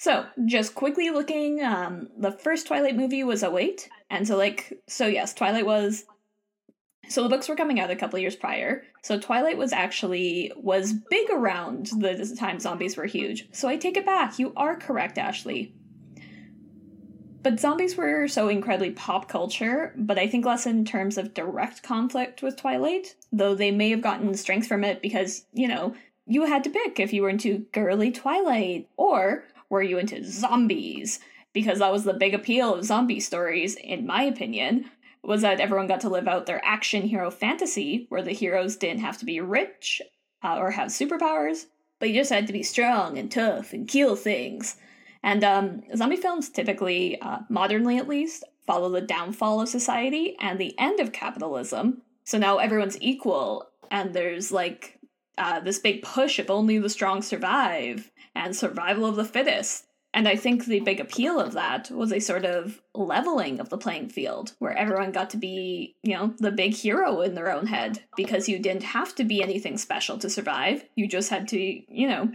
So, 0.00 0.26
just 0.44 0.76
quickly 0.76 1.10
looking, 1.10 1.62
um, 1.64 2.08
the 2.16 2.30
first 2.30 2.68
Twilight 2.68 2.94
movie 2.96 3.24
was 3.24 3.42
08. 3.42 3.88
And 4.10 4.28
so, 4.28 4.36
like, 4.36 4.78
so 4.86 5.06
yes, 5.08 5.34
Twilight 5.34 5.66
was. 5.66 6.04
So 7.08 7.22
the 7.22 7.28
books 7.28 7.48
were 7.48 7.56
coming 7.56 7.80
out 7.80 7.90
a 7.90 7.96
couple 7.96 8.18
years 8.18 8.36
prior. 8.36 8.84
So 9.02 9.18
Twilight 9.18 9.58
was 9.58 9.72
actually 9.72 10.52
was 10.56 10.92
big 10.92 11.30
around 11.30 11.86
the 11.86 12.36
time 12.38 12.60
zombies 12.60 12.96
were 12.96 13.06
huge. 13.06 13.48
So 13.52 13.68
I 13.68 13.76
take 13.76 13.96
it 13.96 14.06
back. 14.06 14.38
You 14.38 14.52
are 14.56 14.76
correct, 14.76 15.18
Ashley. 15.18 15.74
But 17.42 17.60
zombies 17.60 17.96
were 17.96 18.28
so 18.28 18.48
incredibly 18.48 18.90
pop 18.90 19.28
culture, 19.28 19.94
but 19.96 20.18
I 20.18 20.26
think 20.26 20.44
less 20.44 20.66
in 20.66 20.84
terms 20.84 21.16
of 21.16 21.34
direct 21.34 21.82
conflict 21.82 22.42
with 22.42 22.56
Twilight, 22.56 23.14
though 23.32 23.54
they 23.54 23.70
may 23.70 23.90
have 23.90 24.02
gotten 24.02 24.34
strength 24.34 24.66
from 24.66 24.84
it 24.84 25.00
because, 25.00 25.46
you 25.52 25.68
know, 25.68 25.94
you 26.26 26.44
had 26.44 26.64
to 26.64 26.70
pick 26.70 27.00
if 27.00 27.12
you 27.12 27.22
were 27.22 27.30
into 27.30 27.64
girly 27.72 28.10
Twilight 28.10 28.88
or 28.96 29.44
were 29.70 29.82
you 29.82 29.98
into 29.98 30.24
zombies? 30.24 31.20
Because 31.54 31.78
that 31.78 31.92
was 31.92 32.04
the 32.04 32.12
big 32.12 32.34
appeal 32.34 32.74
of 32.74 32.84
zombie 32.84 33.20
stories, 33.20 33.76
in 33.76 34.06
my 34.06 34.24
opinion, 34.24 34.90
was 35.28 35.42
that 35.42 35.60
everyone 35.60 35.86
got 35.86 36.00
to 36.00 36.08
live 36.08 36.26
out 36.26 36.46
their 36.46 36.64
action 36.64 37.02
hero 37.02 37.30
fantasy 37.30 38.06
where 38.08 38.22
the 38.22 38.32
heroes 38.32 38.76
didn't 38.76 39.02
have 39.02 39.18
to 39.18 39.26
be 39.26 39.40
rich 39.40 40.00
uh, 40.42 40.56
or 40.56 40.70
have 40.70 40.88
superpowers, 40.88 41.66
but 41.98 42.08
you 42.08 42.14
just 42.14 42.32
had 42.32 42.46
to 42.46 42.52
be 42.54 42.62
strong 42.62 43.18
and 43.18 43.30
tough 43.30 43.74
and 43.74 43.86
kill 43.86 44.16
things. 44.16 44.76
And 45.22 45.44
um, 45.44 45.82
zombie 45.94 46.16
films 46.16 46.48
typically, 46.48 47.20
uh, 47.20 47.40
modernly 47.50 47.98
at 47.98 48.08
least, 48.08 48.42
follow 48.66 48.88
the 48.88 49.02
downfall 49.02 49.60
of 49.60 49.68
society 49.68 50.34
and 50.40 50.58
the 50.58 50.74
end 50.78 50.98
of 50.98 51.12
capitalism. 51.12 52.00
So 52.24 52.38
now 52.38 52.56
everyone's 52.56 52.96
equal, 53.02 53.68
and 53.90 54.14
there's 54.14 54.50
like 54.50 54.98
uh, 55.36 55.60
this 55.60 55.78
big 55.78 56.00
push 56.00 56.38
if 56.38 56.48
only 56.48 56.78
the 56.78 56.88
strong 56.88 57.20
survive 57.20 58.10
and 58.34 58.56
survival 58.56 59.04
of 59.04 59.16
the 59.16 59.26
fittest. 59.26 59.87
And 60.18 60.26
I 60.26 60.34
think 60.34 60.64
the 60.64 60.80
big 60.80 60.98
appeal 60.98 61.38
of 61.38 61.52
that 61.52 61.92
was 61.92 62.12
a 62.12 62.18
sort 62.18 62.44
of 62.44 62.82
leveling 62.92 63.60
of 63.60 63.68
the 63.68 63.78
playing 63.78 64.08
field 64.08 64.52
where 64.58 64.76
everyone 64.76 65.12
got 65.12 65.30
to 65.30 65.36
be, 65.36 65.94
you 66.02 66.12
know, 66.12 66.34
the 66.38 66.50
big 66.50 66.74
hero 66.74 67.20
in 67.20 67.36
their 67.36 67.52
own 67.52 67.68
head 67.68 68.02
because 68.16 68.48
you 68.48 68.58
didn't 68.58 68.82
have 68.82 69.14
to 69.14 69.22
be 69.22 69.44
anything 69.44 69.78
special 69.78 70.18
to 70.18 70.28
survive. 70.28 70.82
You 70.96 71.06
just 71.06 71.30
had 71.30 71.46
to, 71.50 71.58
you 71.60 72.08
know, 72.08 72.32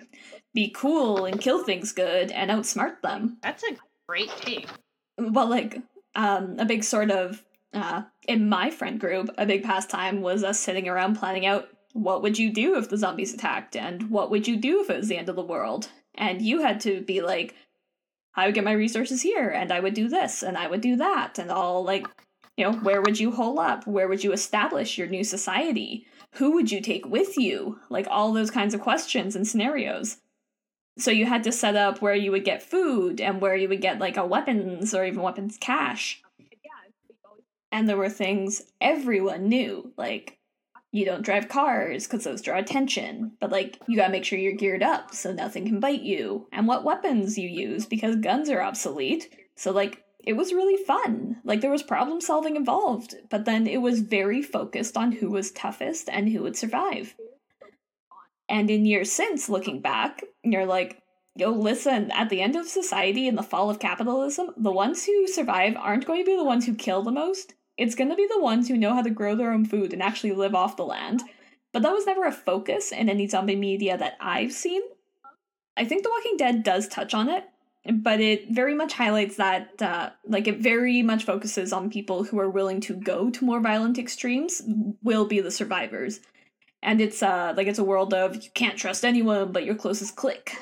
be 0.54 0.70
cool 0.70 1.26
and 1.26 1.42
kill 1.42 1.66
things 1.66 1.92
good 1.92 2.32
and 2.32 2.50
outsmart 2.50 3.02
them. 3.02 3.36
That's 3.44 3.64
a 3.64 3.76
great 4.08 4.32
take. 4.40 4.70
Well, 5.18 5.50
like, 5.50 5.82
um, 6.16 6.56
a 6.60 6.66
big 6.66 6.86
sort 6.86 7.12
of, 7.12 7.44
uh, 7.74 8.04
in 8.30 8.48
my 8.48 8.70
friend 8.70 8.98
group, 8.98 9.30
a 9.38 9.46
big 9.46 9.66
pastime 9.66 10.22
was 10.22 10.42
us 10.42 10.58
sitting 10.58 10.88
around 10.88 11.18
planning 11.18 11.46
out 11.46 11.68
what 11.92 12.22
would 12.22 12.40
you 12.40 12.50
do 12.54 12.78
if 12.78 12.88
the 12.88 12.98
zombies 12.98 13.34
attacked 13.34 13.76
and 13.76 14.10
what 14.10 14.32
would 14.32 14.48
you 14.48 14.56
do 14.56 14.80
if 14.80 14.90
it 14.90 14.96
was 14.96 15.10
the 15.10 15.18
end 15.18 15.28
of 15.28 15.36
the 15.36 15.44
world. 15.44 15.90
And 16.16 16.42
you 16.42 16.62
had 16.62 16.80
to 16.82 17.02
be 17.02 17.22
like, 17.22 17.56
I 18.36 18.46
would 18.46 18.56
get 18.56 18.64
my 18.64 18.72
resources 18.72 19.22
here 19.22 19.50
and 19.50 19.72
I 19.72 19.80
would 19.80 19.94
do 19.94 20.08
this 20.08 20.44
and 20.44 20.58
I 20.58 20.68
would 20.68 20.82
do 20.82 20.96
that 20.98 21.38
and 21.38 21.52
all 21.52 21.84
like, 21.84 22.08
you 22.58 22.66
know, 22.66 22.74
where 22.74 23.02
would 23.02 23.20
you 23.20 23.32
hole 23.32 23.60
up? 23.60 23.86
Where 23.86 24.08
would 24.08 24.24
you 24.24 24.32
establish 24.32 24.98
your 24.98 25.08
new 25.08 25.24
society? 25.24 26.06
Who 26.36 26.52
would 26.54 26.72
you 26.72 26.82
take 26.82 27.06
with 27.06 27.38
you? 27.38 27.80
Like 27.90 28.08
all 28.10 28.34
those 28.34 28.52
kinds 28.52 28.74
of 28.74 28.82
questions 28.82 29.36
and 29.36 29.48
scenarios. 29.48 30.18
So 30.98 31.12
you 31.12 31.26
had 31.26 31.44
to 31.44 31.52
set 31.52 31.76
up 31.76 32.02
where 32.02 32.16
you 32.16 32.32
would 32.32 32.46
get 32.46 32.62
food 32.62 33.20
and 33.20 33.42
where 33.42 33.56
you 33.56 33.70
would 33.70 33.82
get 33.82 34.00
like 34.00 34.18
a 34.18 34.26
weapons 34.26 34.94
or 34.94 35.06
even 35.06 35.22
weapons 35.22 35.58
cache. 35.60 36.22
And 37.72 37.90
there 37.90 37.98
were 37.98 38.10
things 38.10 38.62
everyone 38.80 39.50
knew, 39.50 39.94
like 39.98 40.38
you 40.94 41.06
don't 41.06 41.26
drive 41.26 41.50
cars 41.50 42.06
because 42.06 42.24
those 42.24 42.44
draw 42.44 42.60
attention, 42.60 43.32
but 43.42 43.52
like 43.52 43.80
you 43.88 43.98
gotta 43.98 44.12
make 44.12 44.24
sure 44.24 44.38
you're 44.38 44.54
geared 44.54 44.84
up 44.84 45.14
so 45.14 45.34
nothing 45.34 45.66
can 45.66 45.80
bite 45.80 46.04
you, 46.04 46.48
and 46.54 46.68
what 46.68 46.84
weapons 46.86 47.36
you 47.36 47.50
use 47.50 47.88
because 47.88 48.16
guns 48.18 48.48
are 48.48 48.62
obsolete. 48.62 49.36
So 49.56 49.72
like 49.72 50.04
it 50.24 50.34
was 50.34 50.54
really 50.54 50.82
fun. 50.86 51.38
Like 51.44 51.62
there 51.62 51.72
was 51.72 51.82
problem 51.82 52.22
solving 52.22 52.56
involved, 52.56 53.16
but 53.32 53.46
then 53.46 53.66
it 53.66 53.82
was 53.82 54.02
very 54.02 54.44
focused 54.44 54.96
on 54.96 55.14
who 55.14 55.32
was 55.32 55.52
toughest 55.52 56.10
and 56.12 56.30
who 56.30 56.44
would 56.44 56.56
survive. 56.56 57.16
And 58.48 58.70
in 58.70 58.86
years 58.86 59.12
since, 59.12 59.50
looking 59.50 59.82
back, 59.82 60.22
you're 60.44 60.68
like, 60.68 61.02
yo, 61.36 61.50
listen, 61.50 62.12
at 62.12 62.30
the 62.30 62.42
end 62.42 62.56
of 62.56 62.68
society 62.68 63.28
and 63.28 63.36
the 63.36 63.42
fall 63.42 63.72
of 63.72 63.80
capitalism, 63.80 64.52
the 64.58 64.72
ones 64.72 65.06
who 65.06 65.28
survive 65.28 65.76
aren't 65.76 66.06
going 66.06 66.22
to 66.22 66.26
be 66.26 66.38
the 66.38 66.44
ones 66.44 66.68
who 66.68 66.76
kill 66.76 67.02
the 67.02 67.12
most. 67.12 67.56
It's 67.84 67.96
going 67.96 68.10
to 68.12 68.16
be 68.16 68.30
the 68.34 68.40
ones 68.40 68.70
who 68.70 68.78
know 68.78 68.94
how 68.96 69.02
to 69.02 69.10
grow 69.10 69.36
their 69.36 69.52
own 69.52 69.66
food 69.66 69.92
and 69.92 70.02
actually 70.02 70.32
live 70.32 70.56
off 70.56 70.78
the 70.78 70.86
land. 70.86 71.22
But 71.74 71.82
that 71.82 71.92
was 71.92 72.06
never 72.06 72.24
a 72.24 72.32
focus 72.32 72.94
in 72.94 73.10
any 73.10 73.28
zombie 73.28 73.58
media 73.58 73.98
that 73.98 74.16
I've 74.22 74.54
seen. 74.54 74.82
I 75.76 75.84
think 75.84 76.04
The 76.04 76.10
Walking 76.10 76.38
Dead 76.38 76.64
does 76.64 76.88
touch 76.88 77.14
on 77.14 77.28
it, 77.28 77.44
but 77.92 78.22
it 78.22 78.52
very 78.52 78.74
much 78.74 78.94
highlights 78.94 79.36
that, 79.36 79.82
uh, 79.82 80.12
like, 80.26 80.48
it 80.48 80.60
very 80.60 81.02
much 81.02 81.26
focuses 81.26 81.74
on 81.74 81.90
people 81.90 82.24
who 82.24 82.40
are 82.40 82.50
willing 82.50 82.80
to 82.82 82.96
go 82.96 83.30
to 83.30 83.44
more 83.44 83.60
violent 83.60 83.98
extremes 83.98 84.62
will 85.02 85.26
be 85.26 85.42
the 85.42 85.52
survivors. 85.52 86.22
And 86.82 87.02
it's, 87.02 87.22
uh, 87.22 87.54
like, 87.58 87.68
it's 87.68 87.80
a 87.80 87.84
world 87.84 88.14
of 88.14 88.42
you 88.42 88.50
can't 88.54 88.78
trust 88.78 89.04
anyone 89.04 89.52
but 89.52 89.66
your 89.66 89.76
closest 89.76 90.16
clique. 90.16 90.56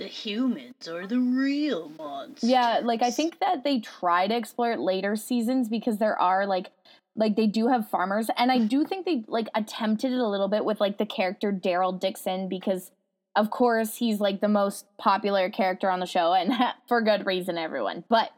The 0.00 0.06
humans 0.06 0.88
are 0.88 1.06
the 1.06 1.18
real 1.18 1.90
monsters. 1.90 2.48
Yeah, 2.48 2.80
like 2.82 3.02
I 3.02 3.10
think 3.10 3.38
that 3.40 3.64
they 3.64 3.80
try 3.80 4.26
to 4.26 4.34
explore 4.34 4.72
it 4.72 4.80
later 4.80 5.14
seasons 5.14 5.68
because 5.68 5.98
there 5.98 6.18
are 6.18 6.46
like 6.46 6.70
like 7.16 7.36
they 7.36 7.46
do 7.46 7.68
have 7.68 7.90
farmers 7.90 8.30
and 8.38 8.50
I 8.50 8.60
do 8.60 8.86
think 8.86 9.04
they 9.04 9.24
like 9.28 9.48
attempted 9.54 10.12
it 10.12 10.18
a 10.18 10.26
little 10.26 10.48
bit 10.48 10.64
with 10.64 10.80
like 10.80 10.96
the 10.96 11.04
character 11.04 11.52
Daryl 11.52 12.00
Dixon 12.00 12.48
because 12.48 12.92
of 13.36 13.50
course 13.50 13.96
he's 13.96 14.20
like 14.20 14.40
the 14.40 14.48
most 14.48 14.86
popular 14.96 15.50
character 15.50 15.90
on 15.90 16.00
the 16.00 16.06
show 16.06 16.32
and 16.32 16.50
for 16.88 17.02
good 17.02 17.26
reason 17.26 17.58
everyone. 17.58 18.02
But 18.08 18.30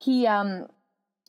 he 0.00 0.26
um 0.26 0.66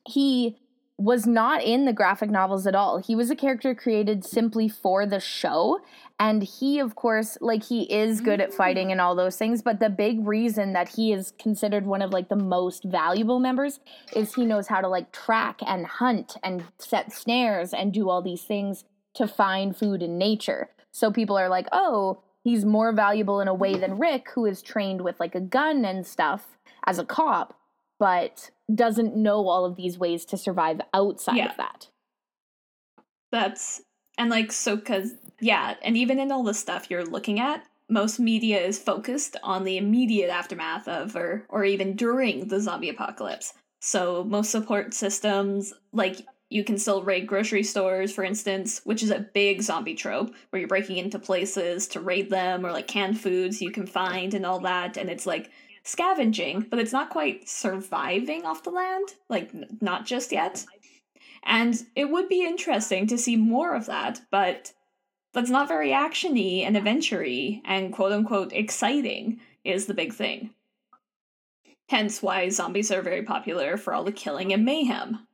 he 0.08 0.58
was 0.98 1.28
not 1.28 1.62
in 1.62 1.86
the 1.86 1.94
graphic 1.94 2.30
novels 2.30 2.66
at 2.66 2.76
all. 2.76 3.00
He 3.00 3.16
was 3.16 3.30
a 3.30 3.36
character 3.36 3.76
created 3.76 4.24
simply 4.24 4.70
for 4.70 5.06
the 5.06 5.20
show. 5.20 5.82
And 6.20 6.42
he, 6.42 6.80
of 6.80 6.96
course, 6.96 7.38
like 7.42 7.66
he 7.66 7.84
is 7.94 8.22
good 8.22 8.40
at 8.40 8.54
fighting 8.54 8.92
and 8.92 9.02
all 9.02 9.14
those 9.14 9.36
things. 9.36 9.62
But 9.62 9.82
the 9.82 9.90
big 9.90 10.26
reason 10.26 10.72
that 10.72 10.90
he 10.90 11.12
is 11.12 11.34
considered 11.38 11.86
one 11.86 12.02
of 12.02 12.12
like 12.12 12.30
the 12.30 12.38
most 12.38 12.86
valuable 12.86 13.40
members 13.40 13.82
is 14.16 14.34
he 14.34 14.46
knows 14.46 14.68
how 14.68 14.80
to 14.80 14.88
like 14.88 15.12
track 15.12 15.60
and 15.68 15.86
hunt 15.86 16.38
and 16.42 16.64
set 16.78 17.12
snares 17.12 17.74
and 17.74 17.92
do 17.92 18.10
all 18.10 18.22
these 18.22 18.44
things 18.44 18.86
to 19.16 19.28
find 19.28 19.76
food 19.76 20.02
in 20.02 20.18
nature. 20.18 20.70
So 20.92 21.12
people 21.12 21.38
are 21.38 21.50
like, 21.50 21.68
oh, 21.74 22.22
he's 22.42 22.64
more 22.64 22.94
valuable 22.94 23.42
in 23.42 23.50
a 23.50 23.54
way 23.54 23.76
than 23.76 24.00
Rick, 24.00 24.30
who 24.34 24.46
is 24.46 24.62
trained 24.62 25.02
with 25.02 25.20
like 25.20 25.36
a 25.36 25.42
gun 25.42 25.84
and 25.84 26.08
stuff 26.08 26.58
as 26.86 27.00
a 27.00 27.06
cop, 27.06 27.60
but 28.00 28.52
doesn't 28.74 29.16
know 29.16 29.48
all 29.48 29.66
of 29.66 29.76
these 29.76 29.98
ways 29.98 30.26
to 30.26 30.38
survive 30.38 30.82
outside 30.94 31.38
Yeah. 31.38 31.52
of 31.52 31.58
that. 31.58 31.90
That's 33.32 33.82
and 34.18 34.30
like 34.30 34.52
so 34.52 34.78
cuz 34.78 35.14
yeah, 35.42 35.76
and 35.84 35.98
even 35.98 36.20
in 36.20 36.32
all 36.32 36.44
the 36.44 36.54
stuff 36.54 36.90
you're 36.90 37.06
looking 37.06 37.40
at, 37.40 37.66
most 37.90 38.20
media 38.20 38.60
is 38.60 38.80
focused 38.80 39.36
on 39.44 39.64
the 39.64 39.78
immediate 39.78 40.30
aftermath 40.30 40.88
of 40.88 41.16
or 41.16 41.46
or 41.50 41.66
even 41.66 41.96
during 41.96 42.48
the 42.48 42.60
zombie 42.60 42.90
apocalypse. 42.90 43.54
So 43.82 44.24
most 44.24 44.50
support 44.52 44.94
systems 44.94 45.74
like 45.92 46.22
you 46.50 46.64
can 46.64 46.78
still 46.78 47.04
raid 47.04 47.28
grocery 47.28 47.64
stores, 47.64 48.14
for 48.14 48.24
instance, 48.24 48.80
which 48.84 49.02
is 49.04 49.10
a 49.10 49.20
big 49.34 49.62
zombie 49.62 49.96
trope 49.96 50.34
where 50.50 50.60
you're 50.60 50.68
breaking 50.70 50.98
into 50.98 51.20
places 51.20 51.88
to 51.88 52.00
raid 52.00 52.30
them 52.30 52.66
or 52.66 52.72
like 52.72 52.88
canned 52.88 53.20
foods 53.20 53.62
you 53.62 53.72
can 53.72 53.86
find 53.88 54.34
and 54.34 54.46
all 54.46 54.60
that. 54.60 54.96
And 54.96 55.10
it's 55.10 55.26
like 55.26 55.50
scavenging, 55.86 56.66
but 56.70 56.80
it's 56.80 56.92
not 56.92 57.10
quite 57.10 57.48
surviving 57.48 58.44
off 58.44 58.64
the 58.64 58.72
land, 58.72 59.14
like 59.30 59.54
n- 59.54 59.78
not 59.80 60.06
just 60.06 60.32
yet. 60.32 60.66
And 61.44 61.86
it 61.96 62.10
would 62.10 62.28
be 62.28 62.44
interesting 62.44 63.08
to 63.08 63.18
see 63.18 63.36
more 63.36 63.76
of 63.76 63.86
that, 63.86 64.20
but 64.32 64.74
that's 65.34 65.50
not 65.50 65.68
very 65.68 65.92
actiony 65.92 66.64
and 66.64 66.76
adventure-y 66.76 67.62
and 67.66 67.94
quote 67.94 68.12
unquote 68.12 68.52
exciting. 68.52 69.40
is 69.64 69.86
the 69.86 69.94
big 69.94 70.14
thing. 70.14 70.50
Hence 71.88 72.22
why 72.22 72.50
zombies 72.50 72.92
are 72.92 73.04
very 73.04 73.22
popular 73.22 73.78
for 73.78 73.94
all 73.94 74.04
the 74.04 74.12
killing 74.12 74.54
and 74.54 74.66
mayhem. 74.66 75.28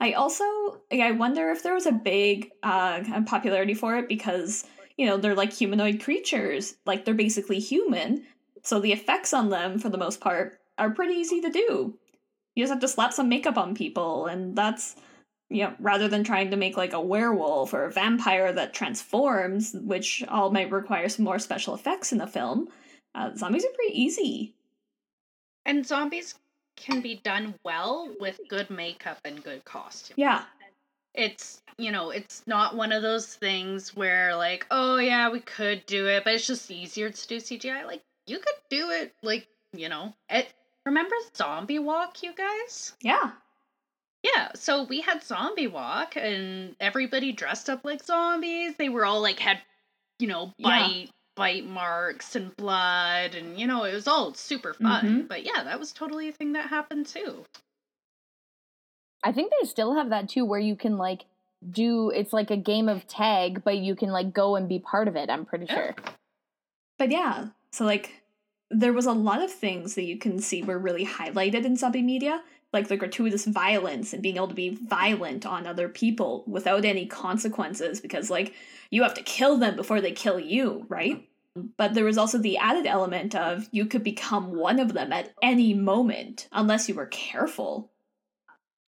I 0.00 0.12
also 0.12 0.44
I 0.92 1.10
wonder 1.12 1.50
if 1.50 1.62
there 1.62 1.74
was 1.74 1.86
a 1.86 1.92
big 1.92 2.50
uh, 2.62 3.22
popularity 3.26 3.74
for 3.74 3.96
it 3.96 4.08
because 4.08 4.64
you 4.96 5.06
know 5.06 5.16
they're 5.16 5.34
like 5.34 5.52
humanoid 5.52 6.00
creatures, 6.00 6.74
like 6.86 7.04
they're 7.04 7.14
basically 7.14 7.58
human, 7.58 8.24
so 8.62 8.80
the 8.80 8.92
effects 8.92 9.32
on 9.32 9.50
them 9.50 9.78
for 9.78 9.88
the 9.88 9.98
most 9.98 10.20
part 10.20 10.58
are 10.78 10.90
pretty 10.90 11.14
easy 11.14 11.40
to 11.40 11.50
do. 11.50 11.98
You 12.54 12.62
just 12.62 12.72
have 12.72 12.80
to 12.80 12.88
slap 12.88 13.12
some 13.12 13.28
makeup 13.28 13.56
on 13.58 13.74
people, 13.74 14.26
and 14.26 14.56
that's 14.56 14.96
you 15.48 15.64
know 15.64 15.74
rather 15.78 16.08
than 16.08 16.24
trying 16.24 16.50
to 16.50 16.56
make 16.56 16.76
like 16.76 16.92
a 16.92 17.00
werewolf 17.00 17.74
or 17.74 17.84
a 17.84 17.90
vampire 17.90 18.52
that 18.52 18.74
transforms, 18.74 19.74
which 19.74 20.24
all 20.28 20.50
might 20.50 20.70
require 20.70 21.08
some 21.08 21.24
more 21.24 21.38
special 21.38 21.74
effects 21.74 22.12
in 22.12 22.18
the 22.18 22.26
film. 22.26 22.68
Uh, 23.14 23.34
zombies 23.34 23.64
are 23.64 23.74
pretty 23.74 24.00
easy. 24.00 24.54
And 25.64 25.86
zombies 25.86 26.34
can 26.76 27.00
be 27.00 27.20
done 27.22 27.54
well 27.64 28.10
with 28.18 28.40
good 28.48 28.70
makeup 28.70 29.18
and 29.24 29.42
good 29.44 29.64
costume. 29.64 30.14
Yeah. 30.16 30.44
It's, 31.14 31.60
you 31.78 31.92
know, 31.92 32.10
it's 32.10 32.42
not 32.46 32.76
one 32.76 32.92
of 32.92 33.02
those 33.02 33.26
things 33.26 33.94
where 33.94 34.36
like, 34.36 34.66
oh 34.70 34.96
yeah, 34.96 35.30
we 35.30 35.40
could 35.40 35.84
do 35.86 36.08
it, 36.08 36.24
but 36.24 36.34
it's 36.34 36.46
just 36.46 36.70
easier 36.70 37.10
to 37.10 37.28
do 37.28 37.36
CGI. 37.36 37.86
Like 37.86 38.02
you 38.26 38.38
could 38.38 38.54
do 38.70 38.90
it 38.90 39.14
like, 39.22 39.46
you 39.72 39.88
know, 39.88 40.14
it 40.28 40.52
remember 40.86 41.14
Zombie 41.36 41.78
Walk, 41.78 42.22
you 42.22 42.32
guys? 42.34 42.94
Yeah. 43.00 43.32
Yeah, 44.22 44.50
so 44.54 44.84
we 44.84 45.00
had 45.00 45.24
Zombie 45.24 45.66
Walk 45.66 46.16
and 46.16 46.76
everybody 46.78 47.32
dressed 47.32 47.68
up 47.68 47.84
like 47.84 48.04
zombies. 48.04 48.76
They 48.76 48.88
were 48.88 49.04
all 49.04 49.20
like 49.20 49.40
had, 49.40 49.58
you 50.20 50.28
know, 50.28 50.52
bite 50.60 51.06
yeah 51.06 51.10
bite 51.34 51.66
marks 51.66 52.36
and 52.36 52.54
blood 52.56 53.34
and 53.34 53.58
you 53.58 53.66
know 53.66 53.84
it 53.84 53.94
was 53.94 54.06
all 54.06 54.34
super 54.34 54.74
fun 54.74 55.04
mm-hmm. 55.04 55.26
but 55.26 55.44
yeah 55.44 55.62
that 55.64 55.80
was 55.80 55.92
totally 55.92 56.28
a 56.28 56.32
thing 56.32 56.52
that 56.52 56.68
happened 56.68 57.06
too 57.06 57.44
i 59.22 59.32
think 59.32 59.52
they 59.60 59.66
still 59.66 59.94
have 59.94 60.10
that 60.10 60.28
too 60.28 60.44
where 60.44 60.60
you 60.60 60.76
can 60.76 60.96
like 60.96 61.24
do 61.70 62.10
it's 62.10 62.32
like 62.32 62.50
a 62.50 62.56
game 62.56 62.88
of 62.88 63.06
tag 63.06 63.62
but 63.64 63.78
you 63.78 63.94
can 63.94 64.10
like 64.10 64.32
go 64.32 64.56
and 64.56 64.68
be 64.68 64.78
part 64.78 65.08
of 65.08 65.16
it 65.16 65.30
i'm 65.30 65.44
pretty 65.44 65.66
sure 65.66 65.94
but 66.98 67.10
yeah 67.10 67.46
so 67.70 67.84
like 67.84 68.22
there 68.70 68.92
was 68.92 69.06
a 69.06 69.12
lot 69.12 69.42
of 69.42 69.52
things 69.52 69.94
that 69.94 70.04
you 70.04 70.18
can 70.18 70.40
see 70.40 70.62
were 70.62 70.78
really 70.78 71.06
highlighted 71.06 71.64
in 71.64 71.76
zombie 71.76 72.02
media 72.02 72.42
like 72.72 72.88
the 72.88 72.96
gratuitous 72.96 73.44
violence 73.44 74.12
and 74.12 74.22
being 74.22 74.36
able 74.36 74.48
to 74.48 74.54
be 74.54 74.70
violent 74.70 75.44
on 75.44 75.66
other 75.66 75.88
people 75.88 76.44
without 76.46 76.84
any 76.84 77.06
consequences 77.06 78.00
because 78.00 78.30
like 78.30 78.54
you 78.90 79.02
have 79.02 79.14
to 79.14 79.22
kill 79.22 79.58
them 79.58 79.76
before 79.76 80.00
they 80.00 80.12
kill 80.12 80.40
you, 80.40 80.86
right? 80.88 81.26
But 81.76 81.92
there 81.94 82.04
was 82.04 82.16
also 82.16 82.38
the 82.38 82.56
added 82.56 82.86
element 82.86 83.34
of 83.34 83.68
you 83.72 83.84
could 83.84 84.02
become 84.02 84.56
one 84.56 84.80
of 84.80 84.94
them 84.94 85.12
at 85.12 85.32
any 85.42 85.74
moment 85.74 86.48
unless 86.50 86.88
you 86.88 86.94
were 86.94 87.06
careful. 87.06 87.90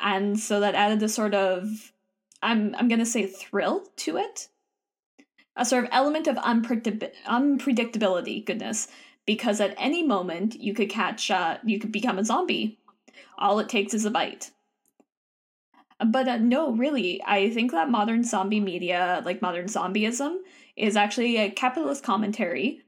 And 0.00 0.38
so 0.38 0.60
that 0.60 0.74
added 0.74 1.02
a 1.02 1.08
sort 1.08 1.34
of 1.34 1.92
I'm 2.42 2.74
I'm 2.74 2.88
to 2.88 3.06
say 3.06 3.26
thrill 3.26 3.86
to 3.96 4.16
it. 4.16 4.48
A 5.56 5.64
sort 5.64 5.84
of 5.84 5.90
element 5.92 6.26
of 6.26 6.36
unpredictability, 6.36 8.44
goodness, 8.44 8.88
because 9.24 9.60
at 9.60 9.74
any 9.78 10.02
moment 10.02 10.60
you 10.60 10.74
could 10.74 10.90
catch 10.90 11.30
uh, 11.30 11.58
you 11.64 11.78
could 11.78 11.92
become 11.92 12.18
a 12.18 12.24
zombie 12.24 12.78
all 13.38 13.58
it 13.58 13.68
takes 13.68 13.94
is 13.94 14.04
a 14.04 14.10
bite. 14.10 14.50
But 16.04 16.28
uh, 16.28 16.38
no, 16.38 16.72
really, 16.72 17.22
I 17.24 17.50
think 17.50 17.70
that 17.70 17.90
modern 17.90 18.24
zombie 18.24 18.60
media, 18.60 19.22
like 19.24 19.40
modern 19.40 19.66
zombieism, 19.66 20.38
is 20.76 20.96
actually 20.96 21.36
a 21.36 21.50
capitalist 21.50 22.02
commentary, 22.02 22.82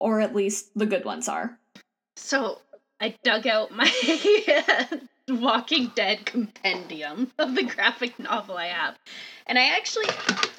or 0.00 0.20
at 0.20 0.34
least 0.34 0.70
the 0.74 0.86
good 0.86 1.04
ones 1.04 1.28
are. 1.28 1.58
So 2.16 2.58
I 3.00 3.14
dug 3.22 3.46
out 3.46 3.70
my 3.70 3.84
Walking 5.32 5.92
Dead 5.94 6.24
compendium 6.26 7.30
of 7.38 7.54
the 7.54 7.62
graphic 7.62 8.18
novel 8.18 8.56
I 8.56 8.66
have. 8.66 8.96
And 9.46 9.58
I 9.58 9.76
actually 9.76 10.06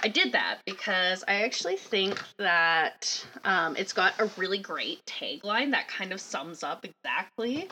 I 0.03 0.07
did 0.07 0.33
that 0.33 0.59
because 0.65 1.23
I 1.27 1.43
actually 1.43 1.77
think 1.77 2.21
that 2.37 3.25
um, 3.43 3.75
it's 3.75 3.93
got 3.93 4.19
a 4.19 4.29
really 4.37 4.57
great 4.57 5.05
tagline 5.05 5.71
that 5.71 5.87
kind 5.87 6.11
of 6.11 6.19
sums 6.19 6.63
up 6.63 6.85
exactly 6.85 7.69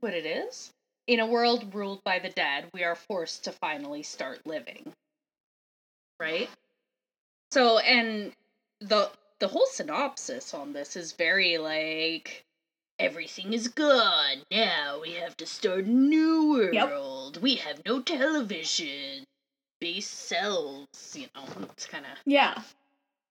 what 0.00 0.14
it 0.14 0.26
is. 0.26 0.70
In 1.06 1.20
a 1.20 1.26
world 1.26 1.74
ruled 1.74 2.02
by 2.04 2.18
the 2.18 2.30
dead, 2.30 2.66
we 2.74 2.82
are 2.82 2.96
forced 2.96 3.44
to 3.44 3.52
finally 3.52 4.02
start 4.02 4.40
living. 4.44 4.92
Right? 6.18 6.48
So, 7.52 7.78
and 7.78 8.32
the 8.80 9.10
the 9.38 9.48
whole 9.48 9.66
synopsis 9.66 10.54
on 10.54 10.72
this 10.72 10.96
is 10.96 11.12
very 11.12 11.58
like 11.58 12.45
everything 12.98 13.52
is 13.52 13.68
gone. 13.68 14.38
Now 14.50 15.00
we 15.00 15.12
have 15.12 15.36
to 15.38 15.46
start 15.46 15.84
a 15.84 15.90
new 15.90 16.50
world. 16.50 17.34
Yep. 17.34 17.42
We 17.42 17.56
have 17.56 17.82
no 17.84 18.00
television. 18.00 19.24
Base 19.78 20.08
cells, 20.08 20.86
you 21.14 21.26
know, 21.34 21.44
it's 21.72 21.86
kind 21.86 22.06
of 22.06 22.18
yeah. 22.24 22.62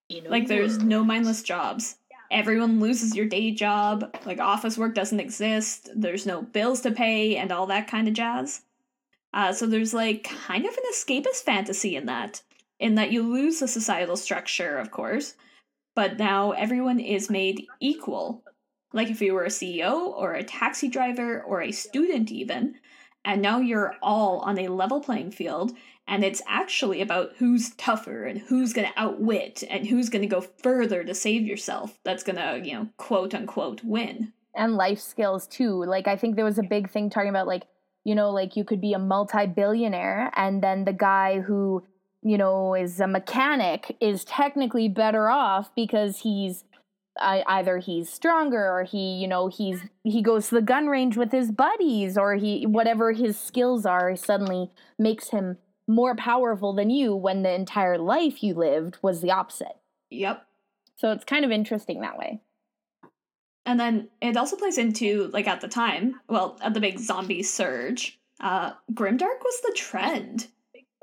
You 0.09 0.21
know, 0.21 0.29
like 0.29 0.47
there's 0.47 0.77
no 0.77 1.03
mindless 1.03 1.41
jobs 1.41 1.97
everyone 2.31 2.79
loses 2.79 3.15
your 3.15 3.25
day 3.25 3.51
job, 3.51 4.15
like 4.25 4.39
office 4.39 4.77
work 4.77 4.95
doesn't 4.95 5.19
exist, 5.19 5.89
there's 5.95 6.25
no 6.25 6.41
bills 6.41 6.81
to 6.81 6.91
pay, 6.91 7.37
and 7.37 7.51
all 7.51 7.67
that 7.67 7.87
kind 7.87 8.07
of 8.07 8.13
jazz. 8.13 8.61
Uh, 9.33 9.51
so 9.51 9.65
there's 9.65 9.93
like 9.93 10.23
kind 10.23 10.65
of 10.65 10.73
an 10.75 10.83
escapist 10.91 11.43
fantasy 11.43 11.95
in 11.95 12.05
that, 12.05 12.41
in 12.79 12.95
that 12.95 13.11
you 13.11 13.23
lose 13.23 13.59
the 13.59 13.67
societal 13.67 14.17
structure, 14.17 14.77
of 14.77 14.91
course, 14.91 15.35
but 15.95 16.17
now 16.17 16.51
everyone 16.51 16.99
is 16.99 17.29
made 17.29 17.65
equal. 17.79 18.43
Like 18.95 19.09
if 19.09 19.21
you 19.21 19.33
were 19.33 19.43
a 19.43 19.49
CEO 19.49 19.93
or 19.93 20.33
a 20.33 20.43
taxi 20.43 20.87
driver 20.87 21.41
or 21.41 21.61
a 21.61 21.71
student, 21.71 22.31
even, 22.31 22.75
and 23.25 23.41
now 23.41 23.59
you're 23.59 23.95
all 24.01 24.39
on 24.39 24.57
a 24.57 24.69
level 24.69 25.01
playing 25.01 25.31
field 25.31 25.73
and 26.07 26.23
it's 26.23 26.41
actually 26.47 27.01
about 27.01 27.33
who's 27.37 27.71
tougher 27.75 28.25
and 28.25 28.39
who's 28.39 28.73
going 28.73 28.87
to 28.87 28.99
outwit 28.99 29.63
and 29.69 29.87
who's 29.87 30.09
going 30.09 30.21
to 30.21 30.27
go 30.27 30.41
further 30.41 31.03
to 31.03 31.13
save 31.15 31.45
yourself 31.45 31.97
that's 32.03 32.23
going 32.23 32.35
to 32.35 32.65
you 32.65 32.73
know 32.73 32.87
quote 32.97 33.33
unquote 33.33 33.83
win. 33.83 34.31
And 34.53 34.75
life 34.75 34.99
skills 34.99 35.47
too. 35.47 35.83
Like 35.83 36.07
i 36.07 36.15
think 36.15 36.35
there 36.35 36.45
was 36.45 36.59
a 36.59 36.63
big 36.63 36.89
thing 36.89 37.09
talking 37.09 37.29
about 37.29 37.47
like 37.47 37.63
you 38.03 38.15
know 38.15 38.31
like 38.31 38.55
you 38.55 38.63
could 38.63 38.79
be 38.79 38.93
a 38.93 38.99
multi-billionaire 38.99 40.31
and 40.35 40.63
then 40.63 40.85
the 40.85 40.93
guy 40.93 41.39
who 41.41 41.83
you 42.21 42.37
know 42.37 42.75
is 42.75 42.99
a 42.99 43.07
mechanic 43.07 43.97
is 43.99 44.23
technically 44.23 44.87
better 44.87 45.29
off 45.29 45.73
because 45.75 46.19
he's 46.19 46.63
either 47.19 47.77
he's 47.77 48.09
stronger 48.09 48.69
or 48.69 48.83
he 48.83 49.13
you 49.13 49.27
know 49.27 49.47
he's 49.47 49.81
he 50.03 50.21
goes 50.21 50.49
to 50.49 50.55
the 50.55 50.61
gun 50.61 50.87
range 50.87 51.15
with 51.15 51.31
his 51.31 51.51
buddies 51.51 52.17
or 52.17 52.35
he 52.35 52.65
whatever 52.65 53.13
his 53.13 53.39
skills 53.39 53.85
are 53.85 54.15
suddenly 54.15 54.69
makes 54.99 55.29
him 55.29 55.57
more 55.87 56.15
powerful 56.15 56.73
than 56.73 56.89
you 56.89 57.15
when 57.15 57.43
the 57.43 57.53
entire 57.53 57.97
life 57.97 58.43
you 58.43 58.53
lived 58.53 58.97
was 59.01 59.21
the 59.21 59.31
opposite. 59.31 59.77
Yep. 60.09 60.45
So 60.97 61.11
it's 61.11 61.25
kind 61.25 61.45
of 61.45 61.51
interesting 61.51 62.01
that 62.01 62.17
way. 62.17 62.41
And 63.65 63.79
then 63.79 64.09
it 64.21 64.37
also 64.37 64.55
plays 64.55 64.77
into, 64.77 65.29
like, 65.33 65.47
at 65.47 65.61
the 65.61 65.67
time, 65.67 66.19
well, 66.29 66.57
at 66.61 66.73
the 66.73 66.79
big 66.79 66.99
zombie 66.99 67.41
surge, 67.41 68.19
uh, 68.39 68.73
Grimdark 68.93 69.39
was 69.43 69.61
the 69.61 69.73
trend, 69.75 70.47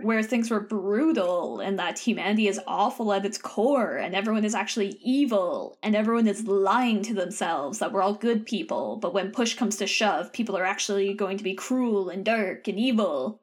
where 0.01 0.23
things 0.23 0.51
were 0.51 0.61
brutal 0.61 1.61
and 1.61 1.79
that 1.79 1.99
humanity 1.99 2.49
is 2.49 2.61
awful 2.67 3.13
at 3.13 3.25
its 3.25 3.39
core 3.39 3.97
and 3.97 4.15
everyone 4.15 4.45
is 4.45 4.55
actually 4.55 4.99
evil 5.03 5.79
and 5.83 5.95
everyone 5.95 6.27
is 6.27 6.47
lying 6.47 7.03
to 7.03 7.15
themselves 7.15 7.79
that 7.79 7.93
we're 7.93 8.03
all 8.03 8.15
good 8.15 8.45
people, 8.45 8.97
but 8.97 9.15
when 9.15 9.31
push 9.31 9.55
comes 9.55 9.77
to 9.77 9.87
shove, 9.87 10.33
people 10.33 10.57
are 10.57 10.65
actually 10.65 11.15
going 11.15 11.39
to 11.39 11.45
be 11.45 11.55
cruel 11.55 12.09
and 12.09 12.25
dark 12.25 12.67
and 12.69 12.79
evil. 12.79 13.41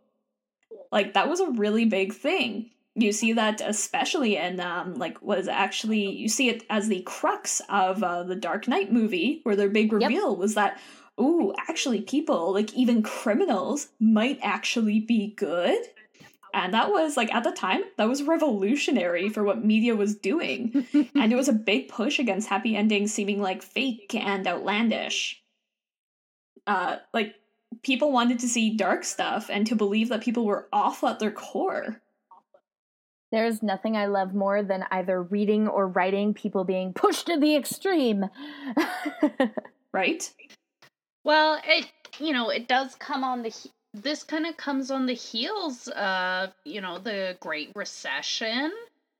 Like 0.91 1.13
that 1.13 1.29
was 1.29 1.39
a 1.39 1.51
really 1.51 1.85
big 1.85 2.13
thing. 2.13 2.71
You 2.95 3.11
see 3.13 3.33
that 3.33 3.61
especially 3.61 4.35
in 4.35 4.59
um, 4.59 4.95
like 4.95 5.21
was 5.21 5.47
actually 5.47 6.11
you 6.11 6.27
see 6.27 6.49
it 6.49 6.63
as 6.69 6.87
the 6.87 7.01
crux 7.01 7.61
of 7.69 8.03
uh, 8.03 8.23
the 8.23 8.35
Dark 8.35 8.67
Knight 8.67 8.91
movie, 8.91 9.39
where 9.43 9.55
their 9.55 9.69
big 9.69 9.93
reveal 9.93 10.31
yep. 10.31 10.37
was 10.37 10.55
that 10.55 10.79
oh, 11.17 11.53
actually 11.69 12.01
people 12.01 12.51
like 12.51 12.73
even 12.73 13.03
criminals 13.03 13.89
might 13.99 14.39
actually 14.41 14.99
be 14.99 15.33
good. 15.37 15.77
And 16.53 16.73
that 16.73 16.89
was 16.89 17.15
like 17.17 17.33
at 17.33 17.43
the 17.43 17.51
time, 17.51 17.81
that 17.97 18.07
was 18.07 18.23
revolutionary 18.23 19.29
for 19.29 19.43
what 19.43 19.63
media 19.63 19.95
was 19.95 20.15
doing. 20.15 20.85
and 21.15 21.31
it 21.31 21.35
was 21.35 21.49
a 21.49 21.53
big 21.53 21.89
push 21.89 22.19
against 22.19 22.49
happy 22.49 22.75
endings 22.75 23.13
seeming 23.13 23.41
like 23.41 23.61
fake 23.61 24.15
and 24.15 24.47
outlandish. 24.47 25.41
Uh 26.67 26.97
like 27.13 27.35
people 27.83 28.11
wanted 28.11 28.39
to 28.39 28.49
see 28.49 28.75
dark 28.75 29.03
stuff 29.03 29.49
and 29.49 29.67
to 29.67 29.75
believe 29.75 30.09
that 30.09 30.21
people 30.21 30.45
were 30.45 30.67
awful 30.73 31.09
at 31.09 31.19
their 31.19 31.31
core. 31.31 32.01
There 33.31 33.45
is 33.45 33.61
nothing 33.61 33.95
I 33.95 34.07
love 34.07 34.33
more 34.33 34.63
than 34.63 34.85
either 34.89 35.21
reading 35.21 35.67
or 35.67 35.87
writing 35.87 36.33
people 36.33 36.63
being 36.63 36.93
pushed 36.93 37.27
to 37.27 37.39
the 37.39 37.55
extreme. 37.55 38.25
right? 39.93 40.33
Well, 41.23 41.61
it 41.63 41.85
you 42.19 42.33
know, 42.33 42.49
it 42.49 42.67
does 42.67 42.95
come 42.95 43.23
on 43.23 43.43
the 43.43 43.53
this 43.93 44.23
kind 44.23 44.45
of 44.45 44.57
comes 44.57 44.91
on 44.91 45.05
the 45.05 45.13
heels 45.13 45.87
of, 45.89 46.53
you 46.63 46.81
know, 46.81 46.99
the 46.99 47.37
Great 47.39 47.71
Recession. 47.75 48.71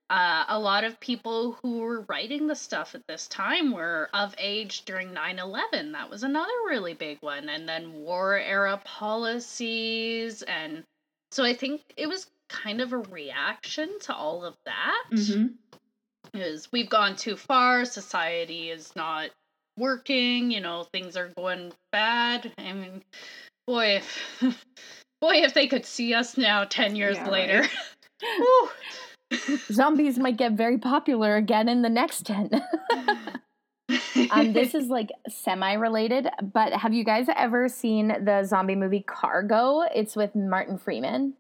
Uh, 0.10 0.44
a 0.48 0.60
lot 0.60 0.84
of 0.84 1.00
people 1.00 1.58
who 1.62 1.80
were 1.80 2.02
writing 2.02 2.48
the 2.48 2.56
stuff 2.56 2.96
at 2.96 3.06
this 3.08 3.28
time 3.28 3.72
were 3.72 4.10
of 4.14 4.34
age 4.40 4.84
during 4.86 5.10
9-11 5.10 5.92
that 5.92 6.10
was 6.10 6.24
another 6.24 6.52
really 6.68 6.96
big 6.96 7.20
one. 7.22 7.48
And 7.48 7.70
then 7.70 7.94
war 7.94 8.36
era 8.36 8.82
policies. 8.84 10.42
And 10.42 10.84
so 11.32 11.44
i 11.44 11.54
think 11.54 11.82
it 11.96 12.08
was 12.08 12.26
kind 12.48 12.82
of 12.82 12.92
a 12.92 12.98
reaction 12.98 14.00
to 14.02 14.16
all 14.16 14.44
of 14.44 14.56
that. 14.66 15.04
Mm-hmm. 15.12 16.40
is 16.40 16.72
we've 16.72 16.90
gone 16.90 17.16
too 17.16 17.36
far. 17.36 17.86
Society 17.86 18.72
is 18.72 18.96
not 18.96 19.30
working. 19.78 20.50
You 20.50 20.62
know 20.62 20.86
things 20.92 21.16
are 21.18 21.30
going 21.38 21.72
bad. 21.92 22.52
I 22.58 22.74
mean 22.74 23.04
boy 23.70 24.02
if 24.42 24.66
boy 25.22 25.36
if 25.36 25.54
they 25.54 25.68
could 25.68 25.86
see 25.86 26.14
us 26.16 26.38
now 26.38 26.64
10 26.64 26.96
years 26.96 27.18
Yeah, 27.18 27.30
later 27.30 27.62
right. 28.24 28.70
Zombies 29.72 30.18
might 30.18 30.38
get 30.38 30.54
very 30.54 30.80
popular 30.80 31.36
again 31.36 31.70
in 31.70 31.84
the 31.84 31.90
next 31.90 32.26
10. 32.26 32.50
um, 34.32 34.54
this 34.54 34.74
is 34.74 34.88
like 34.88 35.12
semi 35.28 35.74
related, 35.74 36.28
but 36.52 36.74
have 36.74 36.96
you 36.96 37.04
guys 37.04 37.28
ever 37.36 37.70
seen 37.70 38.08
the 38.26 38.44
zombie 38.44 38.74
movie 38.74 39.04
Cargo? 39.06 39.82
It's 39.94 40.16
with 40.16 40.36
Martin 40.36 40.80
Freeman. 40.80 41.36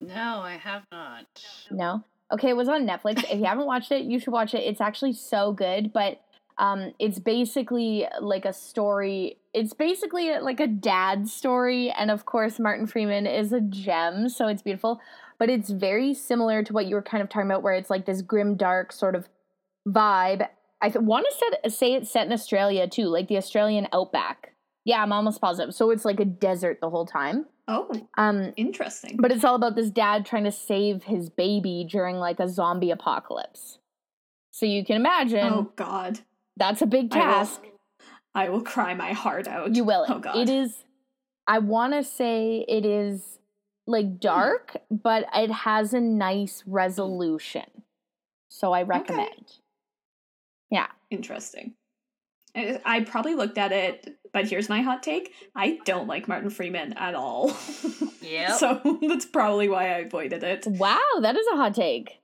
no 0.00 0.40
i 0.40 0.56
have 0.56 0.82
not 0.90 1.26
No? 1.70 2.04
Okay, 2.32 2.48
it 2.48 2.56
was 2.56 2.68
on 2.68 2.86
Netflix. 2.86 3.22
If 3.24 3.38
you 3.38 3.44
haven't 3.44 3.66
watched 3.66 3.92
it, 3.92 4.04
you 4.04 4.18
should 4.18 4.32
watch 4.32 4.54
it. 4.54 4.64
It's 4.64 4.80
actually 4.80 5.12
so 5.12 5.52
good, 5.52 5.92
but 5.92 6.23
um 6.58 6.92
it's 6.98 7.18
basically 7.18 8.06
like 8.20 8.44
a 8.44 8.52
story. 8.52 9.38
It's 9.52 9.72
basically 9.72 10.38
like 10.38 10.60
a 10.60 10.66
dad 10.66 11.28
story 11.28 11.90
and 11.90 12.10
of 12.10 12.24
course 12.26 12.58
Martin 12.58 12.86
Freeman 12.86 13.26
is 13.26 13.52
a 13.52 13.60
gem, 13.60 14.28
so 14.28 14.48
it's 14.48 14.62
beautiful, 14.62 15.00
but 15.38 15.48
it's 15.50 15.70
very 15.70 16.14
similar 16.14 16.62
to 16.62 16.72
what 16.72 16.86
you 16.86 16.94
were 16.94 17.02
kind 17.02 17.22
of 17.22 17.28
talking 17.28 17.50
about 17.50 17.62
where 17.62 17.74
it's 17.74 17.90
like 17.90 18.06
this 18.06 18.22
grim 18.22 18.56
dark 18.56 18.92
sort 18.92 19.14
of 19.14 19.28
vibe. 19.86 20.48
I 20.80 20.90
th- 20.90 21.02
want 21.02 21.26
to 21.30 21.36
set, 21.62 21.72
say 21.72 21.94
it's 21.94 22.10
set 22.10 22.26
in 22.26 22.32
Australia 22.32 22.86
too, 22.88 23.06
like 23.06 23.28
the 23.28 23.36
Australian 23.36 23.88
outback. 23.92 24.52
Yeah, 24.84 25.02
I'm 25.02 25.12
almost 25.12 25.40
positive. 25.40 25.74
So 25.74 25.90
it's 25.90 26.04
like 26.04 26.20
a 26.20 26.26
desert 26.26 26.78
the 26.82 26.90
whole 26.90 27.06
time. 27.06 27.46
Oh, 27.66 27.90
Um 28.18 28.52
interesting. 28.56 29.16
but 29.18 29.32
it's 29.32 29.44
all 29.44 29.54
about 29.54 29.74
this 29.76 29.88
dad 29.88 30.26
trying 30.26 30.44
to 30.44 30.52
save 30.52 31.04
his 31.04 31.30
baby 31.30 31.86
during 31.90 32.16
like 32.16 32.38
a 32.38 32.48
zombie 32.48 32.90
apocalypse. 32.90 33.78
So 34.50 34.66
you 34.66 34.84
can 34.84 34.96
imagine 34.96 35.46
oh 35.50 35.72
God, 35.74 36.20
that's 36.56 36.82
a 36.82 36.86
big 36.86 37.12
I 37.12 37.16
will- 37.16 37.24
task. 37.24 37.60
I 38.36 38.48
will 38.48 38.62
cry 38.62 38.94
my 38.94 39.12
heart 39.12 39.46
out. 39.46 39.76
You 39.76 39.84
will. 39.84 40.06
Oh 40.08 40.18
God. 40.18 40.36
It 40.36 40.48
is 40.48 40.84
I 41.46 41.58
want 41.58 41.92
to 41.92 42.02
say 42.02 42.64
it 42.68 42.84
is 42.84 43.38
like 43.86 44.06
hmm. 44.06 44.16
dark, 44.16 44.76
but 44.90 45.26
it 45.34 45.50
has 45.50 45.92
a 45.94 46.00
nice 46.00 46.62
resolution. 46.66 47.64
So 48.48 48.72
I 48.72 48.82
recommend. 48.82 49.58
Yeah. 50.70 50.86
Interesting. 51.10 51.74
I, 52.56 53.00
probably 53.00 53.34
looked 53.34 53.58
at 53.58 53.72
it, 53.72 54.16
but 54.32 54.48
here's 54.48 54.68
my 54.68 54.80
hot 54.80 55.02
take: 55.02 55.32
I 55.56 55.80
don't 55.84 56.06
like 56.06 56.28
Martin 56.28 56.50
Freeman 56.50 56.92
at 56.94 57.14
all. 57.14 57.52
Yeah. 58.22 58.56
so 58.56 58.80
that's 59.06 59.26
probably 59.26 59.68
why 59.68 59.84
I 59.84 59.98
avoided 59.98 60.42
it. 60.42 60.66
Wow, 60.66 60.98
that 61.20 61.36
is 61.36 61.46
a 61.52 61.56
hot 61.56 61.74
take. 61.74 62.20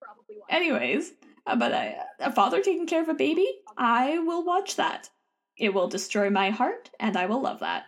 Probably 0.00 0.36
why. 0.36 0.46
Anyways, 0.48 1.10
but 1.46 1.72
I, 1.72 1.96
a 2.18 2.32
father 2.32 2.60
taking 2.60 2.86
care 2.86 3.02
of 3.02 3.08
a 3.08 3.14
baby, 3.14 3.46
I 3.76 4.18
will 4.18 4.44
watch 4.44 4.76
that. 4.76 5.10
It 5.56 5.74
will 5.74 5.88
destroy 5.88 6.30
my 6.30 6.50
heart, 6.50 6.90
and 6.98 7.16
I 7.16 7.26
will 7.26 7.42
love 7.42 7.60
that. 7.60 7.84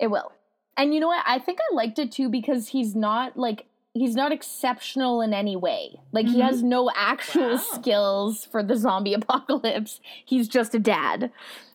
It 0.00 0.08
will. 0.08 0.32
And 0.76 0.94
you 0.94 1.00
know 1.00 1.08
what? 1.08 1.24
I 1.26 1.38
think 1.38 1.58
I 1.70 1.74
liked 1.74 1.98
it 1.98 2.10
too 2.12 2.28
because 2.28 2.68
he's 2.68 2.94
not 2.96 3.36
like 3.36 3.66
he's 3.92 4.14
not 4.14 4.32
exceptional 4.32 5.20
in 5.20 5.34
any 5.34 5.56
way. 5.56 6.00
Like 6.12 6.26
he 6.26 6.38
Mhm. 6.38 6.42
has 6.44 6.62
no 6.62 6.90
actual 6.96 7.50
Wow. 7.52 7.56
skills 7.58 8.44
for 8.44 8.62
the 8.62 8.76
zombie 8.76 9.12
apocalypse. 9.20 10.00
He's 10.24 10.48
just 10.48 10.74
a 10.74 10.78
dad. 10.78 11.32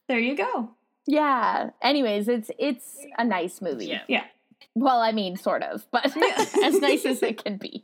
There 0.08 0.20
you 0.20 0.36
go. 0.36 0.72
Yeah. 1.06 1.70
Anyways, 1.82 2.28
it's 2.28 2.50
it's 2.58 3.06
a 3.18 3.24
nice 3.26 3.62
movie. 3.62 3.88
Yeah. 3.88 4.02
Yeah. 4.08 4.24
Well, 4.74 5.00
I 5.02 5.12
mean, 5.12 5.36
sort 5.38 5.62
of, 5.62 5.86
but 5.92 6.12
Yeah. 6.16 6.46
as 6.64 6.80
nice 6.80 7.06
as 7.06 7.22
it 7.30 7.44
can 7.44 7.58
be. 7.58 7.84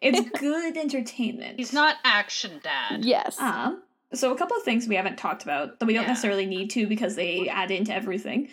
It's 0.00 0.28
good 0.40 0.76
entertainment. 0.76 1.58
He's 1.58 1.72
not 1.72 1.96
action 2.04 2.60
dad. 2.62 3.04
Yes. 3.04 3.38
Um, 3.40 3.82
so 4.12 4.32
a 4.32 4.36
couple 4.38 4.56
of 4.56 4.62
things 4.62 4.88
we 4.88 4.96
haven't 4.96 5.18
talked 5.18 5.42
about 5.42 5.78
that 5.78 5.86
we 5.86 5.92
don't 5.94 6.02
Yeah. 6.04 6.08
necessarily 6.08 6.46
need 6.46 6.70
to 6.70 6.86
because 6.86 7.14
they 7.16 7.48
add 7.48 7.70
into 7.70 7.94
everything. 7.94 8.48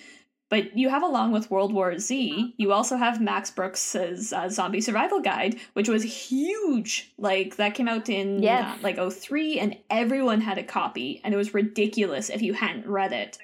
But 0.50 0.78
you 0.78 0.88
have 0.88 1.04
along 1.04 1.34
with 1.34 1.52
World 1.52 1.74
War 1.74 1.98
Z, 2.00 2.54
you 2.58 2.72
also 2.72 2.96
have 2.96 3.20
Max 3.20 3.52
Brooks's 3.52 4.32
uh, 4.32 4.48
Zombie 4.48 4.80
Survival 4.80 5.20
Guide, 5.20 5.58
which 5.74 5.90
was 5.90 6.04
huge. 6.04 7.12
Like 7.18 7.58
that 7.58 7.74
came 7.74 7.90
out 7.90 8.08
in 8.08 8.42
Yes. 8.42 8.78
uh, 8.78 8.82
like 8.82 8.98
03 9.12 9.60
and 9.60 9.76
everyone 9.90 10.40
had 10.42 10.58
a 10.58 10.64
copy 10.64 11.20
and 11.24 11.34
it 11.34 11.38
was 11.38 11.54
ridiculous 11.54 12.30
if 12.30 12.42
you 12.42 12.54
hadn't 12.54 12.88
read 12.88 13.12
it. 13.12 13.38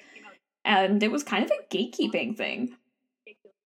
And 0.64 1.02
it 1.02 1.10
was 1.12 1.22
kind 1.22 1.44
of 1.44 1.50
a 1.50 1.74
gatekeeping 1.76 2.36
thing. 2.38 2.74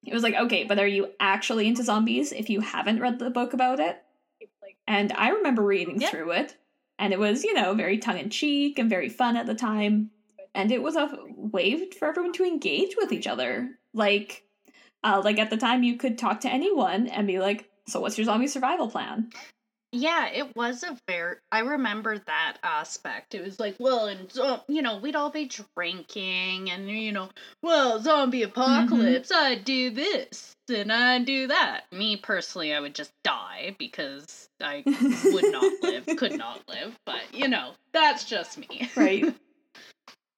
It 0.05 0.15
was 0.15 0.23
like, 0.25 0.35
okay, 0.35 0.65
but 0.65 0.79
are 0.81 0.87
you 0.87 1.11
actually 1.21 1.69
into 1.69 1.85
zombies 1.85 2.33
if 2.33 2.51
you 2.51 2.61
haven't 2.61 2.99
read 3.01 3.19
the 3.21 3.31
book 3.31 3.53
about 3.53 3.79
it? 3.79 4.03
And 4.89 5.13
I 5.13 5.29
remember 5.29 5.63
reading 5.63 6.01
Yeah. 6.01 6.09
through 6.09 6.33
it, 6.33 6.57
and 6.99 7.13
it 7.13 7.19
was, 7.19 7.45
you 7.45 7.53
know, 7.53 7.75
very 7.75 7.99
tongue 7.99 8.19
in 8.19 8.31
cheek 8.31 8.79
and 8.79 8.89
very 8.89 9.11
fun 9.11 9.37
at 9.37 9.45
the 9.47 9.55
time. 9.55 10.11
And 10.55 10.73
it 10.73 10.83
was 10.83 10.97
a 10.97 11.17
way 11.29 11.91
for 11.91 12.09
everyone 12.09 12.33
to 12.33 12.45
engage 12.45 12.97
with 12.97 13.13
each 13.13 13.27
other. 13.27 13.79
Like, 13.93 14.45
uh, 15.05 15.21
like 15.23 15.39
at 15.39 15.51
the 15.51 15.59
time, 15.59 15.83
you 15.83 15.97
could 15.97 16.17
talk 16.17 16.41
to 16.41 16.51
anyone 16.51 17.07
and 17.07 17.27
be 17.27 17.39
like, 17.39 17.69
"So, 17.87 18.01
what's 18.01 18.17
your 18.17 18.25
zombie 18.25 18.47
survival 18.49 18.89
plan?" 18.89 19.31
Yeah, 19.93 20.29
it 20.29 20.55
was 20.55 20.83
a 20.83 20.97
very. 21.09 21.37
I 21.51 21.61
remember 21.61 22.19
that 22.19 22.59
aspect. 22.63 23.35
It 23.35 23.43
was 23.43 23.59
like, 23.59 23.77
well, 23.79 24.07
and 24.07 24.31
zo- 24.31 24.63
you 24.69 24.83
know, 24.83 24.99
we'd 24.99 25.17
all 25.17 25.31
be 25.31 25.51
drinking, 25.77 26.71
and 26.71 26.91
you 26.91 27.13
know, 27.13 27.31
well, 27.63 27.99
zombie 28.01 28.43
apocalypse. 28.43 29.33
I'd 29.33 29.65
do 29.65 29.91
this 29.91 30.55
and 30.69 30.93
I'd 30.93 31.25
do 31.25 31.47
that. 31.47 31.85
Me 31.93 32.17
personally, 32.17 32.75
I 32.75 32.81
would 32.81 32.95
just 32.95 33.13
die 33.25 33.75
because 33.79 34.49
I 34.61 34.83
would 35.33 35.53
not 35.53 35.73
live, 35.83 36.07
could 36.19 36.37
not 36.37 36.61
live. 36.69 36.95
But 37.07 37.23
you 37.33 37.49
know, 37.49 37.73
that's 37.93 38.25
just 38.25 38.59
me. 38.59 38.91
right? 38.97 39.35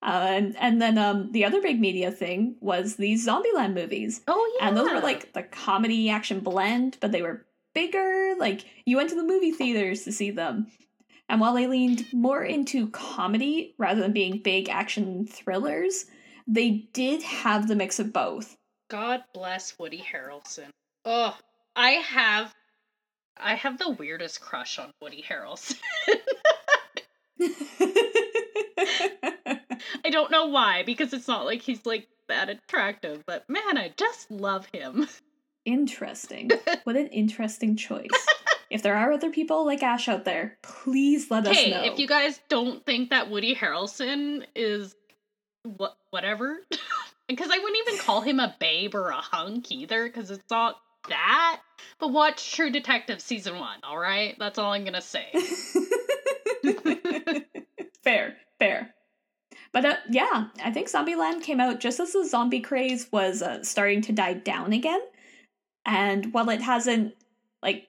Uh, 0.03 0.29
and 0.31 0.57
and 0.57 0.81
then 0.81 0.97
um, 0.97 1.31
the 1.33 1.45
other 1.45 1.61
big 1.61 1.79
media 1.79 2.11
thing 2.11 2.57
was 2.61 2.97
these 2.97 3.27
Zombieland 3.29 3.75
movies. 3.75 4.23
Oh 4.27 4.57
yeah, 4.59 4.69
And 4.69 4.75
those 4.75 4.91
were 4.91 5.01
like 5.01 5.35
the 5.35 5.43
comedy 5.43 6.09
action 6.09 6.41
blend, 6.41 6.97
but 7.03 7.13
they 7.13 7.21
were 7.21 7.45
bigger. 7.75 8.35
Like 8.39 8.65
you 8.85 8.97
went 8.97 9.11
to 9.11 9.17
the 9.17 9.25
movie 9.25 9.53
theaters 9.53 10.05
to 10.05 10.13
see 10.13 10.31
them. 10.31 10.67
And 11.29 11.41
while 11.41 11.55
they 11.55 11.69
leaned 11.69 12.13
more 12.13 12.43
into 12.43 12.91
comedy 12.91 13.75
rather 13.79 14.01
than 14.01 14.13
being 14.13 14.39
big 14.39 14.69
action 14.69 15.27
thrillers, 15.27 16.07
they 16.49 16.89
did 16.93 17.23
have 17.23 17.69
the 17.69 17.77
mix 17.77 18.01
of 18.01 18.13
both. 18.13 18.57
God 18.89 19.23
bless 19.33 19.79
Woody 19.79 20.05
Harrelson. 20.13 20.71
Oh, 21.05 21.39
I 21.77 21.91
have, 21.91 22.53
I 23.37 23.55
have 23.55 23.79
the 23.79 23.91
weirdest 23.91 24.41
crush 24.41 24.81
on 24.81 24.91
Woody 25.01 25.23
Harrelson. 25.23 25.77
I 30.05 30.11
don't 30.11 30.33
know 30.33 30.47
why, 30.47 30.83
because 30.83 31.13
it's 31.13 31.29
not 31.29 31.47
like 31.47 31.63
he's 31.63 31.87
like 31.87 32.09
that 32.27 32.49
attractive, 32.49 33.23
but 33.27 33.49
man, 33.49 33.79
I 33.79 33.93
just 33.97 34.31
love 34.33 34.67
him. 34.73 35.07
Interesting. 35.65 36.51
What 36.85 36.97
an 36.97 37.09
interesting 37.09 37.77
choice. 37.77 38.09
if 38.71 38.83
there 38.83 38.97
are 38.97 39.13
other 39.13 39.31
people 39.31 39.67
like 39.67 39.83
Ash 39.83 40.09
out 40.09 40.25
there, 40.25 40.57
please 40.63 41.31
let 41.31 41.47
us 41.47 41.57
Hey, 41.57 41.71
know. 41.71 41.85
if 41.85 41.99
you 41.99 42.09
guys 42.09 42.41
don't 42.49 42.85
think 42.87 43.11
that 43.11 43.31
Woody 43.31 43.55
Harrelson 43.55 44.45
is 44.57 44.95
what 45.63 45.97
whatever, 46.11 46.59
because 47.29 47.51
I 47.53 47.59
wouldn't 47.59 47.79
even 47.87 47.99
call 48.01 48.23
him 48.23 48.41
a 48.41 48.57
babe 48.59 48.95
or 48.95 49.11
a 49.11 49.17
hunk 49.21 49.71
either, 49.71 50.07
because 50.07 50.31
it's 50.31 50.51
not 50.51 50.77
that. 51.09 51.61
But 51.99 52.09
watch 52.13 52.53
True 52.55 52.71
Detective 52.71 53.21
season 53.21 53.59
one, 53.59 53.79
all 53.83 53.99
right? 53.99 54.35
That's 54.39 54.59
all 54.59 54.73
I'm 54.73 54.85
gonna 54.85 55.03
say. 55.03 55.27
fair, 58.03 58.37
fair. 58.59 58.95
But 59.73 59.85
uh, 59.85 59.97
yeah, 60.11 60.47
I 60.65 60.71
think 60.73 60.91
Zombieland 60.91 61.43
came 61.43 61.61
out 61.61 61.79
just 61.81 62.01
as 62.01 62.13
the 62.13 62.27
zombie 62.27 62.61
craze 62.61 63.07
was 63.13 63.43
uh, 63.43 63.63
starting 63.63 64.01
to 64.03 64.13
die 64.13 64.35
down 64.35 64.73
again. 64.73 65.01
And 65.85 66.33
while 66.33 66.49
it 66.51 66.61
hasn't, 66.61 67.15
like, 67.63 67.89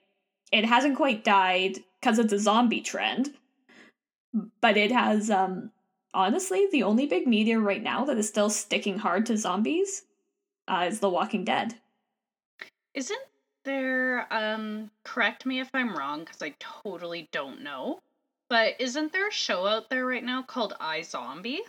it 0.51 0.65
hasn't 0.65 0.97
quite 0.97 1.23
died 1.23 1.77
because 1.99 2.19
it's 2.19 2.33
a 2.33 2.39
zombie 2.39 2.81
trend, 2.81 3.33
but 4.61 4.77
it 4.77 4.91
has, 4.91 5.29
um, 5.29 5.71
honestly, 6.13 6.67
the 6.71 6.83
only 6.83 7.05
big 7.05 7.27
media 7.27 7.59
right 7.59 7.83
now 7.83 8.05
that 8.05 8.17
is 8.17 8.27
still 8.27 8.49
sticking 8.49 8.97
hard 8.97 9.25
to 9.27 9.37
zombies 9.37 10.03
uh, 10.67 10.85
is 10.87 10.99
The 10.99 11.09
Walking 11.09 11.43
Dead. 11.43 11.75
Isn't 12.93 13.21
there 13.63 14.27
um 14.33 14.89
correct 15.03 15.45
me 15.45 15.59
if 15.59 15.69
I'm 15.73 15.95
wrong 15.95 16.25
cuz 16.25 16.41
I 16.41 16.55
totally 16.59 17.29
don't 17.31 17.61
know. 17.61 17.99
But 18.49 18.75
isn't 18.79 19.13
there 19.13 19.29
a 19.29 19.31
show 19.31 19.65
out 19.65 19.89
there 19.89 20.05
right 20.05 20.23
now 20.23 20.41
called 20.41 20.73
iZombie? 20.81 21.59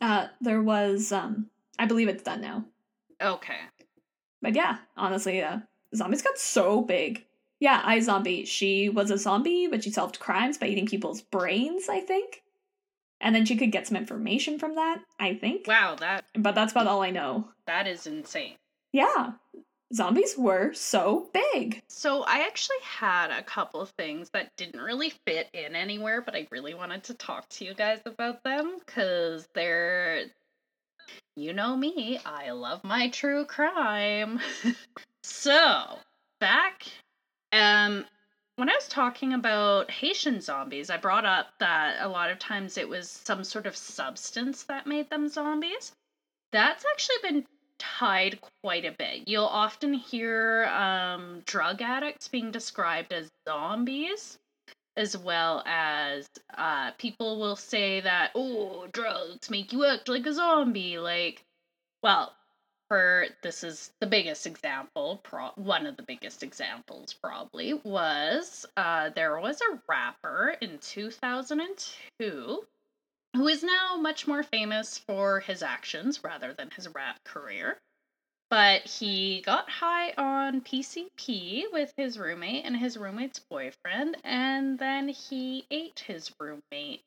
Uh, 0.00 0.28
there 0.40 0.62
was, 0.62 1.12
um, 1.12 1.50
I 1.78 1.84
believe 1.84 2.08
it's 2.08 2.22
done 2.22 2.40
now. 2.40 2.64
Okay. 3.20 3.58
But 4.44 4.54
yeah, 4.54 4.76
honestly, 4.94 5.42
uh, 5.42 5.60
zombies 5.96 6.20
got 6.20 6.38
so 6.38 6.82
big. 6.82 7.24
Yeah, 7.60 7.80
iZombie. 7.82 8.46
She 8.46 8.90
was 8.90 9.10
a 9.10 9.16
zombie, 9.16 9.68
but 9.68 9.82
she 9.82 9.90
solved 9.90 10.20
crimes 10.20 10.58
by 10.58 10.66
eating 10.66 10.84
people's 10.84 11.22
brains, 11.22 11.88
I 11.88 12.00
think. 12.00 12.42
And 13.22 13.34
then 13.34 13.46
she 13.46 13.56
could 13.56 13.72
get 13.72 13.86
some 13.86 13.96
information 13.96 14.58
from 14.58 14.74
that, 14.74 15.00
I 15.18 15.32
think. 15.34 15.66
Wow, 15.66 15.96
that 16.00 16.26
But 16.36 16.54
that's 16.54 16.72
about 16.72 16.86
all 16.86 17.02
I 17.02 17.08
know. 17.10 17.48
that 17.66 17.86
is 17.86 18.06
insane. 18.06 18.56
Yeah. 18.92 19.32
Zombies 19.94 20.34
were 20.36 20.74
so 20.74 21.30
big. 21.32 21.82
So 21.88 22.24
I 22.24 22.40
actually 22.40 22.82
had 22.82 23.30
a 23.30 23.42
couple 23.42 23.80
of 23.80 23.90
things 23.90 24.28
that 24.30 24.54
didn't 24.58 24.80
really 24.80 25.10
fit 25.24 25.48
in 25.54 25.74
anywhere, 25.74 26.20
but 26.20 26.34
I 26.34 26.46
really 26.50 26.74
wanted 26.74 27.04
to 27.04 27.14
talk 27.14 27.48
to 27.50 27.64
you 27.64 27.72
guys 27.72 28.00
about 28.04 28.42
them 28.44 28.76
because 28.84 29.48
they're 29.54 30.24
you 31.36 31.52
know 31.52 31.76
me, 31.76 32.18
I 32.24 32.50
love 32.52 32.84
my 32.84 33.08
true 33.10 33.44
crime. 33.44 34.40
so, 35.22 35.98
back 36.40 36.84
um 37.52 38.04
when 38.56 38.70
I 38.70 38.74
was 38.74 38.88
talking 38.88 39.32
about 39.32 39.90
Haitian 39.90 40.40
zombies, 40.40 40.88
I 40.88 40.96
brought 40.96 41.26
up 41.26 41.48
that 41.58 41.96
a 42.00 42.08
lot 42.08 42.30
of 42.30 42.38
times 42.38 42.78
it 42.78 42.88
was 42.88 43.10
some 43.10 43.42
sort 43.42 43.66
of 43.66 43.76
substance 43.76 44.62
that 44.64 44.86
made 44.86 45.10
them 45.10 45.28
zombies. 45.28 45.92
That's 46.52 46.84
actually 46.92 47.16
been 47.22 47.46
tied 47.78 48.38
quite 48.62 48.84
a 48.84 48.92
bit. 48.92 49.26
You'll 49.26 49.44
often 49.44 49.92
hear 49.92 50.66
um, 50.66 51.42
drug 51.46 51.82
addicts 51.82 52.28
being 52.28 52.52
described 52.52 53.12
as 53.12 53.28
zombies, 53.48 54.38
as 54.96 55.16
well 55.16 55.62
as 55.66 56.26
uh, 56.56 56.92
people 56.92 57.40
will 57.40 57.56
say 57.56 58.00
that, 58.00 58.30
oh, 58.34 58.86
drugs 58.92 59.50
make 59.50 59.72
you 59.72 59.84
act 59.84 60.08
like 60.08 60.26
a 60.26 60.32
zombie. 60.32 60.98
Like, 60.98 61.44
well, 62.02 62.32
for 62.88 63.26
this 63.42 63.64
is 63.64 63.92
the 64.00 64.06
biggest 64.06 64.46
example, 64.46 65.20
pro- 65.22 65.52
one 65.56 65.86
of 65.86 65.96
the 65.96 66.02
biggest 66.02 66.42
examples 66.42 67.12
probably, 67.14 67.74
was 67.74 68.66
uh, 68.76 69.10
there 69.10 69.38
was 69.40 69.60
a 69.60 69.80
rapper 69.88 70.56
in 70.60 70.78
2002 70.78 72.64
who 73.34 73.48
is 73.48 73.64
now 73.64 73.96
much 73.96 74.28
more 74.28 74.44
famous 74.44 74.96
for 74.98 75.40
his 75.40 75.62
actions 75.62 76.22
rather 76.22 76.52
than 76.52 76.70
his 76.70 76.88
rap 76.94 77.18
career. 77.24 77.78
But 78.54 78.86
he 78.86 79.40
got 79.40 79.68
high 79.68 80.12
on 80.16 80.60
PCP 80.60 81.64
with 81.72 81.92
his 81.96 82.16
roommate 82.16 82.64
and 82.64 82.76
his 82.76 82.96
roommate's 82.96 83.40
boyfriend, 83.40 84.16
and 84.22 84.78
then 84.78 85.08
he 85.08 85.64
ate 85.72 86.04
his 86.06 86.30
roommate. 86.38 87.02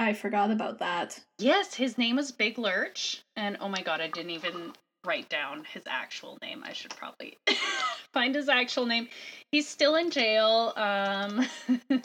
I 0.00 0.12
forgot 0.12 0.50
about 0.50 0.80
that. 0.80 1.20
Yes, 1.38 1.74
his 1.74 1.98
name 1.98 2.16
was 2.16 2.32
Big 2.32 2.58
Lurch, 2.58 3.22
and 3.36 3.56
oh 3.60 3.68
my 3.68 3.80
god, 3.80 4.00
I 4.00 4.08
didn't 4.08 4.32
even 4.32 4.72
write 5.06 5.28
down 5.28 5.62
his 5.72 5.84
actual 5.86 6.36
name. 6.42 6.64
I 6.66 6.72
should 6.72 6.96
probably 6.96 7.38
find 8.12 8.34
his 8.34 8.48
actual 8.48 8.84
name. 8.84 9.06
He's 9.52 9.68
still 9.68 9.94
in 9.94 10.10
jail. 10.10 10.72
Um 10.74 11.46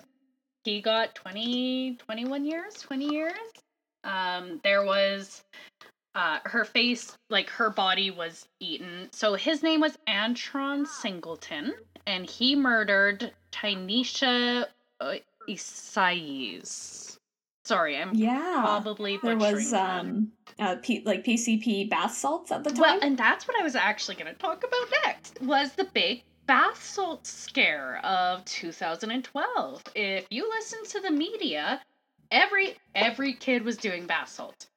he 0.65 0.81
got 0.81 1.15
20 1.15 1.95
21 1.95 2.45
years, 2.45 2.75
20 2.75 3.11
years. 3.11 3.33
Um 4.03 4.59
there 4.63 4.85
was 4.85 5.43
uh 6.17 6.39
her 6.45 6.65
face 6.65 7.15
like 7.29 7.49
her 7.51 7.69
body 7.69 8.11
was 8.11 8.47
eaten. 8.59 9.07
So 9.13 9.35
his 9.35 9.61
name 9.63 9.79
was 9.79 9.97
Antron 10.07 10.85
Singleton 10.87 11.73
and 12.05 12.25
he 12.25 12.55
murdered 12.55 13.31
Tynisha 13.51 14.65
uh, 14.99 15.13
Ysais. 15.47 17.17
Sorry, 17.65 17.97
I'm 17.97 18.13
Yeah. 18.15 18.61
probably 18.61 19.17
there 19.17 19.37
was 19.37 19.73
um 19.73 20.31
uh, 20.59 20.77
P- 20.81 21.03
like 21.05 21.23
PCP 21.23 21.89
bath 21.89 22.15
salts 22.15 22.51
at 22.51 22.63
the 22.63 22.71
time. 22.71 22.79
Well, 22.79 22.99
and 23.01 23.17
that's 23.17 23.47
what 23.47 23.59
I 23.59 23.63
was 23.63 23.75
actually 23.75 24.15
going 24.15 24.33
to 24.33 24.39
talk 24.39 24.63
about 24.63 24.87
next. 25.05 25.39
Was 25.41 25.73
the 25.73 25.83
big 25.83 26.23
bath 26.47 26.81
salt 26.81 27.27
scare 27.27 27.99
of 28.03 28.43
2012. 28.45 29.83
If 29.93 30.25
you 30.31 30.49
listen 30.49 30.83
to 30.85 31.01
the 31.01 31.11
media, 31.11 31.81
every 32.31 32.75
every 32.95 33.33
kid 33.33 33.63
was 33.63 33.77
doing 33.77 34.07
bath 34.07 34.29
salts. 34.29 34.67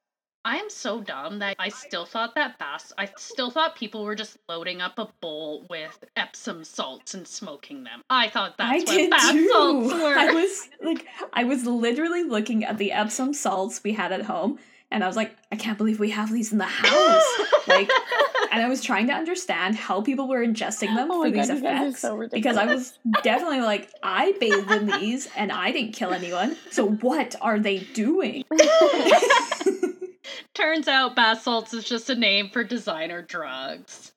I 0.43 0.57
am 0.57 0.69
so 0.69 1.01
dumb 1.01 1.39
that 1.39 1.55
I 1.59 1.69
still 1.69 2.05
thought 2.05 2.33
that 2.35 2.57
bath 2.57 2.91
I 2.97 3.09
still 3.17 3.51
thought 3.51 3.75
people 3.75 4.03
were 4.03 4.15
just 4.15 4.37
loading 4.49 4.81
up 4.81 4.97
a 4.97 5.07
bowl 5.21 5.65
with 5.69 6.03
Epsom 6.15 6.63
salts 6.63 7.13
and 7.13 7.27
smoking 7.27 7.83
them. 7.83 8.01
I 8.09 8.27
thought 8.29 8.57
that's 8.57 8.71
I 8.71 8.77
what 8.77 8.87
did 8.87 9.09
bath 9.11 9.31
too. 9.31 9.49
salts 9.49 9.93
were. 9.93 10.17
I 10.17 10.31
was 10.33 10.69
like, 10.81 11.05
I 11.33 11.43
was 11.43 11.65
literally 11.65 12.23
looking 12.23 12.63
at 12.65 12.77
the 12.79 12.91
Epsom 12.91 13.33
salts 13.33 13.83
we 13.83 13.93
had 13.93 14.11
at 14.11 14.23
home, 14.23 14.57
and 14.89 15.03
I 15.03 15.07
was 15.07 15.15
like, 15.15 15.35
I 15.51 15.57
can't 15.57 15.77
believe 15.77 15.99
we 15.99 16.09
have 16.09 16.31
these 16.33 16.51
in 16.51 16.57
the 16.57 16.65
house. 16.65 17.23
like, 17.67 17.89
and 18.51 18.61
I 18.61 18.67
was 18.67 18.81
trying 18.81 19.07
to 19.07 19.13
understand 19.13 19.75
how 19.75 20.01
people 20.01 20.27
were 20.27 20.43
ingesting 20.45 20.93
them 20.95 21.09
Oh 21.11 21.23
for 21.23 21.29
these 21.29 21.47
God, 21.47 21.57
you 21.57 21.61
guys 21.63 21.73
are 21.73 21.83
effects. 21.83 22.01
so 22.01 22.27
because 22.27 22.57
I 22.57 22.65
was 22.65 22.97
definitely 23.23 23.61
like, 23.61 23.89
I 24.03 24.33
bathed 24.39 24.71
in 24.71 24.87
these 24.87 25.29
and 25.37 25.51
I 25.51 25.71
didn't 25.71 25.93
kill 25.93 26.11
anyone. 26.13 26.57
So 26.71 26.89
what 26.89 27.35
are 27.41 27.59
they 27.59 27.79
doing? 27.79 28.43
Turns 30.53 30.87
out 30.87 31.15
bath 31.15 31.43
salts 31.43 31.73
is 31.73 31.85
just 31.85 32.09
a 32.09 32.15
name 32.15 32.49
for 32.49 32.63
designer 32.63 33.21
drugs. 33.21 34.11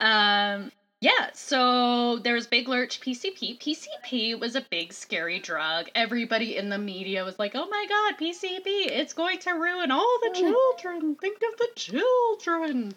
Um, 0.00 0.72
yeah, 1.00 1.30
so 1.34 2.18
there's 2.18 2.46
Big 2.46 2.68
Lurch 2.68 3.00
PCP. 3.00 3.60
PCP 3.60 4.38
was 4.40 4.56
a 4.56 4.62
big 4.62 4.92
scary 4.92 5.38
drug. 5.38 5.88
Everybody 5.94 6.56
in 6.56 6.70
the 6.70 6.78
media 6.78 7.24
was 7.24 7.38
like, 7.38 7.52
oh 7.54 7.68
my 7.68 7.86
god, 7.88 8.18
PCP, 8.18 8.88
it's 8.88 9.12
going 9.12 9.38
to 9.40 9.52
ruin 9.52 9.90
all 9.90 10.18
the 10.22 10.30
children. 10.34 11.14
Think 11.16 11.38
of 11.52 11.58
the 11.58 11.68
children. 11.76 12.94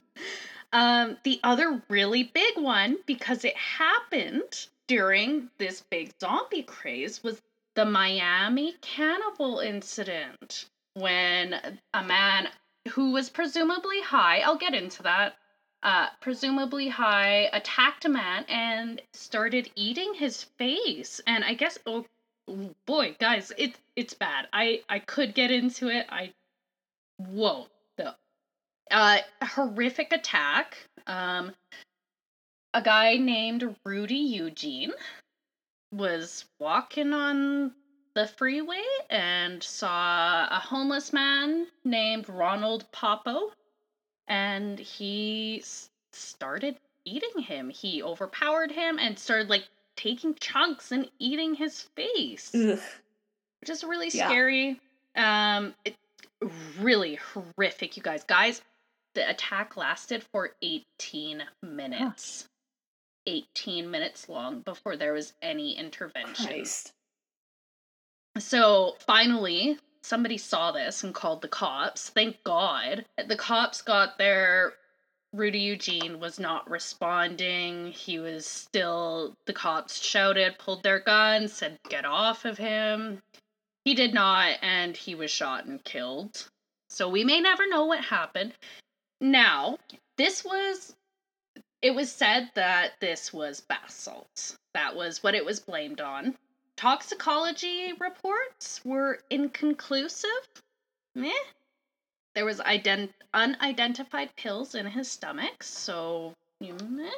Um, 0.71 1.17
the 1.23 1.39
other 1.43 1.81
really 1.89 2.23
big 2.23 2.57
one, 2.57 2.97
because 3.05 3.43
it 3.43 3.55
happened 3.57 4.67
during 4.87 5.49
this 5.57 5.83
big 5.89 6.11
zombie 6.19 6.63
craze, 6.63 7.23
was 7.23 7.41
the 7.75 7.85
Miami 7.85 8.75
cannibal 8.81 9.59
incident 9.59 10.65
when 10.93 11.55
a 11.93 12.03
man 12.03 12.47
who 12.89 13.11
was 13.11 13.29
presumably 13.29 14.01
high, 14.01 14.39
I'll 14.39 14.57
get 14.57 14.73
into 14.73 15.03
that, 15.03 15.37
uh, 15.83 16.07
presumably 16.21 16.89
high, 16.89 17.49
attacked 17.53 18.05
a 18.05 18.09
man 18.09 18.45
and 18.49 19.01
started 19.13 19.71
eating 19.75 20.13
his 20.13 20.43
face. 20.43 21.21
And 21.25 21.43
I 21.43 21.53
guess, 21.53 21.77
oh 21.85 22.05
boy, 22.85 23.15
guys, 23.19 23.51
it, 23.57 23.75
it's 23.95 24.13
bad. 24.13 24.47
I, 24.51 24.81
I 24.89 24.99
could 24.99 25.33
get 25.33 25.51
into 25.51 25.87
it. 25.89 26.05
I 26.09 26.33
won't, 27.17 27.69
though. 27.97 28.13
Uh, 28.91 29.17
horrific 29.41 30.11
attack. 30.11 30.77
Um, 31.07 31.53
a 32.73 32.81
guy 32.81 33.15
named 33.17 33.75
Rudy 33.83 34.15
Eugene 34.15 34.93
was 35.91 36.45
walking 36.59 37.13
on 37.13 37.73
the 38.13 38.27
freeway 38.27 38.83
and 39.09 39.61
saw 39.63 40.47
a 40.49 40.59
homeless 40.59 41.13
man 41.13 41.67
named 41.83 42.27
Ronald 42.29 42.91
Popo, 42.91 43.51
and 44.27 44.79
he 44.79 45.59
s- 45.61 45.89
started 46.11 46.77
eating 47.05 47.41
him. 47.43 47.69
He 47.69 48.03
overpowered 48.03 48.71
him 48.71 48.99
and 48.99 49.17
started 49.17 49.49
like 49.49 49.67
taking 49.95 50.35
chunks 50.35 50.91
and 50.91 51.09
eating 51.19 51.53
his 51.55 51.81
face, 51.95 52.53
Ugh. 52.55 52.79
which 53.61 53.69
is 53.69 53.83
really 53.83 54.09
Yeah. 54.09 54.27
scary. 54.27 54.79
Um, 55.15 55.75
it, 55.85 55.95
really 56.79 57.15
horrific, 57.15 57.97
you 57.97 58.03
guys. 58.03 58.23
Guys, 58.23 58.61
the 59.15 59.29
attack 59.29 59.75
lasted 59.75 60.23
for 60.31 60.55
18 60.61 61.43
minutes. 61.61 62.47
18 63.25 63.89
minutes 63.91 64.29
long 64.29 64.61
before 64.61 64.95
there 64.95 65.13
was 65.13 65.33
any 65.41 65.77
intervention. 65.77 66.45
Christ. 66.45 66.93
So 68.39 68.95
finally, 68.99 69.77
somebody 70.01 70.37
saw 70.37 70.71
this 70.71 71.03
and 71.03 71.13
called 71.13 71.41
the 71.41 71.47
cops. 71.47 72.09
Thank 72.09 72.43
God. 72.43 73.05
The 73.27 73.35
cops 73.35 73.81
got 73.81 74.17
there. 74.17 74.73
Rudy 75.33 75.59
Eugene 75.59 76.19
was 76.19 76.39
not 76.39 76.69
responding. 76.69 77.91
He 77.91 78.17
was 78.17 78.47
still. 78.47 79.35
The 79.45 79.53
cops 79.53 80.01
shouted, 80.01 80.57
pulled 80.57 80.83
their 80.83 80.99
guns, 80.99 81.53
said, 81.53 81.77
Get 81.89 82.05
off 82.05 82.45
of 82.45 82.57
him. 82.57 83.21
He 83.85 83.93
did 83.93 84.13
not, 84.13 84.57
and 84.61 84.97
he 84.97 85.15
was 85.15 85.31
shot 85.31 85.65
and 85.65 85.83
killed. 85.83 86.49
So 86.89 87.07
we 87.07 87.23
may 87.23 87.39
never 87.39 87.67
know 87.67 87.85
what 87.85 88.03
happened. 88.03 88.53
Now, 89.21 89.77
this 90.17 90.43
was. 90.43 90.95
It 91.81 91.91
was 91.91 92.11
said 92.11 92.49
that 92.55 92.99
this 92.99 93.31
was 93.31 93.61
bath 93.61 93.91
salts. 93.91 94.57
That 94.73 94.95
was 94.95 95.23
what 95.23 95.35
it 95.35 95.45
was 95.45 95.59
blamed 95.59 96.01
on 96.01 96.35
toxicology 96.79 97.91
reports 97.99 98.79
were 98.85 99.19
inconclusive. 99.29 100.47
Meh. 101.13 101.33
There 102.35 102.45
was 102.45 102.61
ident- 102.61 103.11
unidentified 103.33 104.33
pills 104.37 104.75
in 104.75 104.85
his 104.85 105.11
stomach, 105.11 105.61
so 105.61 106.33
meh. 106.61 107.09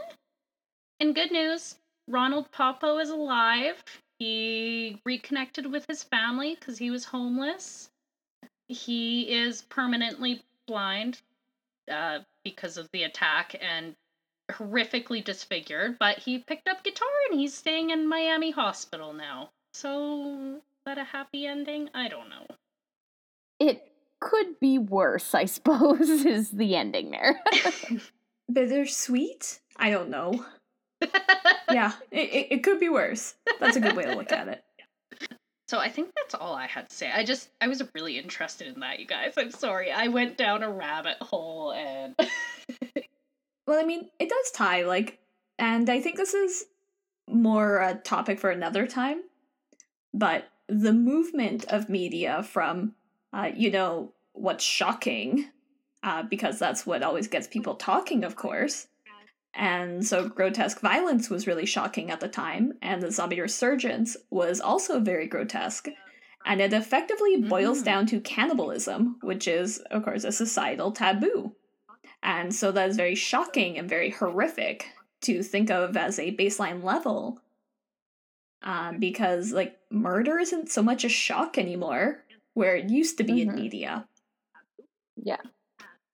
In 1.00 1.14
good 1.14 1.32
news, 1.32 1.76
Ronald 2.08 2.52
Popo 2.52 2.98
is 2.98 3.12
alive. 3.12 3.84
He 4.18 5.00
reconnected 5.06 5.68
with 5.68 5.86
his 5.88 6.02
family 6.02 6.56
because 6.56 6.80
he 6.80 6.90
was 6.90 7.06
homeless. 7.06 7.92
He 8.68 9.32
is 9.32 9.62
permanently 9.62 10.42
blind 10.66 11.22
uh, 11.92 12.22
because 12.44 12.78
of 12.78 12.90
the 12.94 13.04
attack 13.04 13.56
and 13.62 13.96
horrifically 14.52 15.24
disfigured, 15.24 15.98
but 16.00 16.20
he 16.20 16.40
picked 16.40 16.68
up 16.68 16.84
guitar 16.84 17.08
and 17.30 17.40
he's 17.40 17.54
staying 17.54 17.90
in 17.90 18.08
Miami 18.08 18.52
hospital 18.52 19.14
now. 19.14 19.50
So, 19.74 20.56
is 20.56 20.62
that 20.86 20.98
a 20.98 21.04
happy 21.04 21.46
ending? 21.46 21.90
I 21.94 22.08
don't 22.08 22.30
know. 22.30 22.46
It 23.60 23.92
could 24.20 24.60
be 24.60 24.78
worse, 24.78 25.34
I 25.34 25.46
suppose, 25.46 26.10
is 26.10 26.52
the 26.52 26.76
ending 26.76 27.12
there. 27.12 27.42
Bittersweet? 28.52 29.60
I 29.78 29.90
don't 29.90 30.10
know. 30.10 30.46
yeah, 31.72 31.94
it, 32.12 32.30
it, 32.30 32.48
it 32.52 32.64
could 32.64 32.80
be 32.80 32.90
worse. 32.90 33.36
That's 33.60 33.76
a 33.76 33.80
good 33.80 33.96
way 33.96 34.04
to 34.04 34.16
look 34.16 34.32
at 34.32 34.48
it. 34.48 34.64
So 35.72 35.80
I 35.80 35.88
think 35.88 36.12
that's 36.18 36.36
all 36.36 36.54
I 36.54 36.68
had 36.68 36.90
to 36.90 36.94
say. 36.94 37.10
I 37.10 37.24
just 37.24 37.48
I 37.62 37.70
was 37.70 37.82
really 37.96 38.20
interested 38.20 38.68
in 38.68 38.82
that, 38.82 39.00
you 39.00 39.08
guys. 39.08 39.36
I'm 39.38 39.52
sorry. 39.52 39.90
I 39.90 40.10
went 40.10 40.36
down 40.36 40.64
a 40.64 40.70
rabbit 40.70 41.16
hole 41.22 41.72
and 41.72 42.14
Well, 43.68 43.80
I 43.80 43.84
mean, 43.86 44.10
it 44.20 44.30
does 44.30 44.52
tie, 44.52 44.84
like, 44.84 45.20
and 45.58 45.90
I 45.90 46.02
think 46.02 46.18
this 46.18 46.34
is 46.34 46.66
more 47.28 47.78
a 47.80 47.96
topic 47.96 48.40
for 48.40 48.50
another 48.50 48.88
time, 48.88 49.22
but 50.14 50.50
the 50.68 50.94
movement 50.94 51.66
of 51.66 51.90
media 51.90 52.44
from, 52.44 52.96
uh, 53.34 53.52
you 53.56 53.72
know, 53.72 54.14
what's 54.34 54.64
shocking, 54.64 55.50
uh, 56.04 56.24
because 56.24 56.58
that's 56.60 56.86
what 56.86 57.04
always 57.04 57.28
gets 57.28 57.48
people 57.48 57.76
talking, 57.76 58.24
of 58.24 58.36
course. 58.36 58.88
And 59.54 60.06
so 60.06 60.30
grotesque 60.30 60.80
violence 60.80 61.30
was 61.30 61.46
really 61.46 61.66
shocking 61.66 62.10
at 62.10 62.22
the 62.22 62.30
time, 62.30 62.74
and 62.82 63.02
the 63.02 63.12
zombie 63.12 63.42
resurgence 63.42 64.16
was 64.30 64.62
also 64.62 65.00
very 65.00 65.28
grotesque. 65.28 65.90
And 66.46 66.60
it 66.62 66.74
effectively 66.74 67.38
boils 67.38 67.82
Mm. 67.82 67.86
down 67.86 68.06
to 68.08 68.20
cannibalism, 68.22 69.18
which 69.22 69.48
is, 69.48 69.78
of 69.92 70.04
course, 70.04 70.24
a 70.24 70.32
societal 70.32 70.92
taboo. 70.92 71.56
And 72.24 72.54
so 72.54 72.72
that 72.72 72.90
is 72.90 72.98
very 72.98 73.16
shocking 73.16 73.78
and 73.78 73.90
very 73.90 74.12
horrific 74.12 74.88
to 75.22 75.44
think 75.44 75.70
of 75.70 75.98
as 75.98 76.20
a 76.20 76.36
baseline 76.36 76.84
level. 76.84 77.40
Um, 78.64 79.00
because 79.00 79.52
like 79.52 79.80
murder 79.90 80.38
isn't 80.38 80.70
so 80.70 80.84
much 80.84 81.04
a 81.04 81.10
shock 81.10 81.58
anymore, 81.58 82.24
where 82.54 82.76
it 82.76 82.90
used 82.90 83.18
to 83.18 83.24
be 83.24 83.42
in 83.42 83.50
Mhm. 83.50 83.56
media. 83.56 84.08
Yeah. 85.16 85.42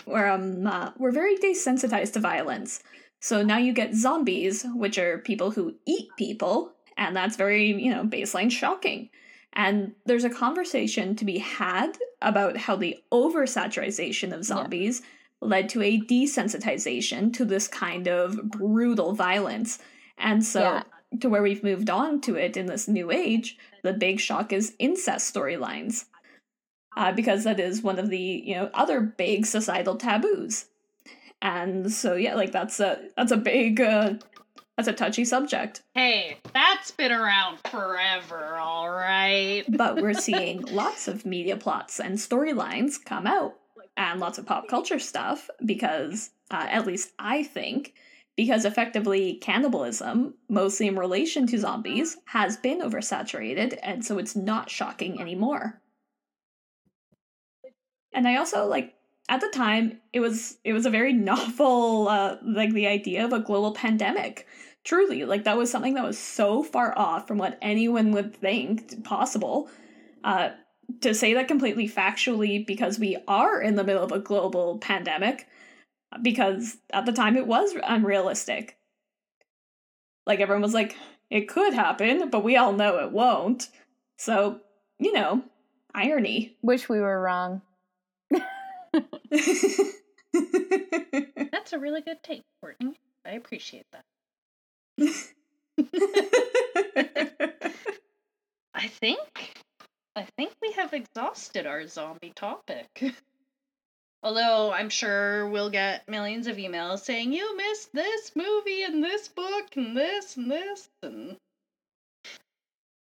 Where 0.05 0.29
um 0.29 0.65
uh, 0.65 0.91
we're 0.97 1.11
very 1.11 1.37
desensitized 1.37 2.13
to 2.13 2.19
violence. 2.19 2.81
So 3.19 3.43
now 3.43 3.57
you 3.57 3.73
get 3.73 3.95
zombies, 3.95 4.65
which 4.75 4.97
are 4.97 5.17
people 5.17 5.51
who 5.51 5.75
eat 5.85 6.07
people, 6.17 6.73
and 6.95 7.15
that's 7.15 7.35
very, 7.35 7.71
you 7.83 7.91
know, 7.91 8.03
baseline 8.03 8.51
shocking. 8.51 9.09
And 9.53 9.95
there's 10.05 10.23
a 10.23 10.29
conversation 10.29 11.15
to 11.15 11.25
be 11.25 11.39
had 11.39 11.97
about 12.21 12.57
how 12.57 12.75
the 12.75 12.97
oversaturation 13.11 14.31
of 14.33 14.45
zombies 14.45 15.01
led 15.41 15.69
to 15.69 15.81
a 15.81 15.99
desensitization 15.99 17.33
to 17.33 17.45
this 17.45 17.67
kind 17.67 18.07
of 18.07 18.49
brutal 18.49 19.13
violence. 19.13 19.79
And 20.17 20.43
so, 20.43 20.61
Yeah. 20.61 20.83
to 21.21 21.29
where 21.29 21.43
we've 21.43 21.63
moved 21.63 21.89
on 21.89 22.21
to 22.21 22.35
it 22.35 22.57
in 22.57 22.65
this 22.65 22.87
new 22.87 23.11
age, 23.11 23.57
the 23.83 23.93
big 23.93 24.19
shock 24.19 24.51
is 24.51 24.73
incest 24.79 25.33
storylines. 25.33 26.05
Uh, 26.95 27.11
because 27.11 27.43
that 27.43 27.59
is 27.59 27.83
one 27.83 27.99
of 27.99 28.09
the 28.09 28.17
you 28.17 28.55
know 28.55 28.71
other 28.73 28.99
big 29.01 29.45
societal 29.45 29.95
taboos, 29.97 30.65
and 31.43 31.91
so 31.93 32.15
yeah, 32.15 32.33
like 32.33 32.51
that's 32.51 32.79
a 32.79 32.97
that's 33.15 33.31
a 33.31 33.37
big 33.37 33.79
uh, 33.79 34.15
that's 34.75 34.87
a 34.87 34.93
touchy 34.93 35.23
subject. 35.23 35.83
hey, 35.93 36.39
that's 36.55 36.89
been 36.89 37.11
around 37.11 37.59
forever, 37.69 38.55
all 38.57 38.89
right. 38.89 39.63
but 39.69 40.01
we're 40.01 40.13
seeing 40.29 40.61
lots 40.63 41.07
of 41.07 41.23
media 41.23 41.55
plots 41.55 41.99
and 41.99 42.17
storylines 42.17 42.95
come 43.05 43.27
out 43.27 43.53
and 43.97 44.19
lots 44.19 44.37
of 44.37 44.45
pop 44.45 44.67
culture 44.67 44.99
stuff 44.99 45.49
because 45.65 46.29
uh, 46.51 46.67
at 46.69 46.87
least 46.87 47.11
i 47.19 47.43
think 47.43 47.93
because 48.37 48.63
effectively 48.63 49.33
cannibalism 49.41 50.35
mostly 50.47 50.87
in 50.87 50.95
relation 50.95 51.47
to 51.47 51.57
zombies 51.57 52.17
has 52.25 52.55
been 52.55 52.81
oversaturated 52.81 53.77
and 53.81 54.05
so 54.05 54.19
it's 54.19 54.35
not 54.35 54.69
shocking 54.69 55.19
anymore. 55.19 55.81
And 58.13 58.27
i 58.27 58.37
also 58.37 58.65
like 58.67 58.93
at 59.27 59.41
the 59.41 59.49
time 59.49 59.99
it 60.13 60.19
was 60.19 60.57
it 60.63 60.73
was 60.73 60.85
a 60.85 60.91
very 60.91 61.13
novel 61.31 62.07
uh, 62.07 62.37
like 62.43 62.71
the 62.73 62.87
idea 62.87 63.25
of 63.25 63.33
a 63.33 63.39
global 63.39 63.73
pandemic. 63.73 64.47
Truly 64.83 65.25
like 65.25 65.43
that 65.43 65.57
was 65.57 65.69
something 65.69 65.95
that 65.95 66.05
was 66.05 66.17
so 66.17 66.63
far 66.63 66.97
off 66.97 67.27
from 67.27 67.39
what 67.39 67.57
anyone 67.61 68.11
would 68.11 68.35
think 68.35 69.03
possible. 69.03 69.69
Uh, 70.23 70.51
to 71.01 71.13
say 71.13 71.33
that 71.33 71.47
completely 71.47 71.87
factually 71.87 72.65
because 72.65 72.99
we 72.99 73.17
are 73.27 73.61
in 73.61 73.75
the 73.75 73.83
middle 73.83 74.03
of 74.03 74.11
a 74.11 74.19
global 74.19 74.77
pandemic 74.79 75.47
because 76.21 76.77
at 76.91 77.05
the 77.05 77.11
time 77.11 77.35
it 77.35 77.47
was 77.47 77.75
unrealistic 77.83 78.77
like 80.25 80.39
everyone 80.39 80.61
was 80.61 80.73
like 80.73 80.95
it 81.29 81.49
could 81.49 81.73
happen 81.73 82.29
but 82.29 82.43
we 82.43 82.55
all 82.55 82.71
know 82.71 82.99
it 82.99 83.11
won't 83.11 83.67
so 84.17 84.61
you 84.99 85.11
know 85.11 85.43
irony 85.93 86.55
Wish 86.61 86.89
we 86.89 86.99
were 86.99 87.21
wrong. 87.21 87.61
That's 91.51 91.73
a 91.73 91.79
really 91.79 92.01
good 92.01 92.21
take, 92.23 92.43
Courtney. 92.61 92.99
I 93.25 93.31
appreciate 93.31 93.85
that. 93.91 94.03
I 98.73 98.87
think 98.87 99.53
I 100.17 100.25
think 100.35 100.53
we 100.63 100.71
have 100.71 100.93
exhausted 100.93 101.67
our 101.67 101.85
zombie 101.85 102.33
topic. 102.35 103.03
Although 104.23 104.71
I'm 104.71 104.89
sure 104.89 105.47
we'll 105.47 105.69
get 105.69 106.09
millions 106.09 106.47
of 106.47 106.57
emails 106.57 107.01
saying 107.01 107.33
you 107.33 107.55
missed 107.55 107.93
this 107.93 108.31
movie 108.35 108.81
and 108.81 109.03
this 109.03 109.27
book 109.27 109.67
and 109.75 109.95
this 109.95 110.35
and 110.35 110.49
this 110.49 110.89
and 111.03 111.37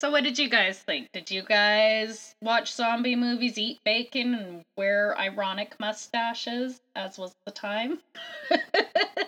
So 0.01 0.11
what 0.11 0.25
did 0.25 0.41
you 0.41 0.49
guys 0.49 0.81
think? 0.81 1.13
Did 1.13 1.31
you 1.31 1.43
guys 1.43 2.35
watch 2.43 2.73
zombie 2.73 3.15
movies, 3.15 3.59
eat 3.59 3.79
bacon 3.85 4.35
and 4.35 4.65
wear 4.77 5.17
ironic 5.17 5.79
mustaches 5.79 6.81
as 6.97 7.17
was 7.17 7.33
the 7.47 7.53
time? 7.53 8.01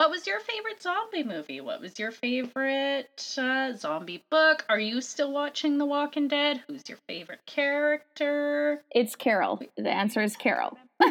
What 0.00 0.10
was 0.10 0.26
your 0.26 0.40
favorite 0.40 0.80
zombie 0.80 1.22
movie? 1.24 1.60
What 1.60 1.82
was 1.82 1.98
your 1.98 2.10
favorite 2.10 3.36
uh, 3.36 3.74
zombie 3.74 4.24
book? 4.30 4.64
Are 4.70 4.80
you 4.80 5.02
still 5.02 5.30
watching 5.30 5.76
The 5.76 5.84
Walking 5.84 6.26
Dead? 6.26 6.62
Who's 6.66 6.88
your 6.88 6.96
favorite 7.06 7.44
character? 7.44 8.82
It's 8.92 9.14
Carol. 9.14 9.60
The 9.76 9.90
answer 9.90 10.22
is 10.22 10.36
Carol. 10.36 10.78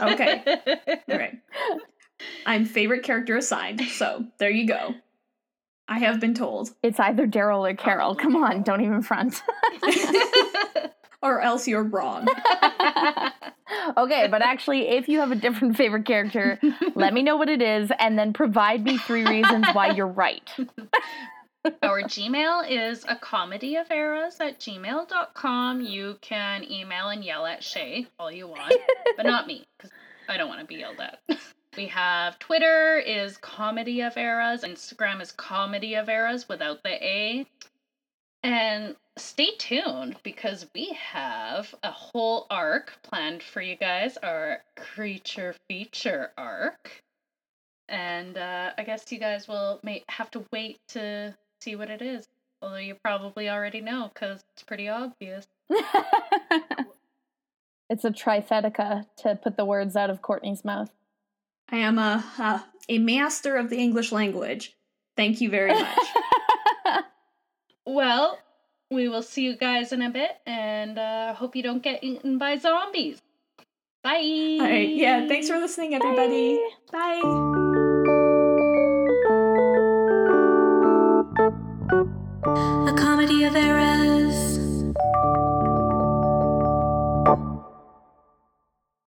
Okay. 0.00 0.42
okay 1.10 1.38
i'm 2.46 2.64
favorite 2.64 3.02
character 3.02 3.36
assigned 3.36 3.80
so 3.82 4.24
there 4.38 4.50
you 4.50 4.66
go 4.66 4.94
i 5.88 5.98
have 5.98 6.20
been 6.20 6.34
told 6.34 6.70
It's 6.82 6.98
either 7.00 7.26
Daryl 7.26 7.68
or 7.70 7.74
Carol. 7.74 8.14
Come 8.14 8.36
on, 8.36 8.62
don't 8.62 8.80
even 8.82 9.02
front. 9.02 9.42
or 11.22 11.40
else 11.40 11.68
you're 11.68 11.82
wrong 11.82 12.26
okay, 13.96 14.28
but 14.28 14.42
actually, 14.42 14.88
if 14.88 15.08
you 15.08 15.20
have 15.20 15.30
a 15.30 15.36
different 15.36 15.76
favorite 15.76 16.04
character, 16.04 16.58
let 16.94 17.12
me 17.12 17.22
know 17.22 17.36
what 17.36 17.48
it 17.48 17.62
is 17.62 17.90
and 17.98 18.18
then 18.18 18.32
provide 18.32 18.84
me 18.84 18.98
three 18.98 19.24
reasons 19.24 19.66
why 19.72 19.90
you're 19.90 20.06
right. 20.06 20.48
Our 21.82 22.02
Gmail 22.02 22.70
is 22.70 23.04
a 23.06 23.16
comedy 23.16 23.76
of 23.76 23.90
eras 23.90 24.38
at 24.40 24.58
gmail.com. 24.58 25.82
You 25.82 26.16
can 26.22 26.64
email 26.70 27.08
and 27.08 27.22
yell 27.22 27.44
at 27.44 27.62
Shay 27.62 28.06
all 28.18 28.32
you 28.32 28.48
want, 28.48 28.74
but 29.16 29.26
not 29.26 29.46
me, 29.46 29.66
because 29.76 29.90
I 30.28 30.38
don't 30.38 30.48
want 30.48 30.60
to 30.60 30.66
be 30.66 30.76
yelled 30.76 31.00
at. 31.00 31.20
We 31.76 31.86
have 31.86 32.38
Twitter 32.38 32.98
is 32.98 33.36
Comedy 33.36 34.00
of 34.00 34.16
Eras, 34.16 34.62
Instagram 34.62 35.20
is 35.20 35.32
Comedy 35.32 35.94
of 35.94 36.08
Eras 36.08 36.48
without 36.48 36.82
the 36.82 36.92
A. 37.04 37.46
And 38.42 38.96
stay 39.18 39.50
tuned 39.58 40.16
because 40.22 40.66
we 40.74 40.96
have 40.98 41.74
a 41.82 41.90
whole 41.90 42.46
arc 42.50 42.98
planned 43.02 43.42
for 43.42 43.60
you 43.60 43.76
guys, 43.76 44.16
our 44.22 44.62
creature 44.76 45.54
feature 45.68 46.32
arc. 46.38 47.02
And 47.88 48.38
uh, 48.38 48.70
I 48.78 48.84
guess 48.84 49.10
you 49.12 49.18
guys 49.18 49.46
will 49.48 49.80
may 49.82 50.04
have 50.08 50.30
to 50.32 50.44
wait 50.52 50.78
to 50.88 51.36
see 51.60 51.76
what 51.76 51.90
it 51.90 52.00
is. 52.00 52.28
Although 52.62 52.76
you 52.76 52.94
probably 52.94 53.48
already 53.50 53.80
know 53.80 54.10
because 54.12 54.44
it's 54.52 54.62
pretty 54.62 54.88
obvious. 54.88 55.46
it's 57.90 58.04
a 58.04 58.10
trifetica 58.10 59.06
to 59.18 59.34
put 59.36 59.56
the 59.56 59.64
words 59.64 59.96
out 59.96 60.10
of 60.10 60.22
Courtney's 60.22 60.64
mouth. 60.64 60.90
i 61.70 61.76
am 61.76 61.98
a 61.98 62.24
uh, 62.38 62.60
a 62.88 62.98
master 62.98 63.56
of 63.56 63.70
the 63.70 63.76
english 63.76 64.10
language 64.12 64.74
thank 65.16 65.40
you 65.40 65.50
very 65.50 65.72
much 65.80 65.98
Well, 67.86 68.38
we 68.90 69.08
will 69.08 69.22
see 69.22 69.44
you 69.44 69.56
guys 69.56 69.92
in 69.92 70.02
a 70.02 70.10
bit 70.10 70.38
and 70.46 70.98
uh, 70.98 71.34
hope 71.34 71.56
you 71.56 71.62
don't 71.62 71.82
get 71.82 72.02
eaten 72.02 72.38
by 72.38 72.56
zombies. 72.56 73.20
Bye. 74.02 74.56
all 74.60 74.60
right 74.66 74.88
yeah 74.88 75.28
thanks 75.28 75.46
for 75.46 75.58
listening 75.58 75.94
everybody 75.94 76.58
bye. 76.90 77.66